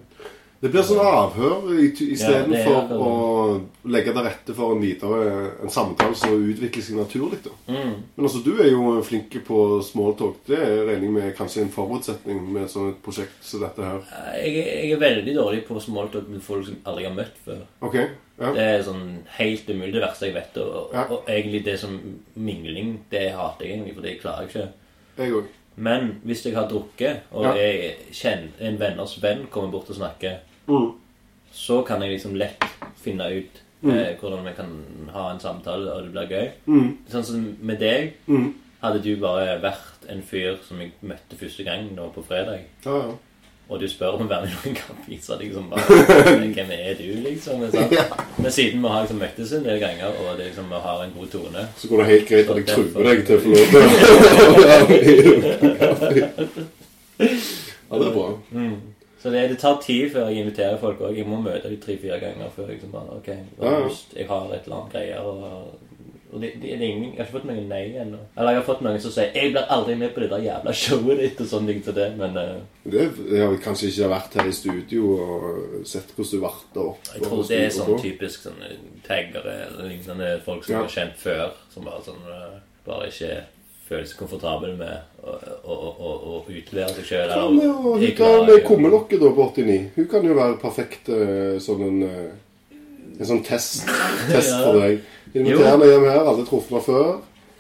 Det 0.63 0.71
blir 0.71 0.85
sånn 0.87 1.01
avhør 1.03 1.65
Ja, 1.75 1.89
istedenfor 2.15 2.77
er- 2.87 2.93
å 2.95 3.63
legge 3.91 4.13
til 4.15 4.23
rette 4.23 4.55
for 4.55 4.77
en 4.77 4.81
videre 4.81 5.51
en 5.61 5.69
samtale 5.75 6.15
som 6.15 6.31
utvikler 6.39 6.83
seg 6.87 6.97
naturlig. 7.01 7.41
Mm. 7.67 7.95
Men 8.17 8.27
altså, 8.29 8.45
du 8.45 8.53
er 8.63 8.69
jo 8.71 9.03
flink 9.03 9.35
på 9.45 9.83
smalltalk. 9.83 10.37
Det 10.47 10.59
er 10.63 10.87
regning 10.87 11.13
med 11.17 11.35
kanskje 11.37 11.63
en 11.65 11.69
forutsetning 11.75 12.45
med 12.53 12.63
et 12.63 12.71
sånt 12.71 13.03
prosjekt 13.03 13.43
som 13.43 13.61
dette 13.65 13.83
her. 13.83 14.05
Jeg, 14.39 14.55
jeg 14.55 14.93
er 14.93 15.03
veldig 15.03 15.35
dårlig 15.35 15.65
på 15.67 15.81
smalltalk 15.83 16.29
med 16.29 16.41
folk 16.47 16.65
som 16.67 16.77
aldri 16.87 17.05
har 17.09 17.17
møtt 17.17 17.43
før. 17.45 17.59
Ok? 17.83 17.95
Ja. 18.39 18.53
Det 18.53 18.63
er 18.69 18.83
sånn 18.87 19.03
helt 19.39 19.67
umulig 19.69 19.93
det 19.99 20.03
verste 20.07 20.27
jeg 20.31 20.35
vet. 20.35 20.57
Og, 20.63 20.95
Ja. 20.95 21.05
og 21.11 21.27
egentlig 21.27 21.65
det 21.65 21.79
som 21.81 21.99
mingling, 22.37 23.01
det 23.11 23.33
hater 23.35 23.67
jeg 23.67 23.75
egentlig, 23.81 23.95
for 23.95 24.03
det 24.03 24.21
klarer 24.23 24.47
jeg 24.47 24.49
ikke. 24.55 24.69
Jeg 25.19 25.33
også. 25.35 25.49
Men 25.77 26.21
hvis 26.25 26.45
jeg 26.45 26.55
har 26.55 26.69
drukket, 26.69 27.21
og 27.33 27.45
Ja. 27.45 27.53
jeg 27.55 27.97
kjenner 28.13 28.49
en 28.61 28.79
venners 28.79 29.19
venn 29.23 29.47
kommer 29.51 29.71
bort 29.73 29.91
og 29.91 29.97
snakker, 29.97 30.39
Mm. 30.69 30.93
så 31.53 31.83
kan 31.87 32.01
jeg 32.03 32.11
liksom 32.15 32.35
lett 32.37 32.65
finne 33.03 33.27
ut 33.35 33.61
eh, 33.85 34.15
hvordan 34.21 34.45
vi 34.47 34.53
kan 34.57 34.71
ha 35.13 35.31
en 35.33 35.41
samtale, 35.41 35.91
og 35.93 36.03
det 36.05 36.13
blir 36.15 36.29
gøy. 36.31 36.51
Mm. 36.67 36.97
Sånn 37.11 37.25
som 37.25 37.57
med 37.61 37.79
deg, 37.83 38.13
Mm. 38.27 38.55
hadde 38.83 39.03
du 39.03 39.17
bare 39.17 39.59
vært 39.63 40.09
en 40.09 40.23
fyr 40.23 40.57
som 40.69 40.81
jeg 40.81 40.93
møtte 41.03 41.37
første 41.39 41.65
gang 41.65 41.91
nå 41.97 42.09
på 42.15 42.23
fredag, 42.27 42.61
Ja, 42.87 42.97
ja. 42.97 43.13
og 43.69 43.81
du 43.81 43.87
spør 43.89 44.15
om 44.19 44.27
å 44.27 44.29
være 44.29 44.43
med 44.43 44.51
noen 44.53 44.77
så 45.23 45.33
hadde 45.33 45.45
jeg 45.45 45.53
liksom 45.53 45.71
bare 45.71 45.87
Hvem 46.55 46.71
er 46.71 46.95
du, 46.99 47.09
liksom? 47.27 47.61
Men. 47.63 47.71
Ja. 47.93 48.05
Men 48.39 48.51
siden 48.51 48.83
vi 48.83 48.89
har 48.89 49.03
liksom 49.03 49.19
møttes 49.23 49.53
en 49.53 49.65
del 49.65 49.79
ganger, 49.81 50.07
og 50.23 50.37
det 50.39 50.47
liksom, 50.51 50.69
vi 50.69 50.81
har 50.87 51.03
en 51.05 51.13
god 51.19 51.29
tone 51.31 51.69
Så 51.77 51.89
går 51.89 51.97
det 52.03 52.07
helt 52.13 52.29
greit 52.29 52.51
at 52.51 52.57
jeg 52.57 52.67
truer 52.67 53.03
deg 53.11 53.27
til 53.27 53.37
å 53.37 53.41
få 53.43 53.49
lov 53.49 53.67
til 53.67 53.79
å 53.83 54.63
være 54.63 54.85
med 54.89 55.03
i 55.03 56.63
Ja, 57.91 57.99
det 57.99 58.07
er 58.09 58.15
bra. 58.15 58.29
mm. 58.51 58.77
Så 59.23 59.31
det, 59.31 59.45
det 59.53 59.59
tar 59.63 59.77
tid 59.83 60.11
før 60.11 60.29
jeg 60.29 60.43
inviterer 60.43 60.79
folk 60.83 60.99
òg. 61.01 61.15
Jeg 61.17 61.27
må 61.31 61.37
møte 61.41 61.69
dem 61.71 61.79
tre-fire 61.81 62.19
ganger 62.19 62.49
før 62.57 62.67
jeg 62.67 62.81
liksom 62.81 62.91
bare 62.91 63.17
Ok, 63.21 63.29
ja. 63.29 63.79
jeg 64.19 64.27
har 64.29 64.49
et 64.57 64.65
eller 64.67 64.77
annet 64.81 64.93
greier. 64.93 65.21
Og, 65.21 65.79
og 66.33 66.41
det, 66.41 66.51
det, 66.63 66.73
det 66.81 66.89
ingen, 66.89 67.13
Jeg 67.13 67.21
har 67.21 67.29
ikke 67.29 67.37
fått 67.37 67.47
noen 67.47 67.69
nei 67.71 67.83
ennå. 68.03 68.19
Eller 68.35 68.51
jeg 68.57 68.61
har 68.63 68.67
fått 68.67 68.83
noen 68.83 68.99
som 69.05 69.13
sier 69.15 69.31
'Jeg 69.35 69.53
blir 69.53 69.71
aldri 69.77 69.95
med 70.01 70.11
på 70.15 70.21
det 70.25 70.31
der 70.33 70.43
jævla 70.49 70.73
showet 70.75 71.21
ditt' 71.23 71.41
og 71.45 71.47
sånne 71.53 71.67
ting 71.71 71.85
til 71.85 71.95
det, 71.95 72.09
men 72.19 72.37
uh, 72.37 72.59
Det, 72.91 73.07
jeg 73.31 73.47
har 73.47 73.57
kanskje 73.63 73.89
ikke 73.93 74.09
vært 74.11 74.35
her 74.41 74.49
i 74.49 74.53
studio 74.53 75.03
og 75.23 75.87
sett 75.87 76.11
hvordan 76.17 76.31
du 76.33 76.41
varter 76.43 76.81
opp. 76.89 76.99
Jeg 77.15 77.23
tror 77.23 77.47
det 77.49 77.61
er 77.65 77.69
sånn 77.79 78.03
typisk 78.03 78.43
sånn 78.49 78.63
taggere 79.07 79.55
eller 79.69 79.89
lignende 79.89 80.41
folk 80.45 80.65
som 80.65 80.75
Ja. 80.75 80.81
har 80.83 80.89
kjent 80.89 81.17
før, 81.17 81.51
som 81.71 81.85
bare 81.85 82.03
sånn 82.03 82.23
uh, 82.27 82.59
Bare 82.87 83.07
ikke 83.07 83.45
føler 83.93 84.09
seg 84.09 84.19
komfortabel 84.19 84.75
med 84.81 85.23
å, 85.23 85.37
å, 85.63 85.77
å, 85.93 86.13
å, 86.33 86.41
utlevere 86.49 86.97
seg 86.97 87.07
sjøl. 87.13 87.33
Ja, 87.33 87.45
å 87.47 87.95
hooke 88.01 88.33
med 88.49 88.65
kummelokket 88.67 89.23
da 89.23 89.31
på 89.37 89.47
89? 89.53 89.79
Hun 89.99 90.09
kan 90.11 90.27
jo 90.27 90.37
være 90.39 90.59
perfekt 90.63 91.13
sånn 91.63 91.87
en 91.91 92.03
eh, 92.09 92.33
En 93.21 93.29
sånn 93.29 93.43
test, 93.45 93.85
test 94.33 94.51
Ja. 94.51 94.63
for 94.65 94.81
deg. 94.81 95.03
Inviter 95.37 95.67
henne 95.69 95.87
hjem 95.91 96.07
her, 96.09 96.23
Alle 96.25 96.45
truffet 96.49 96.73
henne 96.73 96.85
før. 96.87 97.11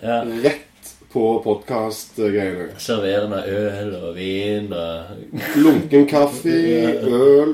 Ja. 0.03 0.17
Rett 0.43 0.95
på 1.13 1.27
podkast-greiene. 1.45 2.71
Serverende 2.81 3.43
øl 3.53 3.93
og 3.99 4.15
vin 4.17 4.73
og 4.73 5.61
Lunken 5.61 6.07
kaffe, 6.11 6.57
øl, 7.21 7.53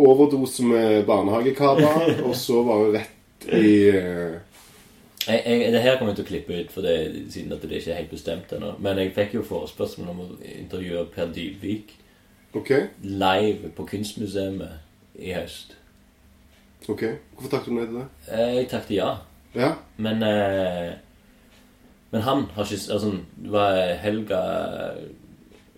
overdose 0.00 0.64
med 0.64 1.04
barnehagekabber, 1.06 2.14
og 2.26 2.34
så 2.36 2.64
bare 2.66 2.90
rett 2.96 3.48
i 3.54 3.72
eh, 3.92 4.38
jeg, 5.26 5.42
jeg, 5.46 5.72
Det 5.72 5.80
her 5.82 5.98
kommer 5.98 6.12
jeg 6.14 6.20
til 6.20 6.24
å 6.24 6.28
klippe 6.28 6.58
ut, 6.60 6.70
for 6.72 6.80
det, 6.86 6.94
siden 7.32 7.52
at 7.52 7.62
det 7.62 7.72
ikke 7.80 7.90
er 7.92 8.00
helt 8.02 8.10
bestemt 8.12 8.52
ennå. 8.52 8.74
Men 8.78 8.98
jeg 9.02 9.14
fikk 9.16 9.34
jo 9.34 9.42
forespørsel 9.46 10.08
om 10.08 10.20
å 10.24 10.28
intervjue 10.44 11.04
Per 11.14 11.32
Dybvik 11.34 11.96
OK? 12.56 12.70
live 13.02 13.70
på 13.76 13.84
Kunstmuseet 13.90 14.62
i 15.18 15.32
høst. 15.34 15.74
ok 16.88 17.02
Hvorfor 17.34 17.50
takket 17.50 17.66
du 17.72 17.74
nei 17.76 17.86
til 17.90 17.98
det? 17.98 18.06
Eh, 18.32 18.54
Jeg 18.60 18.68
takket 18.70 18.94
ja. 18.96 19.10
Ja? 19.54 19.72
Men 19.96 20.22
eh, 20.22 20.92
Men 22.10 22.22
han 22.22 22.44
har 22.54 22.64
ikke 22.64 22.92
altså, 22.94 23.10
Det 23.36 23.50
var 23.52 23.76
Helga 24.00 24.38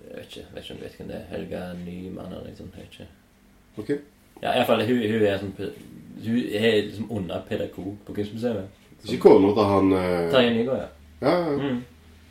Jeg 0.05 0.17
vet 0.17 0.27
ikke, 0.37 0.45
vet 0.55 0.63
ikke 0.65 0.75
om 0.75 0.79
du 0.79 0.85
vet 0.85 0.97
hvem 0.99 1.09
det 1.09 1.17
er. 1.17 1.25
Helga 1.31 1.61
Nyman 1.85 2.27
eller 2.33 2.45
noe 2.51 2.57
sånt. 2.59 2.75
Jeg 2.77 2.87
vet 2.87 3.01
ikke. 3.01 3.09
OK. 3.79 3.91
Ja, 4.43 4.53
i 4.53 4.59
hvert 4.61 4.67
fall, 4.67 4.83
hun, 4.87 5.03
hun 5.11 5.23
er 5.27 5.39
sånn 5.39 5.53
Hun 6.21 6.39
er 6.61 6.83
liksom 6.87 7.11
under 7.15 7.43
pedagog 7.49 7.97
på 8.07 8.15
Kunstmuseet. 8.17 8.69
Ikke 9.05 9.23
kona 9.29 9.55
til 9.57 9.71
han 9.75 9.93
eh, 9.93 10.31
Terje 10.35 10.51
Nygaard, 10.59 10.83
ja. 10.85 10.89
Ja, 11.29 11.37
ja. 11.39 11.57
Mm. 11.57 11.81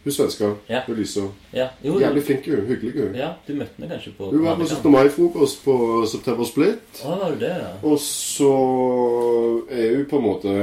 Hun 0.04 0.14
svenska. 0.16 0.48
Ja. 0.70 0.80
Hun 0.88 0.96
lyser. 0.96 1.28
ja. 1.54 1.68
Jo, 1.84 2.00
Jævlig 2.00 2.24
flink, 2.24 2.46
hun. 2.48 2.66
Hyggelig, 2.70 2.94
hun. 3.04 3.16
ja, 3.20 3.34
du 3.48 3.54
møtte 3.54 3.76
henne 3.78 3.90
kanskje 3.92 4.14
på 4.18 4.30
Hun 4.32 4.44
var 4.46 4.56
på 4.56 4.66
17. 4.66 4.92
mai-frokost 4.92 5.64
på 5.66 5.76
September 6.08 6.48
Split. 6.48 7.02
Å, 7.04 7.18
var 7.20 7.36
du 7.36 7.40
det, 7.44 7.52
ja? 7.60 7.74
Og 7.84 8.00
så 8.00 8.52
er 9.70 9.96
hun 9.98 10.06
på 10.10 10.18
en 10.22 10.24
måte 10.26 10.54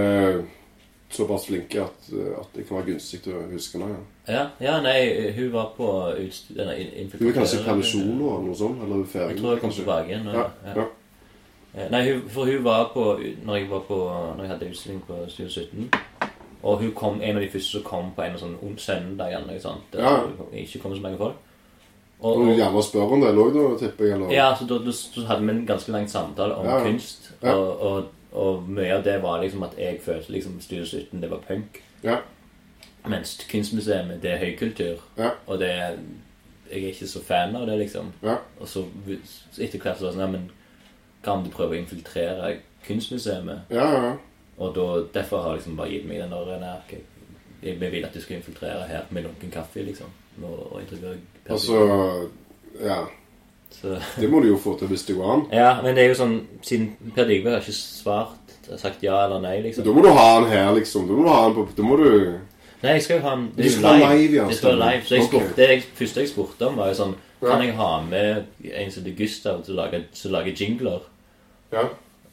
såpass 1.12 1.46
flink 1.46 1.74
at, 1.80 2.08
at 2.40 2.56
det 2.56 2.64
kan 2.66 2.80
være 2.80 2.90
gunstig 2.90 3.22
å 3.30 3.44
huske 3.52 3.78
henne. 3.78 3.94
Ja. 3.94 4.02
Ja, 4.26 4.42
ja 4.60 4.74
nei, 4.82 4.98
hun 5.36 5.52
var 5.52 5.70
på 5.76 5.86
utstyr... 6.18 6.58
Hun 6.58 7.28
er 7.28 7.36
kanskje 7.36 7.60
i 7.60 7.66
permisjon 7.68 8.08
nå, 8.18 8.32
eller 8.32 8.46
noe 8.48 8.58
sånt? 8.58 8.82
Eller 8.82 9.04
ferie. 9.10 9.34
Jeg 9.36 9.40
tror 9.42 9.54
hun 9.54 9.62
kom 9.62 9.74
tilbake 9.76 10.10
igjen. 10.10 10.26
Ja, 10.32 10.48
Ja, 10.66 10.72
ja. 10.72 10.82
Eh, 10.82 10.95
Nei, 11.90 12.20
for 12.32 12.44
hun 12.48 12.64
var 12.64 12.86
på 12.94 13.02
Når 13.44 13.56
jeg 13.56 13.66
var 13.70 13.80
på 13.84 13.96
Når 14.36 14.40
jeg 14.40 14.48
hadde 14.48 14.68
utstilling 14.70 15.02
på 15.06 15.16
Studio 15.28 15.50
17 15.50 15.90
Og 16.62 16.78
hun 16.80 16.92
kom 16.96 17.18
en 17.22 17.36
av 17.36 17.42
de 17.42 17.50
første 17.52 17.70
som 17.76 17.82
kom 17.84 18.12
på 18.16 18.22
en 18.24 18.38
sånn 18.40 18.56
søndag 18.80 19.34
eller 19.34 19.46
noe 19.50 19.60
sånt. 19.60 19.84
Der 19.92 20.00
Ja. 20.02 20.14
det 20.52 20.62
ikke 20.64 20.80
kom 20.82 20.94
så 20.96 21.02
mange 21.02 21.18
folk. 21.18 21.34
Og, 22.20 22.36
Og 22.36 22.48
og, 22.48 22.56
gjerne 22.56 22.82
spør 22.82 23.12
om 23.12 23.20
det 23.20 23.34
òg, 23.36 23.52
da, 23.54 23.78
tipper 23.78 24.04
jeg? 24.04 24.14
Eller? 24.14 24.32
ja, 24.32 24.54
så 24.56 24.64
da, 24.66 24.78
hadde 25.28 25.42
vi 25.46 25.50
en 25.52 25.66
ganske 25.66 25.92
lang 25.92 26.08
samtale 26.10 26.54
om 26.54 26.66
Ja, 26.66 26.78
kunst. 26.82 27.32
Ja. 27.42 27.52
Og, 27.54 27.80
og, 27.80 28.04
og 28.32 28.68
mye 28.68 28.94
av 28.96 29.04
det 29.04 29.22
var 29.22 29.42
liksom 29.42 29.62
at 29.62 29.76
jeg 29.78 30.00
følte 30.02 30.32
liksom 30.32 30.60
Studio 30.60 30.84
17 30.84 31.20
det 31.20 31.30
var 31.30 31.38
punk. 31.48 31.82
Ja. 32.02 32.16
Mens 33.06 33.36
Kunstmuseet 33.50 34.22
det 34.22 34.30
er 34.32 34.38
høykultur. 34.38 35.02
Ja. 35.18 35.30
Og 35.46 35.58
det 35.58 35.70
er 35.70 35.96
Jeg 36.72 36.82
er 36.82 36.88
ikke 36.88 37.06
så 37.06 37.20
fan 37.22 37.54
av 37.56 37.66
det, 37.66 37.78
liksom. 37.78 38.12
Ja. 38.22 38.36
Og 38.60 38.66
så 38.68 38.84
så 39.52 39.62
etter 39.62 39.78
hvert 39.78 39.98
så 39.98 40.04
var 40.04 40.10
det 40.10 40.16
sånn 40.16 40.20
Ja, 40.20 40.26
men 40.32 40.50
hva 41.26 41.34
om 41.36 41.44
du 41.44 41.50
prøver 41.52 41.76
å 41.76 41.80
infiltrere 41.82 42.54
Kunstmuseet? 42.86 43.50
Ja, 43.74 43.86
ja. 43.92 44.12
Og 44.62 44.72
da, 44.76 44.86
derfor 45.18 45.42
har 45.42 45.50
jeg 45.56 45.58
liksom 45.60 45.76
bare 45.76 45.90
gitt 45.92 46.06
meg 46.08 46.22
den 46.22 46.30
der 46.32 46.78
okay, 46.78 47.02
ok, 47.02 47.02
jeg, 47.66 47.76
jeg 47.82 47.92
vil 47.92 48.04
at 48.06 48.14
du 48.14 48.20
skal 48.22 48.38
infiltrere 48.38 48.86
her 48.88 49.04
med 49.10 49.26
lunken 49.26 49.50
kaffe, 49.52 49.82
liksom. 49.84 50.08
Og, 50.42 50.72
og 50.72 50.80
intervjue 50.80 51.18
Altså 51.48 52.28
Ja. 52.80 53.02
Så, 53.70 53.96
Det 54.20 54.30
må 54.30 54.40
du 54.40 54.48
jo 54.52 54.58
få 54.62 54.76
til 54.78 54.88
hvis 54.88 55.02
det 55.08 55.16
går 55.16 55.32
an. 55.32 55.44
ja, 55.52 55.82
men 55.82 55.96
det 55.96 56.04
er 56.04 56.08
jo 56.12 56.18
sånn 56.20 56.36
Siden 56.62 57.12
Per 57.16 57.26
Digve 57.28 57.50
har 57.50 57.60
ikke 57.64 57.74
svart 57.76 58.52
sagt 58.80 59.02
ja 59.02 59.24
eller 59.24 59.40
nei, 59.42 59.60
liksom. 59.64 59.84
Da 59.86 59.92
må 59.94 60.02
du 60.02 60.08
ha 60.10 60.26
han 60.38 60.46
her, 60.50 60.70
liksom. 60.74 61.06
Da 61.08 61.14
må 61.18 61.22
du 61.26 61.28
ha 61.30 61.42
han 61.44 61.54
på 61.54 61.66
Da 61.76 61.82
må 61.86 61.96
du 62.00 62.08
Nei, 62.82 62.92
jeg 62.98 63.02
skal 63.06 63.16
jo 63.18 63.22
ha 63.24 63.30
han 63.34 63.44
Det 63.56 63.72
skal 63.72 63.98
live. 63.98 64.08
live, 64.14 64.34
ja, 64.36 64.46
Det 64.48 64.56
skal 64.56 64.78
live. 64.78 65.02
Så 65.06 65.14
jeg 65.16 65.22
Ok. 65.24 65.28
spurte, 65.32 65.56
det 65.56 65.68
jeg, 65.70 65.82
første 65.96 66.20
jeg 66.20 66.28
spurte 66.28 66.66
om, 66.68 66.76
var 66.76 66.88
jo 66.92 66.94
sånn. 67.00 67.14
Kan 67.40 67.62
jeg 67.64 67.74
ha 67.76 67.90
med 68.04 68.44
en 68.64 68.90
som 68.90 69.02
heter 69.04 69.16
Gustav 69.18 69.62
til 69.64 69.74
å 69.74 69.76
lage, 69.82 70.02
til 70.14 70.30
å 70.30 70.34
lage 70.38 70.54
jingler? 70.56 71.00
Ja. 71.72 71.82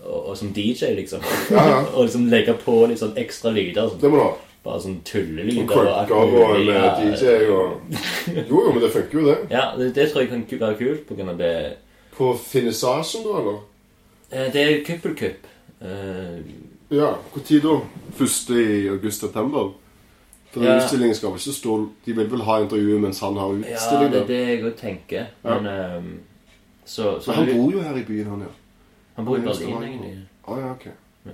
Og, 0.04 0.30
og 0.30 0.38
som 0.38 0.50
DJ, 0.54 0.94
liksom. 0.98 1.22
Ja, 1.52 1.64
ja. 1.70 1.78
og 1.96 2.04
liksom 2.06 2.26
legge 2.32 2.54
på 2.60 2.86
litt 2.92 3.00
sånn 3.00 3.14
ekstra 3.18 3.52
lyder. 3.56 3.90
Sånn, 3.90 4.02
Det 4.02 4.10
må 4.12 4.18
du 4.20 4.24
ha. 4.26 4.32
bare 4.66 4.82
sånn 4.84 4.98
tullelyder. 5.08 5.64
Og 5.64 5.70
krøkker 5.72 6.16
og 6.18 6.34
mulig, 6.34 6.74
en 6.76 6.84
ja. 6.84 6.92
eh, 6.92 7.14
DJ 7.14 7.48
og 7.52 7.96
Jo, 8.50 8.58
jo, 8.66 8.72
men 8.74 8.82
det 8.84 8.92
funker 8.92 9.20
jo, 9.20 9.26
det. 9.30 9.38
Ja, 9.52 9.70
det, 9.78 9.92
det 9.96 10.10
tror 10.12 10.22
jeg 10.26 10.30
kan 10.34 10.44
være 10.68 10.78
kult, 10.82 11.06
på 11.08 11.16
grunn 11.20 11.30
av 11.36 11.38
det 11.40 11.54
På 12.18 12.34
finissasjen, 12.38 13.24
da, 13.28 13.40
eller? 13.42 13.62
Eh, 14.32 14.52
Det 14.54 14.62
er 14.68 14.84
kuppelkupp. 14.88 15.48
Uh, 15.84 16.38
Ja, 16.94 17.16
Når 17.34 17.62
da? 17.64 17.80
1. 18.22 18.52
i 18.60 18.88
august-september? 18.90 19.72
For 20.54 20.62
Ja. 20.64 20.76
utstillingen 20.78 21.16
skal 21.16 21.32
vel 21.34 21.40
ikke 21.42 21.56
stå 21.58 21.78
De 22.06 22.14
vil 22.14 22.28
vel 22.30 22.42
ha 22.46 22.60
intervjuet 22.62 23.02
mens 23.02 23.20
han 23.20 23.38
har 23.42 23.56
Ja, 23.66 24.00
det 24.10 24.20
er 24.20 24.28
det 24.28 24.42
jeg 24.48 24.60
òg 24.64 24.76
tenker. 24.78 25.26
Ja. 25.44 25.56
Men 25.60 25.66
ehm, 25.72 26.12
så, 26.86 27.20
så 27.22 27.32
Men 27.32 27.36
han 27.36 27.58
bor 27.58 27.72
jo 27.72 27.80
her 27.82 27.98
i 27.98 28.04
byen, 28.04 28.28
han, 28.30 28.44
ja. 28.46 28.52
Han 29.16 29.26
bor 29.26 29.38
i 29.38 29.42
er 29.42 29.46
Berlin, 29.46 29.84
egentlig. 29.84 30.14
Å 30.48 30.60
ja, 30.60 30.72
ok. 30.72 30.86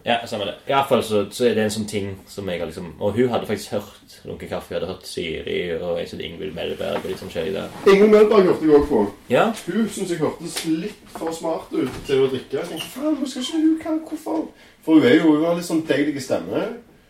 Ja, 0.06 0.20
samme 0.30 0.46
det. 0.46 0.54
I 0.68 0.74
hvert 0.76 0.90
fall 0.92 1.02
så, 1.04 1.24
så 1.34 1.46
er 1.48 1.56
det 1.58 1.64
en 1.64 1.72
sånn 1.74 1.88
ting 1.90 2.10
som 2.30 2.46
jeg 2.52 2.60
har 2.62 2.68
liksom 2.70 2.92
Og 3.02 3.16
hun 3.16 3.30
hadde 3.32 3.48
faktisk 3.50 3.72
hørt 3.74 4.18
Lunke 4.30 4.46
Kaffe. 4.52 4.70
Hun 4.70 4.76
hadde 4.78 4.90
hørt 4.92 5.08
Siri 5.10 5.56
og 5.80 5.96
jeg 5.98 6.12
synes 6.12 6.24
Ingvild 6.28 6.54
Melberg 6.54 7.00
og 7.02 7.08
litt 7.10 7.18
sånn 7.24 7.32
skjøy 7.34 7.50
der. 7.56 7.74
Ingrid 7.90 8.12
Melberg 8.14 8.46
hørte 8.52 8.68
jeg 8.68 8.76
òg 8.78 8.86
på. 8.92 9.02
Ja. 9.34 9.48
Hun 9.66 9.90
syns 9.90 10.14
jeg 10.14 10.22
hørtes 10.22 10.60
litt 10.70 11.10
for 11.16 11.34
smart 11.34 11.74
ut 11.74 11.98
til 12.06 12.22
å 12.22 12.30
drikke. 12.30 12.60
Jeg 12.60 12.70
tenkte, 12.70 12.92
faen, 12.94 13.18
hun 13.18 13.34
skal 13.34 13.48
ikke 13.48 13.64
hun 13.66 13.76
kan, 13.82 14.00
Hvorfor? 14.12 14.46
For 14.86 15.00
hun 15.00 15.10
er 15.10 15.18
jo 15.18 15.34
hun 15.34 15.46
har 15.50 15.58
litt 15.58 15.66
sånn 15.72 15.82
deilig 15.90 16.22
stemme, 16.22 16.68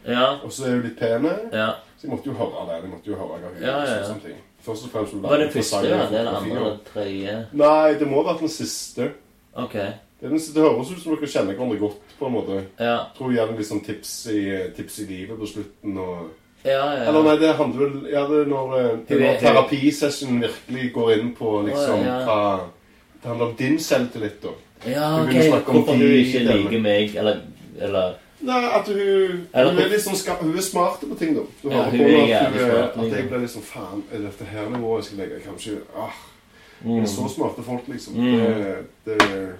Ja. 0.08 0.40
og 0.40 0.48
så 0.56 0.70
er 0.70 0.78
hun 0.78 0.84
litt 0.88 1.00
pen. 1.00 1.28
ja. 1.52 1.70
Så 2.00 2.08
jeg 2.08 2.14
måtte 2.16 2.30
jo 2.32 2.34
høre 2.40 2.62
det. 2.70 2.76
Jeg 2.80 2.90
måtte 2.94 3.10
jo 3.12 3.16
høre 3.20 3.28
hva 3.28 3.40
hun 3.44 3.60
Ja, 3.60 3.80
ja, 3.84 3.96
ja. 4.08 4.36
Først 4.64 4.86
og 4.88 4.92
fremst 4.94 5.14
Var 5.22 5.38
det 5.38 5.52
første, 5.52 5.82
ja? 5.84 5.98
Det 6.08 6.20
er 6.20 6.24
den 6.24 6.36
andre 6.36 6.56
eller 6.56 6.78
tredje? 6.94 7.34
Nei, 7.52 7.94
det 8.00 8.08
må 8.08 8.22
ha 8.24 8.32
vært 8.32 8.40
den 8.46 8.52
siste. 8.54 9.10
Ok. 9.60 9.76
Det, 10.20 10.30
det 10.32 10.62
høres 10.64 10.90
ut 10.92 11.00
som 11.02 11.16
dere 11.16 11.28
kjenner 11.32 11.56
hverandre 11.56 11.80
godt. 11.80 12.16
på 12.20 12.28
en 12.28 12.34
måte. 12.34 12.58
Ja. 12.80 12.98
Tror 13.18 13.32
gjerne 13.32 13.56
litt 13.58 13.68
sånn 13.70 13.84
tips 13.86 14.14
i, 14.34 14.42
tips 14.76 15.00
i 15.00 15.06
livet 15.08 15.40
på 15.40 15.48
slutten. 15.48 15.98
og... 15.98 16.30
Ja, 16.66 16.82
ja. 16.92 17.06
Eller 17.08 17.24
nei, 17.24 17.36
det 17.40 17.54
handler 17.56 17.86
vel 17.86 18.10
ja, 18.12 18.26
det 18.28 18.42
er 18.44 18.50
når, 18.52 18.74
eh, 18.76 18.88
det 19.08 19.20
når 19.22 19.38
terapisessionen 19.40 20.42
virkelig 20.44 20.90
går 20.98 21.12
inn 21.14 21.30
på 21.38 21.54
liksom 21.70 22.02
Å, 22.02 22.04
ja. 22.04 22.18
hva 22.28 22.40
Det 23.22 23.30
handler 23.30 23.46
om 23.46 23.54
din 23.62 23.78
selvtillit, 23.80 24.42
da. 24.44 24.52
Ja, 24.92 25.06
ok. 25.22 25.38
Hvorfor 25.70 25.96
hun 25.96 26.04
ikke 26.18 26.42
liker 26.50 26.84
meg, 26.84 27.16
eller, 27.16 27.40
eller 27.80 28.18
Nei, 28.42 28.60
at 28.76 28.88
hun, 28.92 29.48
Eller- 29.54 29.72
hun 29.72 29.80
er 29.86 29.90
liksom 29.94 30.20
Hun 30.42 30.58
er 30.58 30.62
smart 30.68 31.00
på 31.00 31.16
ting, 31.20 31.34
da. 31.36 31.46
Du 31.64 31.70
Ja, 31.70 31.84
hører 31.84 31.92
på 31.92 31.96
at, 31.96 32.52
hun, 32.52 32.60
er- 32.60 32.68
smart, 32.68 32.92
at 32.92 33.04
jeg 33.04 33.24
liksom. 33.24 33.42
litt 33.42 33.52
sånn 33.56 33.68
Faen, 33.72 34.04
er 34.12 34.20
dette 34.28 34.46
her 34.52 34.70
nivået 34.76 35.00
jeg 35.00 35.06
skal 35.06 35.18
legge? 35.24 35.40
Kanskje 35.48 35.78
ah, 35.96 36.20
Mm. 36.80 37.02
Er 37.02 37.06
så 37.12 37.28
smarte 37.28 37.64
folk, 37.64 37.88
liksom. 37.92 38.14
Mm. 38.16 38.38
Det, 39.06 39.18
det, 39.20 39.56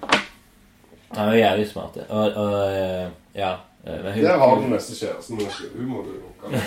Hun 1.10 1.28
er 1.28 1.34
jævlig 1.34 1.70
smart. 1.70 1.98
Og, 2.10 2.34
og 2.34 2.72
eh, 2.72 3.08
ja. 3.36 3.52
eh, 3.86 4.04
Men 4.04 4.14
hun 4.14 4.24
der 4.24 4.38
har 4.38 4.56
du 4.56 4.62
den 4.62 4.70
neste 4.70 5.06
kjæresten. 5.06 5.42
Hun 5.78 5.86
må 5.86 5.98
du 5.98 6.12
lukke. 6.22 6.56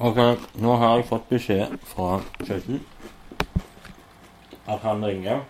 Ok, 0.00 0.16
nå 0.54 0.76
har 0.80 0.96
jeg 0.96 1.04
fått 1.10 1.28
beskjed 1.28 1.66
fra 1.84 2.22
Kjøtten 2.40 2.80
at 4.70 4.80
han 4.80 5.04
ringer 5.04 5.40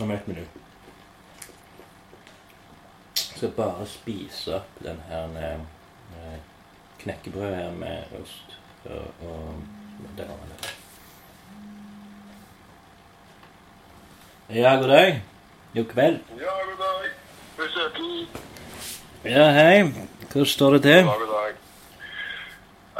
om 0.00 0.10
et 0.10 0.28
minutt. 0.28 0.48
Jeg 3.16 3.36
skal 3.36 3.52
bare 3.56 3.86
spise 3.86 4.54
opp 4.56 4.78
den 4.84 5.00
her 5.08 5.36
eh, 5.42 5.60
eh, 6.16 6.38
knekkebrødet 7.02 7.56
her 7.56 7.72
med 7.76 8.14
ost 8.20 8.56
og, 8.84 9.26
og 9.26 9.54
var 10.16 10.46
det. 10.48 10.81
Ja, 14.54 14.76
god 14.76 14.88
dag. 14.88 15.20
God 15.74 15.86
kveld. 15.92 16.18
Ja, 16.38 16.52
god 16.68 16.78
dag. 16.78 17.10
Besøken. 17.56 18.28
Ja, 19.24 19.50
hei. 19.50 19.92
Hvordan 20.32 20.46
står 20.46 20.70
det 20.70 20.82
til? 20.82 20.90
Ja, 20.90 21.02
god 21.02 21.30
dag. 21.38 21.52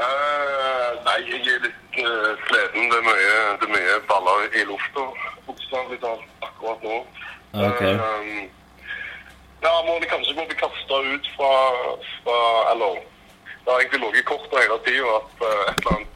Uh, 0.05 0.91
nei, 1.07 1.19
jeg 1.29 1.41
er 1.55 1.61
litt 1.67 1.99
uh, 2.07 2.31
sliten. 2.47 2.87
Det 2.93 3.01
det 3.61 3.67
er 3.69 3.73
mye 3.75 3.99
baller 4.09 4.47
i 4.57 4.65
lufta, 4.71 5.05
bokstavelig 5.47 6.01
talt, 6.01 6.25
akkurat 6.49 6.81
nå. 6.89 6.97
Ok. 7.67 7.83
Uh, 8.01 8.49
ja, 9.67 9.75
må 9.89 9.99
det 10.01 10.09
kanskje 10.15 10.39
må 10.39 10.49
bli 10.49 10.57
kasta 10.65 11.03
ut 11.13 11.31
fra, 11.37 11.53
fra 12.23 12.39
Eller 12.73 12.97
det 13.65 13.69
har 13.69 13.79
egentlig 13.81 14.01
ligget 14.07 14.25
i 14.25 14.29
kortet 14.33 14.59
hele 14.65 14.81
tida 14.89 15.21
at 15.21 15.47
uh, 15.51 15.63
et 15.69 15.85
eller 15.85 15.95
annet 15.99 16.09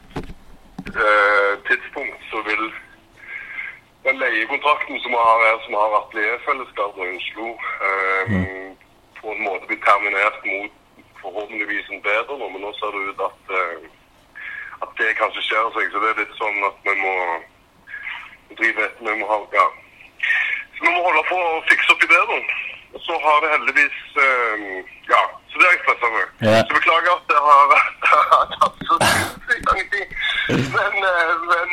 tidspunkt 1.69 2.29
så 2.31 2.41
vil 2.49 2.63
den 4.07 4.19
leiekontrakten 4.23 4.99
som 4.99 5.11
vi 5.11 5.17
har 5.27 5.39
her, 5.45 5.57
som 5.63 5.73
har 5.81 5.95
atelierfellesskap 5.99 6.93
i 6.97 7.07
Oslo, 7.17 7.47
eh, 7.87 8.27
på 9.21 9.27
en 9.33 9.43
måte 9.47 9.67
blir 9.67 9.81
terminert 9.87 10.39
mot 10.45 10.71
forhåpentligvis 11.21 11.89
en 11.91 12.05
bedre 12.09 12.37
nå, 12.39 12.47
men 12.53 12.61
nå 12.63 12.71
ser 12.77 12.93
det 12.95 13.01
ut 13.09 13.21
at, 13.29 13.41
eh, 13.59 13.89
at 14.83 14.91
det 14.99 15.17
kanskje 15.21 15.43
skjer 15.47 15.67
seg. 15.75 15.91
Så 15.91 16.03
det 16.03 16.09
er 16.11 16.21
litt 16.21 16.39
sånn 16.39 16.59
at 16.69 16.77
vi 16.87 16.95
må 17.01 17.15
drive 18.59 18.85
etter, 18.87 19.03
vi 19.09 19.19
må 19.19 19.27
ha, 19.33 19.41
ja. 19.59 19.67
Så 20.77 20.79
vi 20.85 20.93
må 20.93 21.03
holde 21.09 21.23
på 21.31 21.41
å 21.43 21.61
fikse 21.71 21.93
opp 21.93 22.07
i 22.07 22.11
det, 22.13 22.23
da. 22.31 22.39
Og 22.95 23.03
så 23.07 23.19
har 23.25 23.41
det 23.43 23.53
heldigvis 23.55 23.97
eh, 24.23 24.67
Ja, 25.11 25.23
så 25.51 25.59
det 25.59 25.67
er 25.67 25.75
jeg 25.75 25.83
stressa 25.83 26.13
med. 26.15 26.27
Ja. 26.47 26.61
Så 26.63 26.79
beklager 26.79 27.11
at 27.17 27.27
det 27.33 27.43
har 27.49 28.55
tatt 28.55 28.87
så 28.87 29.01
sykt 29.49 29.67
lang 29.73 29.83
tid. 29.91 30.15
Men, 30.77 30.93
eh, 31.11 31.35
men 31.51 31.69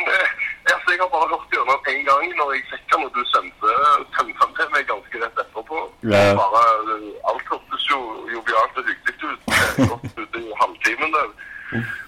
altså, 0.73 0.89
jeg 0.91 0.99
har 1.03 1.13
bare 1.15 1.31
hørt 1.31 1.54
gjennom 1.65 1.81
en 1.87 2.05
gang 2.05 2.37
når 2.37 2.53
jeg 2.53 2.63
fikk 2.71 2.85
den, 2.91 3.05
og 3.05 3.11
du 3.15 3.23
sendte 3.33 3.69
den 4.17 4.33
til 4.57 4.69
meg 4.73 4.85
ganske 4.89 5.21
rett 5.23 5.39
etterpå. 5.43 5.79
Ja. 6.11 6.21
Bare, 6.37 6.61
eh, 6.93 7.29
alt 7.29 7.47
hørtes 7.51 7.85
jo 7.89 7.99
jovialt 8.33 8.77
og 8.79 8.85
hyggelig 8.89 9.15
ut. 9.29 9.41
Godt 9.89 10.05
ute 10.21 10.39
i 10.39 10.51
halvtimen 10.61 11.11
der. 11.17 11.29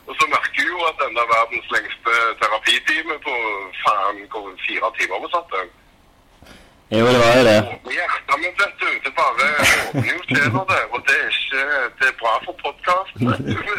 Og 0.07 0.13
så 0.19 0.25
merker 0.33 0.61
jeg 0.61 0.69
jo 0.73 0.79
at 0.89 1.01
denne 1.01 1.23
verdens 1.33 1.69
lengste 1.75 2.13
terapitime 2.41 3.15
på 3.25 3.35
faen 3.83 4.17
hvor 4.31 4.45
fire 4.65 4.89
timer 4.97 5.17
vi 5.23 5.29
satt 5.33 5.49
der. 5.55 5.67
Jo, 6.91 7.05
det 7.13 7.19
var 7.23 7.31
jo 7.39 7.43
det. 7.51 7.59
Hjertet 7.95 8.37
mitt, 8.43 8.55
vet 8.61 8.75
du. 8.81 8.89
Det 9.05 9.11
bare 9.19 9.45
åpner 9.87 10.13
jo 10.17 10.21
til 10.29 10.45
når 10.55 10.65
det. 10.71 10.83
Og 10.93 10.99
det 11.07 11.15
er 11.23 11.29
ikke 11.39 11.61
Det 11.99 12.05
er 12.11 12.15
bra 12.21 12.33
for 12.45 12.53
podkasten. 12.63 13.21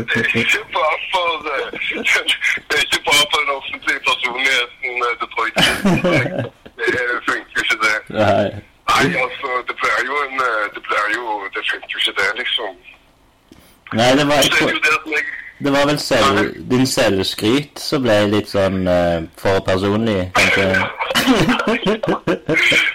Det 0.08 0.16
er 0.20 0.36
ikke 0.42 0.62
bra 0.76 0.90
for 1.12 1.28
eh, 1.52 1.68
Det 2.68 2.74
er 2.78 2.84
ikke 2.86 3.00
bra 3.08 3.18
for 3.30 3.38
den 3.42 3.52
offentlige 3.58 4.00
personligheten 4.08 4.92
det 5.20 5.26
tror 5.32 5.44
jeg 5.46 5.52
ikke. 5.56 5.72
Det 6.80 7.18
funker 7.28 7.58
ikke, 7.62 7.76
det. 7.84 7.96
Nei. 8.20 8.48
Nei, 8.90 9.06
altså, 9.24 9.48
det 9.68 9.74
blir 9.80 9.98
jo 10.10 10.14
en 10.26 10.36
eh, 10.48 10.64
Det 10.74 10.80
blir 10.86 11.06
jo 11.16 11.24
Det 11.54 11.62
funker 11.70 11.90
jo 11.94 11.98
ikke, 12.02 12.14
det, 12.20 12.28
liksom. 12.40 12.72
Nei, 13.98 14.10
det 14.18 14.24
var, 14.30 14.38
Så 14.42 14.64
det 15.58 15.66
som 15.66 15.74
jeg 15.74 15.80
var 15.80 15.86
vel 15.90 15.98
selv, 15.98 16.38
din 16.70 16.86
selvskryt 16.86 17.80
som 17.82 18.02
ble 18.04 18.16
litt 18.30 18.50
sånn 18.52 18.86
uh, 18.86 19.26
for 19.42 19.58
personlig, 19.66 20.20
kanskje. 20.38 20.66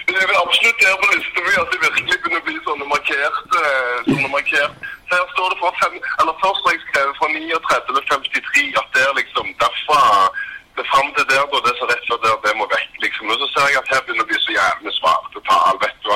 Det 0.08 0.22
vil 0.28 0.40
absolutt 0.40 0.80
der 0.80 0.96
på 1.02 1.10
lista 1.12 1.44
mi 1.44 1.52
at 1.60 1.68
det 1.72 1.80
virkelig 1.84 2.18
kunne 2.24 2.40
bli 2.46 2.56
sånne 2.64 2.86
markert, 2.94 3.44
eh, 3.60 3.98
sånne 4.08 4.30
markert. 4.32 4.88
Så 5.04 5.12
her 5.18 5.28
står 5.34 5.52
det 5.52 5.60
fra 5.60 5.70
fem, 5.82 5.94
eller 6.20 6.34
først 6.40 6.64
har 6.64 6.72
jeg 6.74 6.84
skrevet 6.86 7.18
fra 7.20 7.28
39 7.36 7.84
til 7.86 8.02
53, 8.08 8.66
at 8.80 8.88
det 8.96 9.02
er 9.04 9.18
liksom 9.20 9.46
derfra 9.60 10.02
det 10.76 10.84
fram 10.92 11.08
til 11.16 11.24
der, 11.30 11.44
da, 11.52 11.58
det 11.66 11.72
så 11.78 11.86
rett 11.90 12.06
før 12.08 12.18
der, 12.24 12.36
det 12.44 12.52
må 12.58 12.64
vekk, 12.74 12.92
liksom. 13.04 13.30
Og 13.32 13.36
så 13.42 13.46
ser 13.54 13.66
jeg 13.70 13.80
at 13.80 13.90
her 13.92 14.00
begynner 14.02 14.24
det 14.24 14.26
å 14.26 14.30
bli 14.30 14.40
så 14.44 14.56
jævlig 14.58 14.92
svarte 14.96 15.40
tall, 15.48 15.76
vet 15.84 15.98
du. 16.02 16.08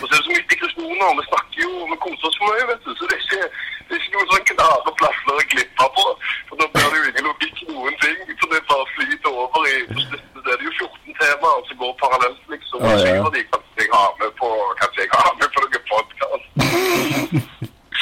Og 0.00 0.04
så 0.04 0.12
er 0.12 0.18
det 0.18 0.26
så 0.26 0.34
mye 0.34 0.50
digresjoner, 0.50 1.14
vi 1.18 1.24
snakker 1.30 1.58
jo, 1.64 1.72
vi 1.92 1.96
koser 2.04 2.28
oss 2.28 2.38
for 2.40 2.50
mye, 2.50 2.66
vet 2.72 2.82
du. 2.84 2.90
Så 2.98 3.08
det 3.08 3.16
er 3.16 3.24
ikke, 3.24 3.46
det 3.92 3.98
er 3.98 4.04
ikke 4.06 4.16
noen 4.16 4.30
sånn 4.32 4.46
klare 4.48 4.92
plasser 4.98 5.34
å 5.36 5.42
glippe 5.52 5.86
på. 5.96 6.04
For 6.48 6.60
da 6.60 6.66
blir 6.72 6.86
det 6.92 7.00
jo 7.00 7.08
ingen 7.10 7.26
logikk 7.28 7.58
noen 7.68 7.96
ting, 8.00 8.20
for 8.40 8.52
det 8.52 8.60
bare 8.70 8.86
flyter 8.94 9.34
over 9.42 9.66
i, 9.68 9.74
det 9.92 10.52
er 10.54 10.56
det 10.56 10.64
jo 10.64 10.72
14 10.78 11.18
temaer 11.18 11.66
som 11.68 11.80
går 11.82 11.92
parallelt, 12.00 12.46
liksom. 12.54 12.86
Og 12.88 13.02
syv 13.02 13.26
av 13.26 13.34
de 13.36 13.42
kanskje 13.50 13.84
jeg 13.84 13.90
har 13.92 14.14
med 14.22 14.32
på, 14.40 14.48
kanskje 14.80 15.04
jeg 15.04 15.12
har 15.12 15.34
med 15.42 15.52
på 15.52 15.64
noen 15.66 15.84
podcast. 15.92 16.48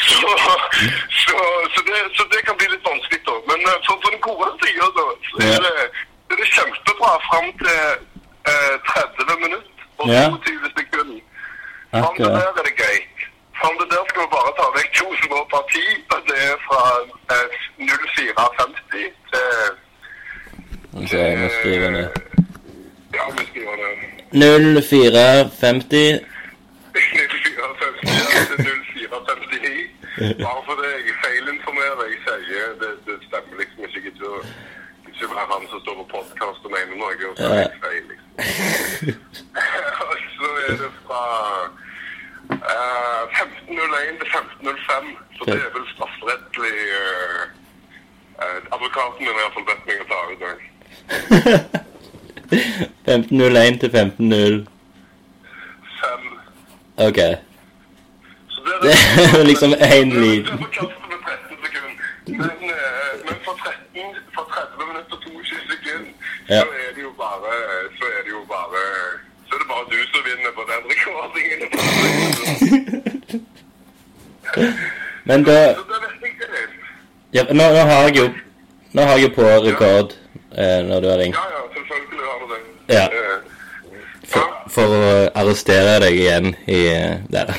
Så, 0.01 0.31
så, 1.23 1.35
så, 1.75 1.81
det, 1.87 1.99
så 2.17 2.25
det 2.33 2.41
kan 2.47 2.57
bli 2.59 2.67
litt 2.73 2.87
vanskelig, 2.87 3.21
da. 3.27 3.35
Men 3.51 3.67
eh, 3.69 3.77
for, 3.87 3.99
for 4.03 4.15
den 4.15 4.23
gode 4.25 4.49
sida, 4.63 4.87
da, 4.97 5.05
så 5.29 5.43
er 5.45 5.65
det, 5.67 5.75
det 6.27 6.37
er 6.37 6.41
det 6.41 6.49
kjempebra 6.55 7.11
fram 7.27 7.49
til 7.61 7.75
eh, 8.51 8.77
30 8.89 9.43
minutter 9.45 9.85
og 10.01 10.07
22 10.09 10.73
sekunder. 10.79 11.21
Fram 11.93 12.17
til 12.17 12.33
der 12.39 12.49
er 12.49 12.65
det 12.69 12.75
greit. 12.81 13.20
Fram 13.61 13.75
det 13.81 13.89
der 13.95 14.05
skal 14.09 14.21
vi 14.25 14.29
bare 14.37 14.51
ta 14.59 14.67
vekk 14.79 14.91
to 15.01 15.09
små 15.25 15.39
parti. 15.55 15.85
og 16.15 16.21
Det 16.29 16.39
er 16.51 16.57
fra 16.67 16.83
eh, 17.35 17.47
0450 17.79 19.15
til 19.33 19.49
Ok, 20.99 21.03
vi 21.03 21.07
skriver 21.09 21.49
skrive 21.59 21.89
ned. 21.97 22.09
Ja, 23.17 23.25
vi 23.37 23.43
skriver 23.51 23.75
det. 23.83 23.93
0450 24.33 26.09
0450 26.95 28.09
ja, 28.35 28.41
til 28.51 28.59
0459. 28.65 30.01
Bare 30.47 30.63
fordi 30.69 30.89
jeg 31.07 31.15
feilinformerer. 31.25 32.05
Jeg 32.13 32.21
sier 32.27 32.69
det, 32.83 32.93
det 33.07 33.17
stemmer 33.29 33.55
liksom 33.61 33.79
ikke. 33.87 33.99
Jeg 33.99 34.03
gidder 34.07 34.35
ikke 35.09 35.25
være 35.35 35.47
han 35.53 35.63
som 35.71 35.79
står 35.85 35.95
på 36.01 36.07
podkast 36.17 36.63
og 36.67 36.71
mener 36.77 36.95
noe, 37.01 37.15
og 37.31 37.35
så 37.37 37.47
er 37.55 37.61
jeg 37.65 37.79
feil, 37.85 38.05
liksom. 38.11 38.31
Og 40.11 40.17
så 40.37 40.49
er 40.69 40.75
det 40.83 40.91
fra 41.07 41.23
eh, 41.57 41.60
1501 43.81 44.19
til 44.21 44.29
1505. 44.29 45.05
Så 45.37 45.41
det 45.51 45.61
er 45.67 45.71
vel 45.77 45.87
strafferettlig 45.95 46.77
uh, 47.03 47.43
uh, 48.43 48.59
Advokaten 48.75 49.21
min 49.25 49.35
har 49.37 49.43
iallfall 49.45 49.67
bedt 49.71 49.83
meg 49.89 49.99
å 50.05 50.11
ta 50.13 50.19
ut 50.33 50.41
den. 50.47 50.59
15.01 53.09 53.79
til 53.83 53.91
15.0. 53.97 54.55
Fem. 56.01 56.23
Ok. 57.07 57.21
Så 58.53 58.59
det 58.67 58.75
Det 58.85 59.41
er 59.41 59.45
liksom 59.53 59.73
en 59.93 60.11
lyd. 60.23 60.45
Det 60.45 60.53
er 60.53 60.59
med 60.63 61.21
13 61.27 61.57
sekunder. 61.65 61.95
Men, 62.43 62.59
eh, 62.77 63.13
men 63.27 63.37
for 63.47 63.55
13, 63.65 64.17
for 64.35 64.45
30 64.55 64.89
minutter 64.91 65.15
og 65.17 65.23
22 65.23 65.61
sekunder, 65.73 66.13
Ja. 66.55 66.61
så 66.67 66.71
er 66.85 66.91
det 66.97 67.03
jo 67.09 67.13
bare, 67.25 67.53
så 67.99 68.05
er 68.17 68.21
det 68.27 68.33
jo 68.39 68.43
bare, 68.55 68.81
så 69.47 69.51
er 69.55 69.59
det 69.63 69.69
bare 69.73 69.85
du 69.93 69.99
som 70.13 70.21
vinner 70.29 70.53
på 70.59 70.63
den 70.71 70.83
rekordingen. 70.93 71.61
Men 75.25 75.45
da 75.45 75.57
ja, 77.33 77.45
nå, 77.53 77.63
nå 77.63 77.83
har 77.87 78.09
jeg 78.09 78.17
jo 78.17 78.29
Nå 78.93 79.03
har 79.07 79.19
jeg 79.19 79.29
jo 79.29 79.35
på 79.37 79.45
rekord 79.65 80.15
eh, 80.59 80.81
når 80.83 81.01
du 81.05 81.09
har 81.13 81.19
ringt. 81.21 81.37
Ja, 81.39 81.45
ja, 81.55 81.61
selvfølgelig 81.77 82.25
har 82.27 82.39
du 82.41 82.47
det. 82.51 82.61
Ja. 82.95 83.05
Eh, 83.07 83.37
For, 84.31 84.57
for 84.71 84.95
å 84.97 85.13
arrestere 85.39 86.01
deg 86.03 86.19
igjen 86.19 86.49
i 86.67 86.81
eh, 86.91 87.21
Der. 87.31 87.53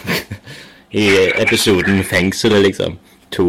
I 1.04 1.06
episoden 1.40 2.04
'Fengselet', 2.04 2.66
liksom. 2.66 2.98
To. 3.32 3.46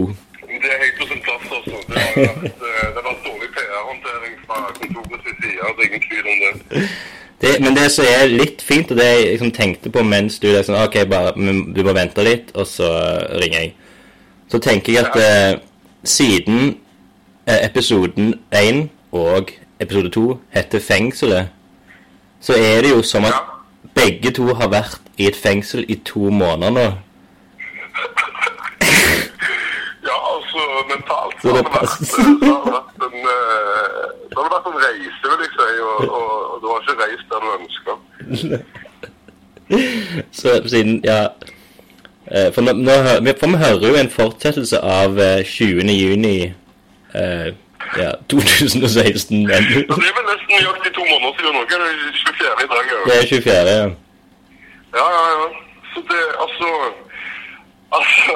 Det 0.46 0.70
er 0.70 0.78
helt 0.84 0.98
på 1.00 1.08
sin 1.10 1.22
plass, 1.26 1.48
altså. 1.56 1.80
Det 1.88 1.98
har 1.98 2.14
vært, 2.14 2.62
eh, 2.70 2.86
det 2.86 3.00
har 3.00 3.06
vært 3.08 3.24
dårlig 3.26 3.48
PR-håndtering 3.56 4.36
fra 4.46 4.60
kontorets 4.78 5.26
side. 5.42 5.72
Det 5.74 5.82
er 5.82 5.88
ingen 5.88 6.04
tvil 6.06 6.24
om 6.32 6.38
det. 6.44 6.86
Det, 7.42 7.56
men 7.60 7.74
det 7.74 7.88
som 7.90 8.06
er 8.06 8.28
litt 8.30 8.62
fint, 8.62 8.90
og 8.90 8.96
det 9.00 9.06
jeg 9.06 9.30
liksom 9.32 9.50
tenkte 9.50 9.90
på 9.90 10.02
mens 10.06 10.38
du 10.38 10.46
liksom, 10.46 10.76
Ok, 10.78 10.94
bare, 11.10 11.32
du 11.74 11.80
må 11.82 11.94
vente 11.96 12.22
litt, 12.22 12.52
og 12.54 12.66
så 12.70 12.86
ringer 13.42 13.58
jeg. 13.58 13.72
Så 14.52 14.60
tenker 14.62 14.92
jeg 14.92 15.06
at 15.08 15.16
eh, 15.18 15.58
siden 16.04 16.76
eh, 17.46 17.64
episoden 17.66 18.34
1 18.54 18.84
og 19.12 19.50
episode 19.80 20.10
2 20.10 20.38
heter 20.54 20.78
'Fengselet', 20.78 21.50
så 22.40 22.54
er 22.54 22.82
det 22.82 22.90
jo 22.90 23.02
som 23.02 23.24
at 23.24 23.34
begge 23.94 24.30
to 24.30 24.54
har 24.54 24.68
vært 24.68 25.00
i 25.18 25.26
et 25.26 25.36
fengsel 25.36 25.84
i 25.88 25.94
to 25.94 26.30
måneder 26.30 26.70
nå. 26.70 26.86
Ja, 30.08 30.16
altså 30.34 30.58
mentalt 30.90 31.42
Så 31.42 31.48
har 31.48 31.56
det 31.56 31.64
vært, 31.64 31.72
passer. 31.80 32.22
Har 34.36 34.44
det 34.46 34.54
vært 34.56 34.66
en 34.68 34.76
eh, 34.76 34.82
så 34.82 34.82
har 34.82 34.82
det 34.82 34.82
vært 34.82 34.82
en 34.82 34.82
reise, 34.86 35.24
vil 35.30 35.42
jeg 35.44 35.52
si, 35.56 35.72
og, 35.88 35.98
og, 36.18 36.30
og 36.52 36.56
du 36.62 36.66
har 36.70 36.78
ikke 36.82 37.00
reist 37.02 37.26
der 37.30 37.40
du 37.42 37.48
ønsker. 37.58 37.94
Så 40.32 40.48
siden 40.68 41.00
Ja. 41.04 41.20
eh, 42.30 42.48
For, 42.54 42.60
nå, 42.60 42.72
nå, 42.72 42.92
for 43.40 43.46
vi 43.52 43.56
hører 43.64 43.88
jo 43.88 43.94
en 44.00 44.10
fortsettelse 44.10 44.78
av 44.80 45.18
eh, 45.18 45.44
20. 45.44 45.90
juni 46.04 46.36
eh, 47.14 47.48
ja, 47.98 48.10
2016. 48.30 49.46
Men 49.46 49.48
det 49.48 49.84
er 49.88 50.16
vel 50.18 50.26
nesten 50.30 50.52
nøyaktig 50.56 50.92
to 50.96 51.02
måneder 51.12 51.32
siden 51.38 51.52
nå. 51.56 51.62
Er 51.62 51.78
det 51.82 51.90
24 52.20 52.64
i 52.64 52.68
dag? 52.72 52.84
Ja, 52.92 52.98
det 53.08 53.14
er 53.18 53.26
24. 53.26 53.54
ja. 53.54 53.88
ja, 54.98 55.06
ja. 55.16 55.24
ja. 55.40 55.48
Så 55.92 56.00
det, 56.08 56.20
altså 56.44 56.68
Altså, 57.92 58.34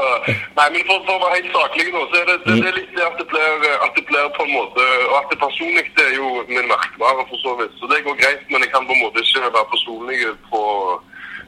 nei, 0.59 0.67
men 0.75 0.83
for, 0.89 1.01
for 1.07 1.17
å 1.17 1.23
være 1.25 1.39
helt 1.39 1.55
saklig 1.57 1.87
nå, 1.95 2.03
så 2.13 2.21
er 2.21 2.27
det, 2.29 2.37
det, 2.45 2.57
det 2.61 2.71
er 2.71 2.77
litt 2.77 2.95
det 2.97 3.05
at 3.07 3.17
det, 3.21 3.27
blir, 3.31 3.67
at 3.87 3.93
det 3.97 4.05
blir 4.11 4.27
på 4.37 4.45
en 4.45 4.53
måte 4.53 4.85
Og 5.09 5.15
at 5.17 5.31
det 5.33 5.39
personlig 5.41 5.85
det 5.97 6.05
er 6.11 6.15
jo 6.19 6.29
min 6.51 6.69
merkevare, 6.69 7.25
for 7.31 7.41
så 7.41 7.55
vidt. 7.61 7.77
Så 7.81 7.89
det 7.93 8.03
går 8.05 8.19
greit, 8.21 8.45
men 8.53 8.65
jeg 8.65 8.73
kan 8.75 8.89
på 8.89 8.97
en 8.97 9.05
måte 9.07 9.25
ikke 9.25 9.47
være 9.47 9.71
personlig 9.73 10.21
på 10.51 10.63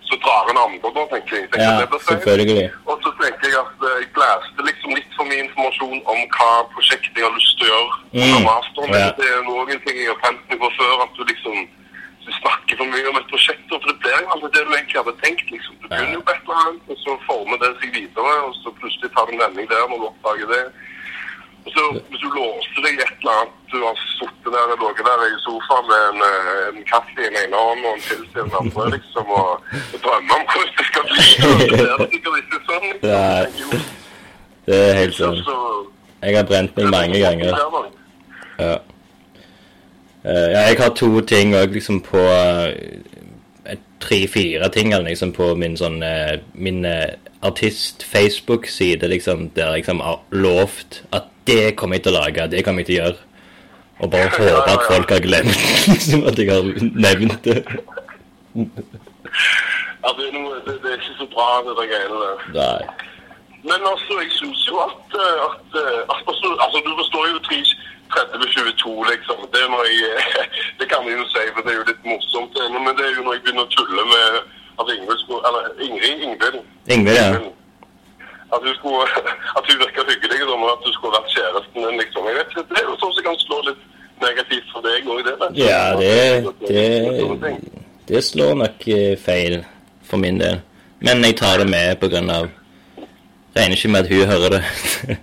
så 0.09 0.16
drar 0.24 0.44
en 0.50 0.61
andre, 0.66 0.88
da, 0.96 1.02
tenker 1.12 1.34
jeg. 1.36 1.46
Tenker 1.52 1.68
Ja, 1.68 1.86
det 1.92 2.00
selvfølgelig. 2.09 2.68
Og 2.90 2.96
så 3.04 3.11
tenker 3.20 3.46
jeg 3.52 3.59
at 3.64 3.82
eh, 3.88 3.96
jeg 4.00 4.09
blæste 4.16 4.61
liksom 4.68 4.94
litt 4.96 5.11
for 5.16 5.28
mye 5.30 5.42
informasjon 5.44 6.00
om 6.12 6.20
hva 6.36 6.50
prosjektet 6.74 7.18
jeg 7.18 7.26
har 7.28 7.34
lyst 7.36 7.61
til 7.61 7.68
å 7.68 7.72
gjøre. 7.72 7.98
Mm, 8.16 8.46
masteren. 8.48 8.94
ja. 8.96 9.11
Det 9.18 9.28
er 9.34 9.42
noen 9.50 9.82
ting 9.84 10.00
jeg 10.00 10.09
har 10.12 10.20
tenkt 10.24 10.48
meg 10.48 10.62
på 10.64 10.70
før, 10.78 10.94
at 11.04 11.12
du 11.18 11.22
liksom 11.28 11.56
du 12.28 12.32
snakker 12.42 12.74
for 12.80 12.86
mye 12.94 13.08
om 13.10 13.16
et 13.20 13.28
prosjekt, 13.32 13.64
for 13.70 13.88
det 13.90 13.96
blir 14.02 14.18
jo 14.22 14.28
aldri 14.34 14.48
det 14.56 14.62
du 14.68 14.72
egentlig 14.76 14.98
hadde 15.00 15.14
tenkt. 15.24 15.46
liksom. 15.54 15.74
Du 15.82 15.86
begynner 15.88 16.16
jo 16.18 16.22
på 16.28 16.32
et 16.34 16.42
eller 16.44 16.60
annet, 16.66 16.84
og 16.92 16.96
så 17.04 17.10
former 17.28 17.56
det 17.62 17.70
seg 17.80 17.90
videre, 17.98 18.34
og 18.46 18.52
så 18.62 18.68
plutselig 18.80 19.10
tar 19.16 19.26
du 19.26 19.32
en 19.34 19.42
vending 19.44 19.68
der 19.72 19.84
når 19.90 19.98
du 20.02 20.06
oppdager 20.12 20.48
det. 20.54 20.64
Og 21.66 21.70
så 21.74 21.82
Hvis 22.08 22.20
du 22.24 22.28
låser 22.38 22.80
deg 22.86 22.92
i 22.96 23.02
et 23.04 23.16
eller 23.20 23.34
annet 23.38 23.54
Du 23.72 23.76
har 23.84 23.96
sittet 24.18 24.50
der 24.54 24.70
og 24.72 24.78
ligget 24.82 25.04
der 25.08 25.20
i 25.28 25.40
sofaen 25.44 25.84
med 25.90 26.02
en, 26.10 26.20
eh, 26.28 26.68
en 26.78 26.84
kaffe 26.92 27.16
i 27.18 27.26
den 27.28 27.36
ene 27.42 27.56
hånden 27.64 27.84
og 27.88 27.94
en 27.98 28.04
pils 28.08 28.30
i 28.32 28.38
den 28.38 28.54
andre, 28.60 28.84
liksom, 28.96 29.26
og, 29.40 29.50
og 29.94 29.98
drømmer 30.04 30.34
om 30.38 30.44
hvordan 30.48 30.70
det 30.78 30.86
skal 30.90 31.04
bli. 31.10 31.26
og 31.48 31.58
Det 31.72 31.80
er 31.92 31.98
sikkert 32.12 32.38
ikke 32.42 32.60
sånn. 32.68 32.86
liksom. 32.92 33.10
Nei. 33.10 33.82
Det 34.68 34.78
er 34.88 34.94
helt 35.00 35.14
så- 35.18 35.34
sånn. 35.50 35.90
Jeg 36.22 36.36
har 36.36 36.46
brent 36.50 36.76
meg 36.76 36.86
mange 36.96 37.18
ganger. 37.26 37.52
Er. 37.52 37.90
Ja. 38.64 38.76
Eh, 40.24 40.50
ja, 40.52 40.60
jeg 40.66 40.76
har 40.80 40.94
to 40.98 41.20
ting 41.20 41.54
òg, 41.54 41.76
liksom 41.76 42.00
på 42.02 42.18
eh, 42.18 42.96
Tre-fire 44.02 44.68
ting 44.70 44.92
eller 44.92 45.10
liksom 45.10 45.32
på 45.34 45.52
min 45.58 45.76
sånn 45.78 46.02
eh, 46.06 46.38
Min 46.54 46.86
artist-Facebook-side, 47.42 49.06
liksom, 49.10 49.48
der 49.54 49.72
jeg 49.72 49.82
liksom 49.82 50.02
har 50.02 50.20
lovt 50.30 51.02
at 51.14 51.30
det 51.46 51.76
kommer 51.78 51.98
jeg 51.98 52.06
til 52.06 52.16
å 52.16 52.22
lage, 52.22 52.48
det 52.50 52.64
kommer 52.66 52.82
jeg 52.82 52.88
til 52.88 52.96
å 52.96 53.02
gjøre. 53.02 53.18
Og 53.98 54.10
bare 54.12 54.32
håpe 54.38 54.72
at 54.74 54.86
folk 54.90 55.14
har 55.14 55.22
glemt 55.22 55.62
liksom, 55.92 56.24
at 56.26 56.38
jeg 56.38 56.50
har 56.50 56.66
nevnt 56.82 57.46
det. 57.46 57.62
Ja, 58.58 60.10
det 60.18 60.26
er, 60.26 60.34
noe, 60.34 60.58
det, 60.66 60.74
det 60.82 60.90
er 60.90 60.98
ikke 60.98 61.18
så 61.20 61.28
bra, 61.34 61.48
det 61.66 61.76
der 61.78 61.90
greiene 61.92 62.18
der. 62.24 62.42
Nei. 62.58 63.06
Men 63.68 63.86
altså, 63.86 64.18
jeg 64.22 64.34
syns 64.34 64.66
jo 64.66 64.78
at, 64.82 65.18
at, 65.46 65.78
at 65.78 66.20
altså, 66.30 66.54
altså, 66.64 66.82
du 66.86 66.90
forstår 67.02 67.30
jo 67.30 67.38
30-22, 68.14 68.94
liksom. 69.12 69.38
Det, 69.52 69.61
er 69.64 69.90
jeg, 69.92 70.46
det 70.80 70.86
kan 70.90 71.06
jeg 71.09 71.18
jo 71.20 71.26
si, 71.32 71.44
for 71.54 71.62
det 71.64 71.72
er 71.72 71.78
jo 71.80 71.88
litt 71.90 72.04
morsomt. 72.11 72.59
Men 72.74 72.92
det 72.98 73.04
er 73.06 73.14
jo 73.16 73.24
når 73.26 73.36
jeg 73.36 73.44
begynner 73.46 73.66
å 73.66 73.74
tulle 73.76 74.04
med 74.12 74.26
at 74.78 74.90
Ingrid 74.94 75.22
skulle 75.22 75.42
Eller 75.48 75.62
Ingrid 75.86 76.24
Ingvild. 76.26 76.59
Ingvild, 76.94 77.18
ja. 77.18 77.30
At 78.54 78.61
hun, 78.64 78.74
skulle, 78.78 79.04
at 79.59 79.64
hun 79.68 79.80
virka 79.82 80.06
hyggelig, 80.11 80.40
da, 80.50 80.54
men 80.61 80.70
at 80.74 80.86
hun 80.86 80.94
skulle 80.96 81.16
vært 81.18 81.34
kjæresten 81.36 81.80
din, 81.86 81.98
liksom. 82.02 82.28
Jeg 82.30 82.38
vet 82.38 82.54
ikke, 82.54 82.66
Det 82.70 82.80
er 82.82 82.86
jo 82.90 83.00
sånn 83.02 83.16
som 83.16 83.26
kan 83.28 83.42
slå 83.46 83.59
litt 83.70 83.82
negativt 84.22 84.70
for 84.74 84.86
deg 84.86 85.11
òg, 85.11 85.20
det. 85.26 85.34
vet. 85.42 85.59
Ja, 85.62 85.82
det, 86.00 86.14
det, 86.68 87.52
det 88.09 88.24
slår 88.26 88.56
nok 88.64 88.88
eh, 88.90 89.12
feil 89.20 89.61
for 90.09 90.22
min 90.22 90.40
del. 90.42 90.62
Men 91.04 91.22
jeg 91.22 91.36
tar 91.38 91.61
det 91.62 91.68
med 91.70 92.02
av 92.34 92.48
Regner 93.56 93.76
ikke 93.76 93.88
med 93.90 94.04
at 94.04 94.11
hun 94.12 94.26
hører 94.28 94.50
det. 94.54 95.16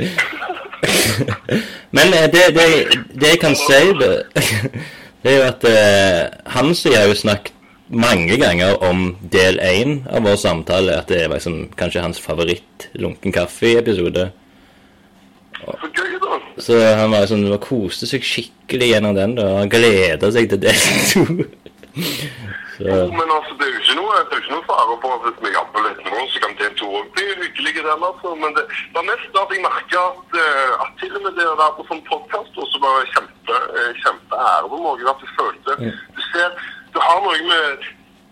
Men 1.96 2.14
eh, 2.16 2.26
det, 2.32 2.44
det, 2.56 2.66
det 3.20 3.32
jeg 3.34 3.40
kan 3.42 3.56
si, 3.58 3.80
det, 4.00 4.12
er 5.30 5.36
jo 5.36 5.46
at 5.48 5.64
eh, 5.68 6.20
Hansi 6.54 6.94
har 6.94 7.08
jo 7.10 7.16
snakket 7.18 7.56
mange 7.90 8.36
ganger 8.38 8.76
om 8.86 9.16
del 9.32 9.58
én 9.58 9.96
av 10.10 10.22
vår 10.22 10.36
samtale. 10.38 11.00
At 11.00 11.10
det 11.10 11.24
er 11.24 11.32
liksom, 11.32 11.64
kanskje 11.78 12.04
hans 12.04 12.20
favoritt-lunken 12.22 13.34
kaffe-episode. 13.34 14.30
Så 16.60 16.78
han 16.78 17.10
var 17.10 17.26
han 17.26 17.58
koste 17.60 18.06
seg 18.08 18.24
skikkelig 18.24 18.92
gjennom 18.94 19.16
den. 19.16 19.34
da, 19.36 19.48
Han 19.58 19.72
gleda 19.72 20.30
seg 20.32 20.48
til 20.50 20.62
del 20.62 20.78
to. 21.10 21.26
Så, 22.80 22.88
Jo, 22.88 23.00
men 23.12 23.28
altså, 23.36 23.52
det 23.58 23.66
er 23.66 23.72
jo 23.74 23.80
ikke 23.82 23.96
noe, 24.00 24.20
det 24.28 24.32
er 24.36 24.42
ikke 24.42 24.54
noe 24.56 24.68
fare 24.70 24.94
på 25.02 25.08
at 25.14 25.24
hvis 25.26 25.40
vi 25.44 25.50
jobber 25.52 25.80
litt 25.84 26.00
nå, 26.06 26.20
så 26.32 26.40
kan 26.44 26.54
TV2 26.60 26.88
òg 27.00 27.10
bli 27.16 27.26
hyggelig. 27.42 27.74
Den, 27.84 28.04
altså. 28.08 28.32
Men 28.42 28.56
det 28.56 28.64
var 28.94 29.04
mest 29.10 29.38
at 29.42 29.52
jeg 29.54 29.64
merka 29.66 30.00
at, 30.10 30.38
eh, 30.44 30.72
at 30.84 30.90
til 31.02 31.16
og 31.18 31.22
med 31.26 31.36
det 31.36 31.46
å 31.50 31.58
være 31.60 31.76
på 31.76 31.88
sånn 31.90 32.02
podkast 32.08 32.60
også 32.64 32.82
var 32.86 33.04
kjempe, 33.12 33.58
eh, 33.76 33.92
kjempeære 34.00 34.72
på 34.72 34.82
Norge. 34.86 35.12
At 35.12 35.24
jeg 35.26 35.32
følte 35.40 35.70
Du 36.16 36.20
ser, 36.32 36.48
du 36.96 36.98
har 37.04 37.18
noe 37.26 37.42
med 37.52 37.88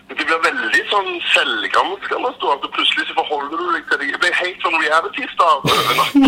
det 0.09 0.25
blir 0.25 0.41
veldig 0.41 0.83
sånn 0.89 1.11
selvgranskende. 1.35 2.31
da, 2.41 2.53
At 2.55 2.63
du 2.65 2.69
plutselig 2.73 3.05
så 3.11 3.15
forholder 3.21 3.61
du 3.61 3.67
deg 3.75 3.85
til 3.91 3.99
det. 4.01 4.13
Det 4.15 4.21
blir 4.25 4.39
helt 4.41 4.65
sånn 4.65 4.79
reality-star 4.81 5.57
over 5.61 5.95
natta. 6.01 6.25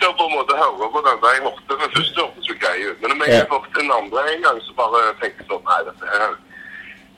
Liksom. 0.00 0.12
å 0.12 0.18
på 0.18 0.24
en 0.26 0.36
måte 0.36 0.56
hører 0.56 0.88
på 0.94 1.00
den 1.06 1.20
der 1.22 1.34
jeg 1.36 1.42
hørte 1.46 1.76
den 1.80 1.90
første 1.96 2.20
hørtes 2.20 2.48
jo 2.48 2.54
grei 2.62 2.78
ut. 2.88 3.00
Men 3.02 3.10
når 3.18 3.26
jeg 3.26 3.36
Ja. 3.40 3.46
hørt 3.52 3.74
den 3.78 3.90
andre 3.92 4.20
en 4.34 4.42
gang, 4.42 4.60
så 4.66 4.72
bare 4.80 5.00
tenker 5.20 5.40
jeg 5.40 5.48
sånn 5.50 5.64
Nei, 5.68 5.80
dette 5.88 6.06
her 6.14 6.30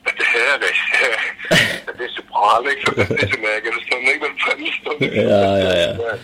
dette 0.05 0.23
her 0.33 0.57
er 0.59 0.73
ikke 0.73 1.07
Dette 1.87 2.01
er 2.03 2.09
ikke 2.11 2.25
bra, 2.31 2.59
liksom. 2.67 2.93
Dette 2.99 3.13
er 3.13 3.27
ikke 3.27 3.41
meg. 3.43 3.65
Er 3.67 3.71
det 3.71 3.83
sånn 3.87 4.07
jeg 4.07 4.19
vil 4.23 4.35
fremstå? 4.45 4.91
Ja, 4.99 5.43
ja, 5.63 5.73
ja. 5.79 6.15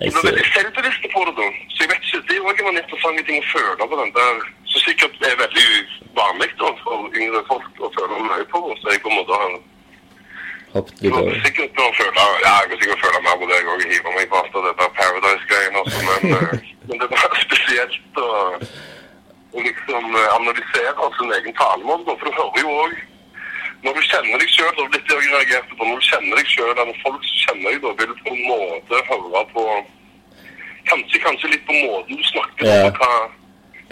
Jeg 0.00 0.08
er 0.08 0.14
blir 0.16 0.24
veldig 0.32 0.46
selvbevisst 0.56 1.04
på 1.12 1.20
det, 1.28 1.34
da. 1.36 1.46
Så 1.74 1.78
jeg 1.84 1.88
vet 1.92 2.02
ikke, 2.08 2.22
Det 2.28 2.36
er 2.36 2.46
også 2.48 2.68
en 2.72 2.80
interessant 2.80 3.26
ting 3.28 3.38
å 3.42 3.50
føle 3.52 3.88
på 3.92 3.96
den 4.00 4.12
der 4.16 4.34
Som 4.72 4.80
sikkert 4.88 5.14
er 5.28 5.36
veldig 5.44 5.66
vanlig 6.16 6.48
da, 6.58 6.68
for 6.82 7.12
yngre 7.20 7.44
folk 7.50 7.84
å 7.84 7.92
føle 7.98 8.22
mye 8.24 8.46
på. 8.54 8.60
Så 8.80 8.88
jeg 8.94 9.02
på 9.04 9.12
en 9.12 9.18
måte 9.20 9.36
har 9.42 9.52
hoppet 10.74 11.02
jeg 11.02 11.10
litt 11.10 11.20
over. 11.20 11.38
sikkert 11.46 11.76
til 11.78 11.94
føle 11.98 12.26
ja, 12.44 12.54
jeg 12.62 12.80
sikkert 12.82 13.04
føle 13.04 13.22
mer 13.26 13.38
på 13.40 13.48
det 13.50 13.60
jeg 13.60 13.70
òg. 13.72 13.84
Hiver 13.92 14.16
meg 14.18 14.34
fast 14.34 14.58
av 14.58 14.66
det 14.66 14.74
der 14.80 14.92
Paradise-greiene 14.98 15.84
også. 15.84 16.02
Men, 16.08 16.20
eh, 16.38 16.74
men 16.88 17.02
det 17.02 17.08
var 17.12 17.38
spesielt 17.46 18.20
å, 18.26 18.28
å 19.52 19.64
liksom 19.68 20.20
eh, 20.20 20.28
analysere 20.40 21.08
sin 21.18 21.34
egen 21.38 21.58
talemåte. 21.60 22.18
For 22.20 22.28
du 22.28 22.38
hører 22.40 22.62
jo 22.66 22.76
òg 22.84 23.00
når 23.82 23.96
du 23.98 24.02
kjenner 24.06 24.38
deg 24.38 24.50
sjøl, 24.54 24.76
jeg 24.78 25.62
på, 25.66 25.82
når 25.82 25.96
du 25.98 26.04
kjenner 26.06 26.38
deg 26.38 26.50
sjøl, 26.52 26.70
eller 26.70 26.98
folk 27.02 27.24
som 27.26 27.38
kjenner 27.44 27.72
deg, 27.72 27.80
da 27.82 27.90
vil 27.98 28.12
på 28.22 28.34
en 28.34 28.44
måte 28.46 29.00
høre 29.10 29.42
på 29.56 29.64
Kanskje, 30.82 31.18
kanskje 31.22 31.48
litt 31.52 31.62
på 31.66 31.74
måten 31.78 32.18
du 32.18 32.24
snakker 32.26 32.66
Ja. 32.66 32.90
på, 32.90 33.06
hva, 33.06 33.18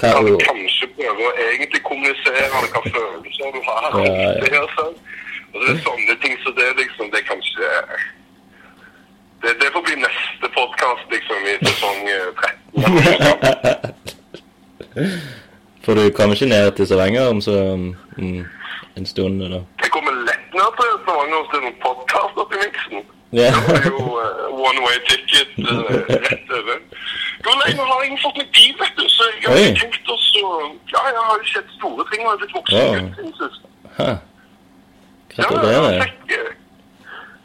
Hva, 0.00 0.12
Kan 0.14 0.26
du 0.26 0.36
kanskje 0.42 0.88
prøve 0.96 1.26
å 1.28 1.32
egentlig 1.44 1.82
kommunisere 1.86 2.48
hva 2.50 2.82
følelser 2.86 3.52
du 3.54 3.60
har. 3.66 3.86
Ja, 3.94 4.14
ja. 4.14 4.30
Det, 4.42 4.50
er 4.58 4.72
sånn. 4.78 4.96
Og 5.52 5.60
det 5.60 5.68
er 5.72 5.84
sånne 5.84 6.16
ting 6.22 6.34
så 6.44 6.52
det 6.58 6.66
liksom, 6.78 7.10
det 7.12 7.18
er 7.22 7.26
kanskje 7.32 7.64
Det, 9.42 9.52
det 9.60 9.68
får 9.72 9.82
bli 9.86 9.94
neste 9.96 10.48
podkast, 10.52 11.06
liksom, 11.14 11.46
i 11.48 11.54
sesong 11.64 12.00
eh, 12.12 12.28
13. 12.36 13.94
for 15.84 15.96
du 15.96 16.10
kommer 16.12 16.36
ikke 16.36 16.50
ned 16.50 16.72
til 16.76 16.86
Stavanger 16.86 17.30
om 17.32 17.40
så 17.40 17.54
om 17.72 17.86
en 18.96 19.06
stund, 19.06 19.42
eller? 19.42 19.62
Jeg 19.80 19.90
kommer 19.96 20.12
lett 20.28 20.52
ned 20.58 20.76
til 20.80 20.92
Stavanger 21.06 21.40
er 21.40 21.64
noen 21.64 21.80
podkast 21.86 22.42
oppi 22.44 22.60
miksen. 22.60 23.00
Yeah. 23.32 23.54
Det 23.54 23.72
var 23.72 23.82
jo 23.86 23.98
uh, 24.18 24.68
one 24.68 24.80
way 24.84 24.96
ticket 25.08 25.48
uh, 25.56 25.88
rett 26.26 26.48
over. 26.58 26.76
Jo, 27.44 27.50
nei, 27.60 27.70
nå 27.78 27.84
har 27.90 28.00
jeg 28.04 28.18
fått 28.24 28.40
meg 28.40 28.48
bil, 28.56 28.72
vet 28.80 28.96
du, 28.98 29.04
så 29.08 29.28
jeg 29.30 29.44
har 29.46 29.56
Oi. 29.56 29.68
tenkt 29.80 30.10
også 30.16 30.40
Ja, 30.92 31.00
jeg 31.08 31.22
har 31.28 31.36
jo 31.38 31.46
sett 31.54 31.70
store 31.78 32.04
ting, 32.10 32.20
og 32.20 32.26
jeg 32.26 32.32
har 32.32 32.40
blitt 32.42 32.56
voksen 32.58 32.76
Ja. 34.00 34.12
Hæ. 35.36 35.42
Ja, 35.42 35.48
Gratulerer. 35.48 36.02
fikk, 36.02 36.32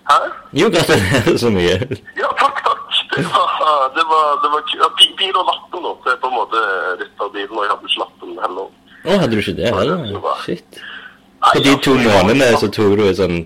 Hæ? 0.10 0.18
Jo, 0.60 0.68
gratulerer 0.70 1.38
så 1.38 1.50
mye. 1.50 1.76
Ja, 2.22 2.30
takk, 2.42 2.58
takk. 2.66 2.82
Det 3.16 3.24
var, 3.32 3.52
det 3.96 4.04
var, 4.12 4.26
det 4.44 4.50
var 4.52 4.62
ja, 4.76 4.88
bil 5.18 5.36
og 5.40 5.46
lappen, 5.48 5.84
da. 5.86 5.92
Det 6.04 6.12
er 6.14 6.18
på 6.24 6.28
en 6.28 6.36
måte 6.36 6.62
litt 7.00 7.22
av 7.24 7.30
bilen, 7.32 7.56
og 7.58 7.64
jeg 7.64 7.72
hadde 7.72 7.88
ikke 7.90 8.02
lappen 8.02 8.34
heller. 8.44 8.68
Å, 9.06 9.18
hadde 9.22 9.32
du 9.32 9.40
ikke 9.40 9.54
det 9.60 9.70
heller? 9.72 10.02
Shit. 10.44 10.80
På 11.46 11.62
de 11.64 11.76
to 11.86 11.94
månedene 12.02 12.50
så 12.60 12.68
tok 12.76 12.98
du 13.00 13.04
et 13.08 13.20
sånn 13.22 13.38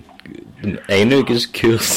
en 0.98 1.14
ukes 1.20 1.46
kurs. 1.60 1.92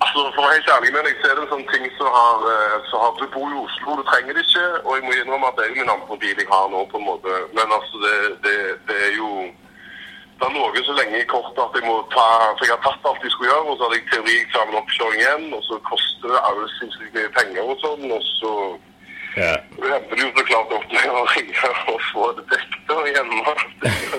Altså, 0.00 0.24
For 0.34 0.42
å 0.42 0.44
være 0.48 0.56
helt 0.58 0.70
ærlig 0.74 0.90
med 0.96 1.06
deg, 1.06 1.14
så 1.22 1.30
er 1.30 1.34
det 1.38 1.42
en 1.44 1.52
sånn 1.54 1.66
ting 1.70 1.86
som 2.00 2.08
har, 2.16 2.44
eh, 2.50 2.76
så 2.90 3.00
har 3.04 3.14
Du 3.20 3.26
bor 3.34 3.46
i 3.52 3.58
Oslo, 3.62 3.96
du 4.00 4.04
trenger 4.10 4.34
det 4.36 4.44
ikke. 4.48 4.66
Og 4.84 4.90
jeg 4.96 5.04
må 5.06 5.14
innrømme 5.20 5.50
at 5.52 5.56
det 5.60 5.64
er 5.66 5.70
jo 5.70 5.78
min 5.82 5.94
andre 5.94 6.18
bil 6.24 6.36
jeg 6.42 6.48
har 6.50 6.66
nå, 6.72 6.82
på 6.90 6.98
en 6.98 7.06
måte. 7.10 7.30
Men 7.56 7.66
altså, 7.78 7.96
det, 8.04 8.16
det, 8.46 8.56
det 8.90 8.98
er 9.08 9.12
jo 9.20 9.30
Det 10.40 10.48
har 10.48 10.54
ligget 10.56 10.86
så 10.86 10.94
lenge 11.00 11.16
i 11.20 11.26
kortet 11.28 11.60
at 11.66 11.74
jeg 11.76 11.84
må 11.84 11.96
ta 12.14 12.26
For 12.56 12.64
jeg 12.64 12.72
har 12.76 12.84
tatt 12.86 13.08
alt 13.08 13.24
jeg 13.26 13.32
skulle 13.34 13.50
gjøre, 13.52 13.66
og 13.70 13.74
så 13.76 13.82
hadde 13.84 13.98
jeg 13.98 14.06
teorieksamen 14.12 14.78
oppkjøring 14.80 15.20
igjen, 15.20 15.44
og 15.56 15.62
så 15.68 15.74
koster 15.90 16.32
det 16.32 16.40
alle 16.48 16.68
sinnssykt 16.78 17.16
mye 17.16 17.32
penger 17.38 17.62
og 17.72 17.76
sånn, 17.84 18.06
og 18.16 18.22
så 18.38 18.52
Ja. 19.38 19.52
det 19.80 19.90
endte 19.96 20.16
jo 20.22 20.30
så 20.36 20.44
klart 20.50 20.72
opp 20.76 20.86
med 20.92 21.10
å 21.18 21.20
ringe 21.34 21.68
og 21.92 22.00
få 22.12 22.24
det 22.36 22.44
dekket 22.52 22.88
og 22.96 23.04
hjemme. 23.14 23.52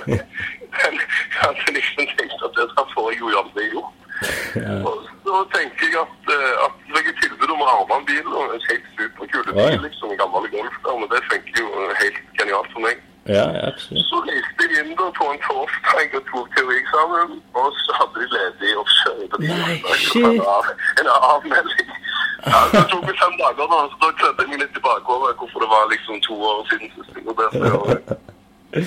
Men 0.78 0.94
jeg 1.02 1.42
hadde 1.42 1.74
liksom 1.78 2.06
tenkt 2.16 2.46
at 2.48 2.54
det 2.56 2.86
får 2.94 3.10
jeg 3.12 3.20
jo 3.20 3.34
aldri 3.42 3.66
gjort. 3.74 3.98
Og 4.88 4.96
så 5.26 5.42
tenker 5.56 5.86
jeg 5.90 6.00
at, 6.06 6.32
eh, 6.38 6.54
at 6.66 6.76
jeg 6.96 7.04
har 7.10 7.18
tilbud 7.22 7.52
om 7.56 7.64
å 7.66 7.70
arve 7.74 7.98
en 7.98 8.08
bil, 8.08 8.28
og 8.38 8.56
en 8.56 8.66
helt 8.70 8.88
superkul 8.96 9.44
bil, 9.52 9.80
liksom, 9.88 10.12
en 10.14 10.22
gammel 10.22 10.48
Golf 10.56 10.78
der, 10.86 10.96
men 11.02 11.10
det 11.12 11.22
funker 11.32 11.60
jo 11.60 11.68
helt 12.04 12.20
genialt 12.40 12.72
for 12.74 12.86
meg. 12.88 13.04
Ja, 13.30 13.46
absolutt. 13.70 14.06
Så 14.10 14.18
reiste 14.26 14.64
de 14.72 14.80
inn 14.82 14.96
på 14.98 15.26
en 15.30 15.42
torsdag 15.46 16.16
og 16.18 16.24
tok 16.32 16.48
teorieksamen, 16.58 17.36
og 17.54 17.68
så 17.84 17.92
hadde 18.00 18.16
de 18.24 18.28
ledig 18.34 18.72
på 19.30 19.38
Nei, 19.42 19.76
shit. 19.96 20.26
En 20.26 20.40
av- 20.42 20.72
En 21.02 21.08
avmelding. 21.34 21.90
Ja, 22.46 22.60
det 22.74 22.82
tok 22.90 23.04
meg 23.06 23.16
fem 23.22 23.36
dager, 23.38 23.68
da, 23.74 23.80
så 23.92 23.96
da 24.02 24.10
klødde 24.20 24.42
jeg 24.42 24.50
meg 24.50 24.60
litt 24.64 24.74
tilbake 24.74 25.06
over 25.16 25.34
hvorfor 25.38 25.60
det 25.64 25.70
var 25.76 25.84
liksom 25.94 26.22
to 26.28 26.34
år 26.52 26.66
siden 26.72 26.90
sist 26.96 27.14
jeg. 27.14 28.86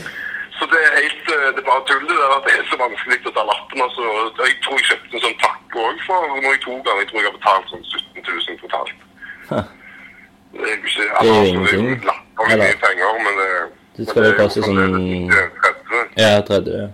Så 0.58 0.64
det 0.72 0.80
er 0.86 0.92
helt 1.02 1.26
eh, 1.34 1.46
Det 1.54 1.60
er 1.62 1.68
bare 1.70 1.84
tull 1.88 2.04
det 2.08 2.16
der 2.22 2.32
at 2.38 2.44
det 2.46 2.52
er 2.58 2.64
så 2.70 2.76
vanskelig 2.82 3.18
å 3.30 3.32
ta 3.38 3.42
lappen. 3.52 3.78
altså. 3.86 4.02
Jeg 4.48 4.54
tror 4.64 4.76
jeg 4.78 4.86
kjøpte 4.90 5.14
en 5.18 5.24
sånn 5.26 5.38
takk 5.46 5.78
òg 5.84 5.96
for 6.06 6.18
når 6.42 6.50
jeg 6.54 6.60
to 6.66 6.74
den. 6.86 6.98
Jeg 7.02 7.08
tror 7.10 7.18
jeg 7.22 7.28
har 7.30 7.38
betalt 7.38 7.66
sånn 7.72 7.84
17 7.84 8.22
000 8.26 8.60
totalt. 8.62 8.92
Det 10.54 10.62
er 10.62 10.74
jo 10.74 10.86
ikke 10.86 11.06
altså, 11.18 11.34
det 11.34 11.72
er 11.74 11.78
jo 11.78 12.58
mye 12.62 12.78
penger, 12.86 13.10
men 13.26 13.34
det, 13.40 13.50
Det 13.96 14.08
skal 14.08 14.22
vel 14.26 14.36
koste 14.38 14.62
sånn- 14.64 14.78
fremdeles 14.78 15.18
ikke 15.22 15.48
30. 15.62 16.06
Ja, 16.18 16.40
30. 16.42 16.78
ja. 16.82 16.90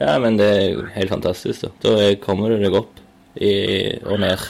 Ja, 0.00 0.18
men 0.18 0.36
det 0.38 0.46
er 0.48 0.86
helt 0.96 1.10
fantastisk, 1.12 1.60
da. 1.62 1.68
Da 1.84 2.14
kommer 2.24 2.48
du 2.50 2.58
deg 2.64 2.74
opp 2.74 2.98
i, 3.36 3.52
og 4.04 4.18
ned. 4.20 4.40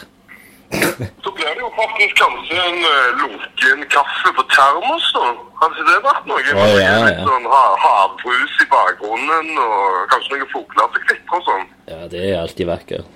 Så 0.72 1.30
blir 1.36 1.50
det 1.52 1.60
jo 1.60 1.68
faktisk 1.76 2.14
kanskje 2.22 2.56
en 2.62 2.78
eh, 2.88 3.08
lunken 3.20 3.82
kaffe 3.92 4.32
på 4.38 4.44
termos, 4.54 5.10
da. 5.12 5.24
Hadde 5.60 5.76
ikke 5.76 5.88
det 5.90 5.98
vært 6.06 6.30
noe? 6.30 6.40
Å, 6.40 6.64
ja, 6.72 6.78
ja. 6.80 6.94
Litt 7.10 7.28
sånn 7.28 7.48
ha 7.52 7.62
havbrus 7.84 8.54
i 8.64 8.68
bakgrunnen, 8.72 9.50
og 9.66 10.08
kanskje 10.14 10.32
noen 10.38 10.48
fugler 10.54 10.88
som 10.94 11.04
klitrer 11.10 11.36
og 11.38 11.44
sånn. 11.50 11.66
Ja, 11.92 12.00
det 12.14 12.24
er 12.30 12.40
alltid 12.40 12.70
vakkert. 12.72 13.06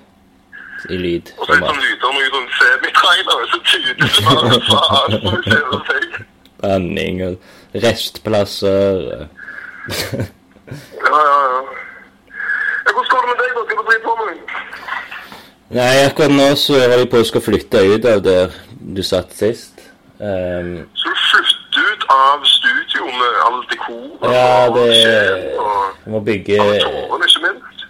I 0.93 0.99
lyd. 1.01 1.33
Og 1.39 1.47
så 1.49 1.55
Som 1.55 1.63
litt 1.63 1.71
sånn 1.71 1.83
lyder 1.87 2.17
noe 2.19 2.31
sånn 2.37 2.49
semitrailer, 2.61 3.47
så 3.55 3.59
tydelig 3.73 4.25
bare 4.29 4.61
faen 4.69 5.21
hva 5.25 5.37
skjer 5.47 5.65
med 5.73 5.93
seg. 5.95 6.25
Banning 6.63 7.23
og 7.27 7.37
restplasser. 7.75 9.29
Ja, 9.87 11.19
ja, 11.23 11.39
ja. 11.47 11.61
Hvordan 12.87 13.11
går 13.11 13.21
det 13.23 13.29
med 13.31 13.39
deg, 13.43 13.51
da? 13.57 13.63
Skal 13.67 13.77
du 13.79 13.85
bli 13.91 13.99
på 14.05 14.15
med? 14.21 14.55
Nei, 15.77 15.95
akkurat 16.07 16.31
nå 16.35 16.47
så 16.59 16.77
holder 16.79 17.03
jeg 17.03 17.11
på 17.13 17.21
å 17.23 17.27
skal 17.27 17.43
flytte 17.45 17.83
ut 17.93 18.05
av 18.11 18.21
der 18.25 18.55
du 18.97 19.03
satt 19.03 19.35
sist. 19.35 19.73
Um, 20.19 20.87
Så 20.97 21.11
du 21.13 21.23
flytter 21.31 21.89
ut 21.93 22.05
av 22.15 22.45
studio 22.49 23.09
med 23.19 23.41
all 23.47 23.59
dekor 23.71 24.31
Ja, 24.33 24.69
og 24.69 24.77
det- 24.79 25.59
og 25.59 25.83
jeg 26.05 26.13
må 26.15 26.21
bygge 26.25 26.57
tårene, 26.57 27.27
ikke 27.29 27.43
minst? 27.45 27.85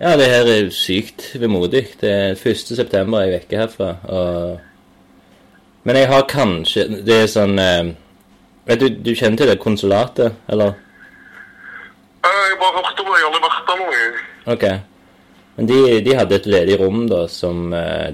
Ja, 0.00 0.16
det 0.16 0.26
her 0.30 0.46
er 0.56 0.70
sykt 0.70 1.28
vemodig. 1.40 1.84
Det 2.00 2.10
er 2.10 2.34
1. 2.34 2.74
september 2.76 3.20
jeg 3.20 3.28
er 3.32 3.38
vekke 3.38 3.56
herfra. 3.58 3.96
Og... 4.08 4.58
Men 5.84 5.96
jeg 5.96 6.08
har 6.08 6.22
kanskje 6.28 6.84
Det 7.06 7.22
er 7.22 7.26
sånn 7.26 7.58
eh, 7.58 7.92
du, 8.76 8.88
du 8.90 9.14
kjenner 9.16 9.40
til 9.40 9.48
det 9.48 9.58
konsulatet, 9.62 10.34
eller? 10.52 10.74
Eh, 12.20 12.44
Jeg 12.50 12.58
bare 12.60 12.76
hørte 12.76 13.04
om 13.04 13.08
det, 13.08 13.16
jeg 13.16 13.24
har 13.24 13.30
aldri 13.30 13.42
vært 13.46 13.68
der 13.68 13.82
noen. 13.82 14.16
Ok. 14.54 14.64
Men 15.56 15.68
de, 15.70 15.78
de 16.04 16.16
hadde 16.18 16.36
et 16.38 16.48
ledig 16.52 16.78
rom 16.80 17.06
da 17.10 17.22
som 17.32 17.72
eh, 17.74 18.10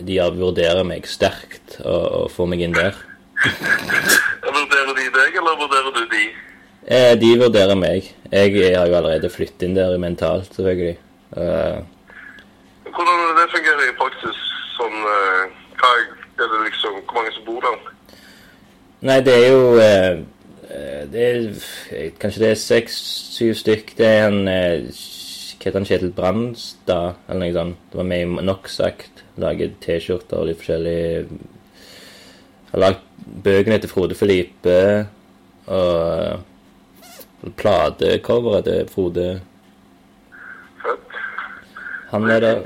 de 0.00 0.16
vurderer 0.38 0.84
meg 0.88 1.06
sterkt 1.06 1.76
å, 1.84 2.26
få 2.32 2.46
meg 2.50 2.64
inn 2.64 2.76
der. 2.76 2.96
Vurderer 4.50 4.94
de 4.96 5.04
deg, 5.14 5.36
eller 5.40 5.58
vurderer 5.60 5.92
du 5.96 6.02
de? 6.12 6.24
Eh, 6.90 7.12
de 7.20 7.30
vurderer 7.40 7.76
meg. 7.78 8.08
Jeg 8.32 8.74
har 8.76 8.88
jo 8.88 8.96
allerede 8.98 9.30
flyttet 9.32 9.64
inn 9.66 9.76
der 9.76 9.96
mentalt, 10.00 10.52
selvfølgelig 10.54 10.98
Hvordan 12.90 13.20
er 13.22 13.36
det 13.38 13.52
fungerer 13.52 13.84
i 13.86 13.94
praksis? 13.98 14.38
Sånn, 14.74 14.96
eh, 15.06 15.44
hva 15.78 15.90
er 15.98 16.08
er 16.40 16.48
det 16.52 16.60
liksom, 16.68 16.92
hvor 17.04 17.14
mange 17.18 17.32
som 17.36 17.44
bor 17.44 17.60
der? 17.64 17.78
Nei, 19.06 19.20
det 19.24 19.34
er 19.34 19.46
jo 19.48 19.62
eh, 19.80 20.18
eh, 20.68 21.02
Det 21.10 21.22
er 21.26 22.10
Kanskje 22.20 22.42
det 22.44 22.50
er 22.50 22.60
seks-syv 22.60 23.54
stykk. 23.58 23.94
Det 23.98 24.08
er 24.08 24.26
en 24.28 24.50
eh, 24.50 24.90
Hva 25.60 25.68
heter 25.68 25.78
han? 25.78 25.88
Kjetil 25.88 26.12
Brandstad, 26.16 27.18
eller 27.28 27.42
noe 27.44 27.56
sånt. 27.56 27.80
Det 27.92 28.00
var 28.00 28.08
med 28.08 28.24
i 28.24 28.44
Noxact. 28.48 29.24
Laget 29.40 29.78
T-skjorter 29.84 30.40
og 30.40 30.48
litt 30.48 30.60
forskjellig. 30.60 31.00
Har 32.70 32.84
lagd 32.84 33.02
bøkene 33.44 33.80
til 33.80 33.92
Frode 33.92 34.16
Felipe. 34.16 34.76
Og 35.70 37.52
platecoveret 37.60 38.68
til 38.68 38.88
Frode. 38.92 39.28
Fett. 40.80 41.18
Han 42.10 42.30
er 42.30 42.40
der. 42.46 42.64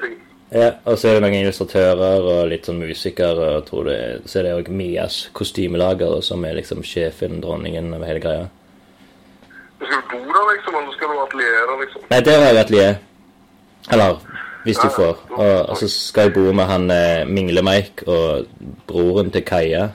Ja, 0.54 0.68
og 0.86 0.98
så 0.98 1.08
er 1.08 1.16
det 1.16 1.24
noen 1.24 1.40
illustratører 1.40 2.26
og 2.30 2.44
litt 2.52 2.68
sånn 2.68 2.78
musikere. 2.78 3.56
Og 3.58 3.64
tror 3.66 3.88
det, 3.88 3.98
så 4.30 4.38
er 4.38 4.46
det 4.46 4.52
òg 4.54 4.70
Mias 4.70 5.24
kostymelager, 5.34 6.20
som 6.22 6.44
er 6.46 6.54
liksom 6.60 6.84
sjefen, 6.86 7.40
dronningen 7.42 7.90
over 7.96 8.06
hele 8.06 8.22
greia. 8.22 8.44
Skal 9.82 9.98
du 9.98 10.12
bo 10.12 10.20
der, 10.28 10.46
liksom, 10.52 10.78
eller 10.78 10.94
skal 10.94 11.10
du 11.10 11.22
ateliere, 11.24 11.78
liksom? 11.82 12.06
Nei, 12.12 12.20
der 12.28 12.38
har 12.38 12.52
jeg 12.52 12.62
atelier. 12.62 12.94
Eller 13.90 14.22
hvis 14.64 14.78
du 14.78 14.88
får. 14.94 15.18
Og, 15.34 15.56
og 15.68 15.76
så 15.76 15.90
skal 15.90 16.30
jeg 16.30 16.36
bo 16.38 16.52
med 16.56 16.70
han 16.70 16.86
eh, 16.94 17.26
Mingle-Mike 17.26 18.06
og 18.06 18.46
broren 18.86 19.34
til 19.34 19.42
Kaja 19.44 19.88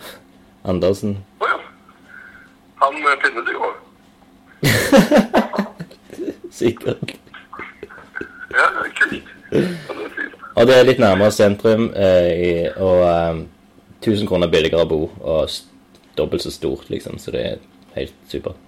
Andersen. 0.68 1.16
Å 1.40 1.48
ja. 1.48 1.58
Han 2.84 3.00
finner 3.24 3.48
du 3.48 3.56
jo. 3.56 3.72
Sikkert. 6.60 7.16
Ja, 8.52 8.68
det 8.76 8.84
er 8.84 8.98
kult. 9.00 9.36
Og 10.60 10.68
det 10.68 10.76
er 10.76 10.88
litt 10.88 11.00
nærmere 11.00 11.32
sentrum, 11.32 11.86
eh, 11.96 12.68
og 12.84 13.04
eh, 13.08 13.38
1000 14.04 14.28
kroner 14.28 14.50
billigere 14.52 14.84
å 14.84 14.90
bo, 14.90 15.06
og 15.24 15.54
dobbelt 16.18 16.44
så 16.44 16.52
stort, 16.52 16.90
liksom. 16.92 17.16
Så 17.16 17.32
det 17.32 17.44
er 17.48 17.62
helt 17.96 18.18
supert. 18.28 18.60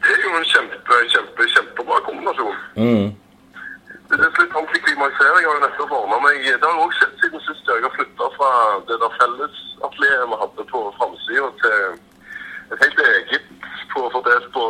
Det 0.00 0.14
er 0.14 0.24
jo 0.24 0.32
en 0.38 0.48
kjempe, 0.48 1.00
kjempe, 1.12 1.48
kjempebra 1.54 2.00
kombinasjon. 2.08 2.56
Mm. 2.80 3.08
Det 4.08 4.16
litt 4.24 4.56
antiklimaksering. 4.62 5.42
Jeg 5.42 5.50
har 5.50 5.58
jo 5.58 5.64
nettopp 5.66 5.96
ordna 5.98 6.22
meg. 6.24 6.40
Det 6.46 6.64
har 6.64 6.80
også 6.80 7.02
skjedd 7.02 7.16
siden 7.20 7.44
sist 7.44 7.68
jeg 7.68 7.84
har 7.84 7.96
flyttet 7.98 8.38
fra 8.40 8.52
det 8.88 8.96
der 9.02 9.16
fellesatelieret 9.20 10.30
vi 10.30 10.38
hadde 10.42 10.68
på 10.72 10.80
fremsiden 10.96 11.58
til 11.60 11.76
et 12.72 12.80
helt 12.84 13.02
eget 13.10 13.50
på, 13.92 14.08
fordelt 14.14 14.48
på 14.56 14.64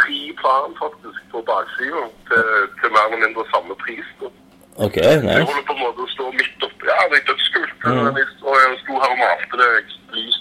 tre 0.00 0.18
plan 0.40 0.74
faktisk 0.82 1.20
på 1.30 1.44
baksiden 1.52 2.10
til, 2.30 2.48
til 2.80 2.94
mer 2.96 3.06
eller 3.06 3.22
mindre 3.22 3.46
samme 3.54 3.78
pris. 3.84 4.08
Da. 4.18 4.34
OK, 4.76 4.96
Jeg 4.96 5.20
holder 5.22 5.66
på 5.68 5.74
en 5.76 5.82
måte 5.84 6.02
å 6.02 6.08
stå 6.10 6.30
midt 6.34 6.64
oppi. 6.66 6.88
Ja, 6.88 7.04
det 7.10 7.20
er 7.20 7.28
dødskult. 7.28 7.74
Mm. 7.86 8.08
Og 8.42 8.54
jeg 8.58 8.78
sto 8.82 8.96
her 8.98 9.12
og 9.14 9.20
malte 9.20 9.60
det 9.60 9.68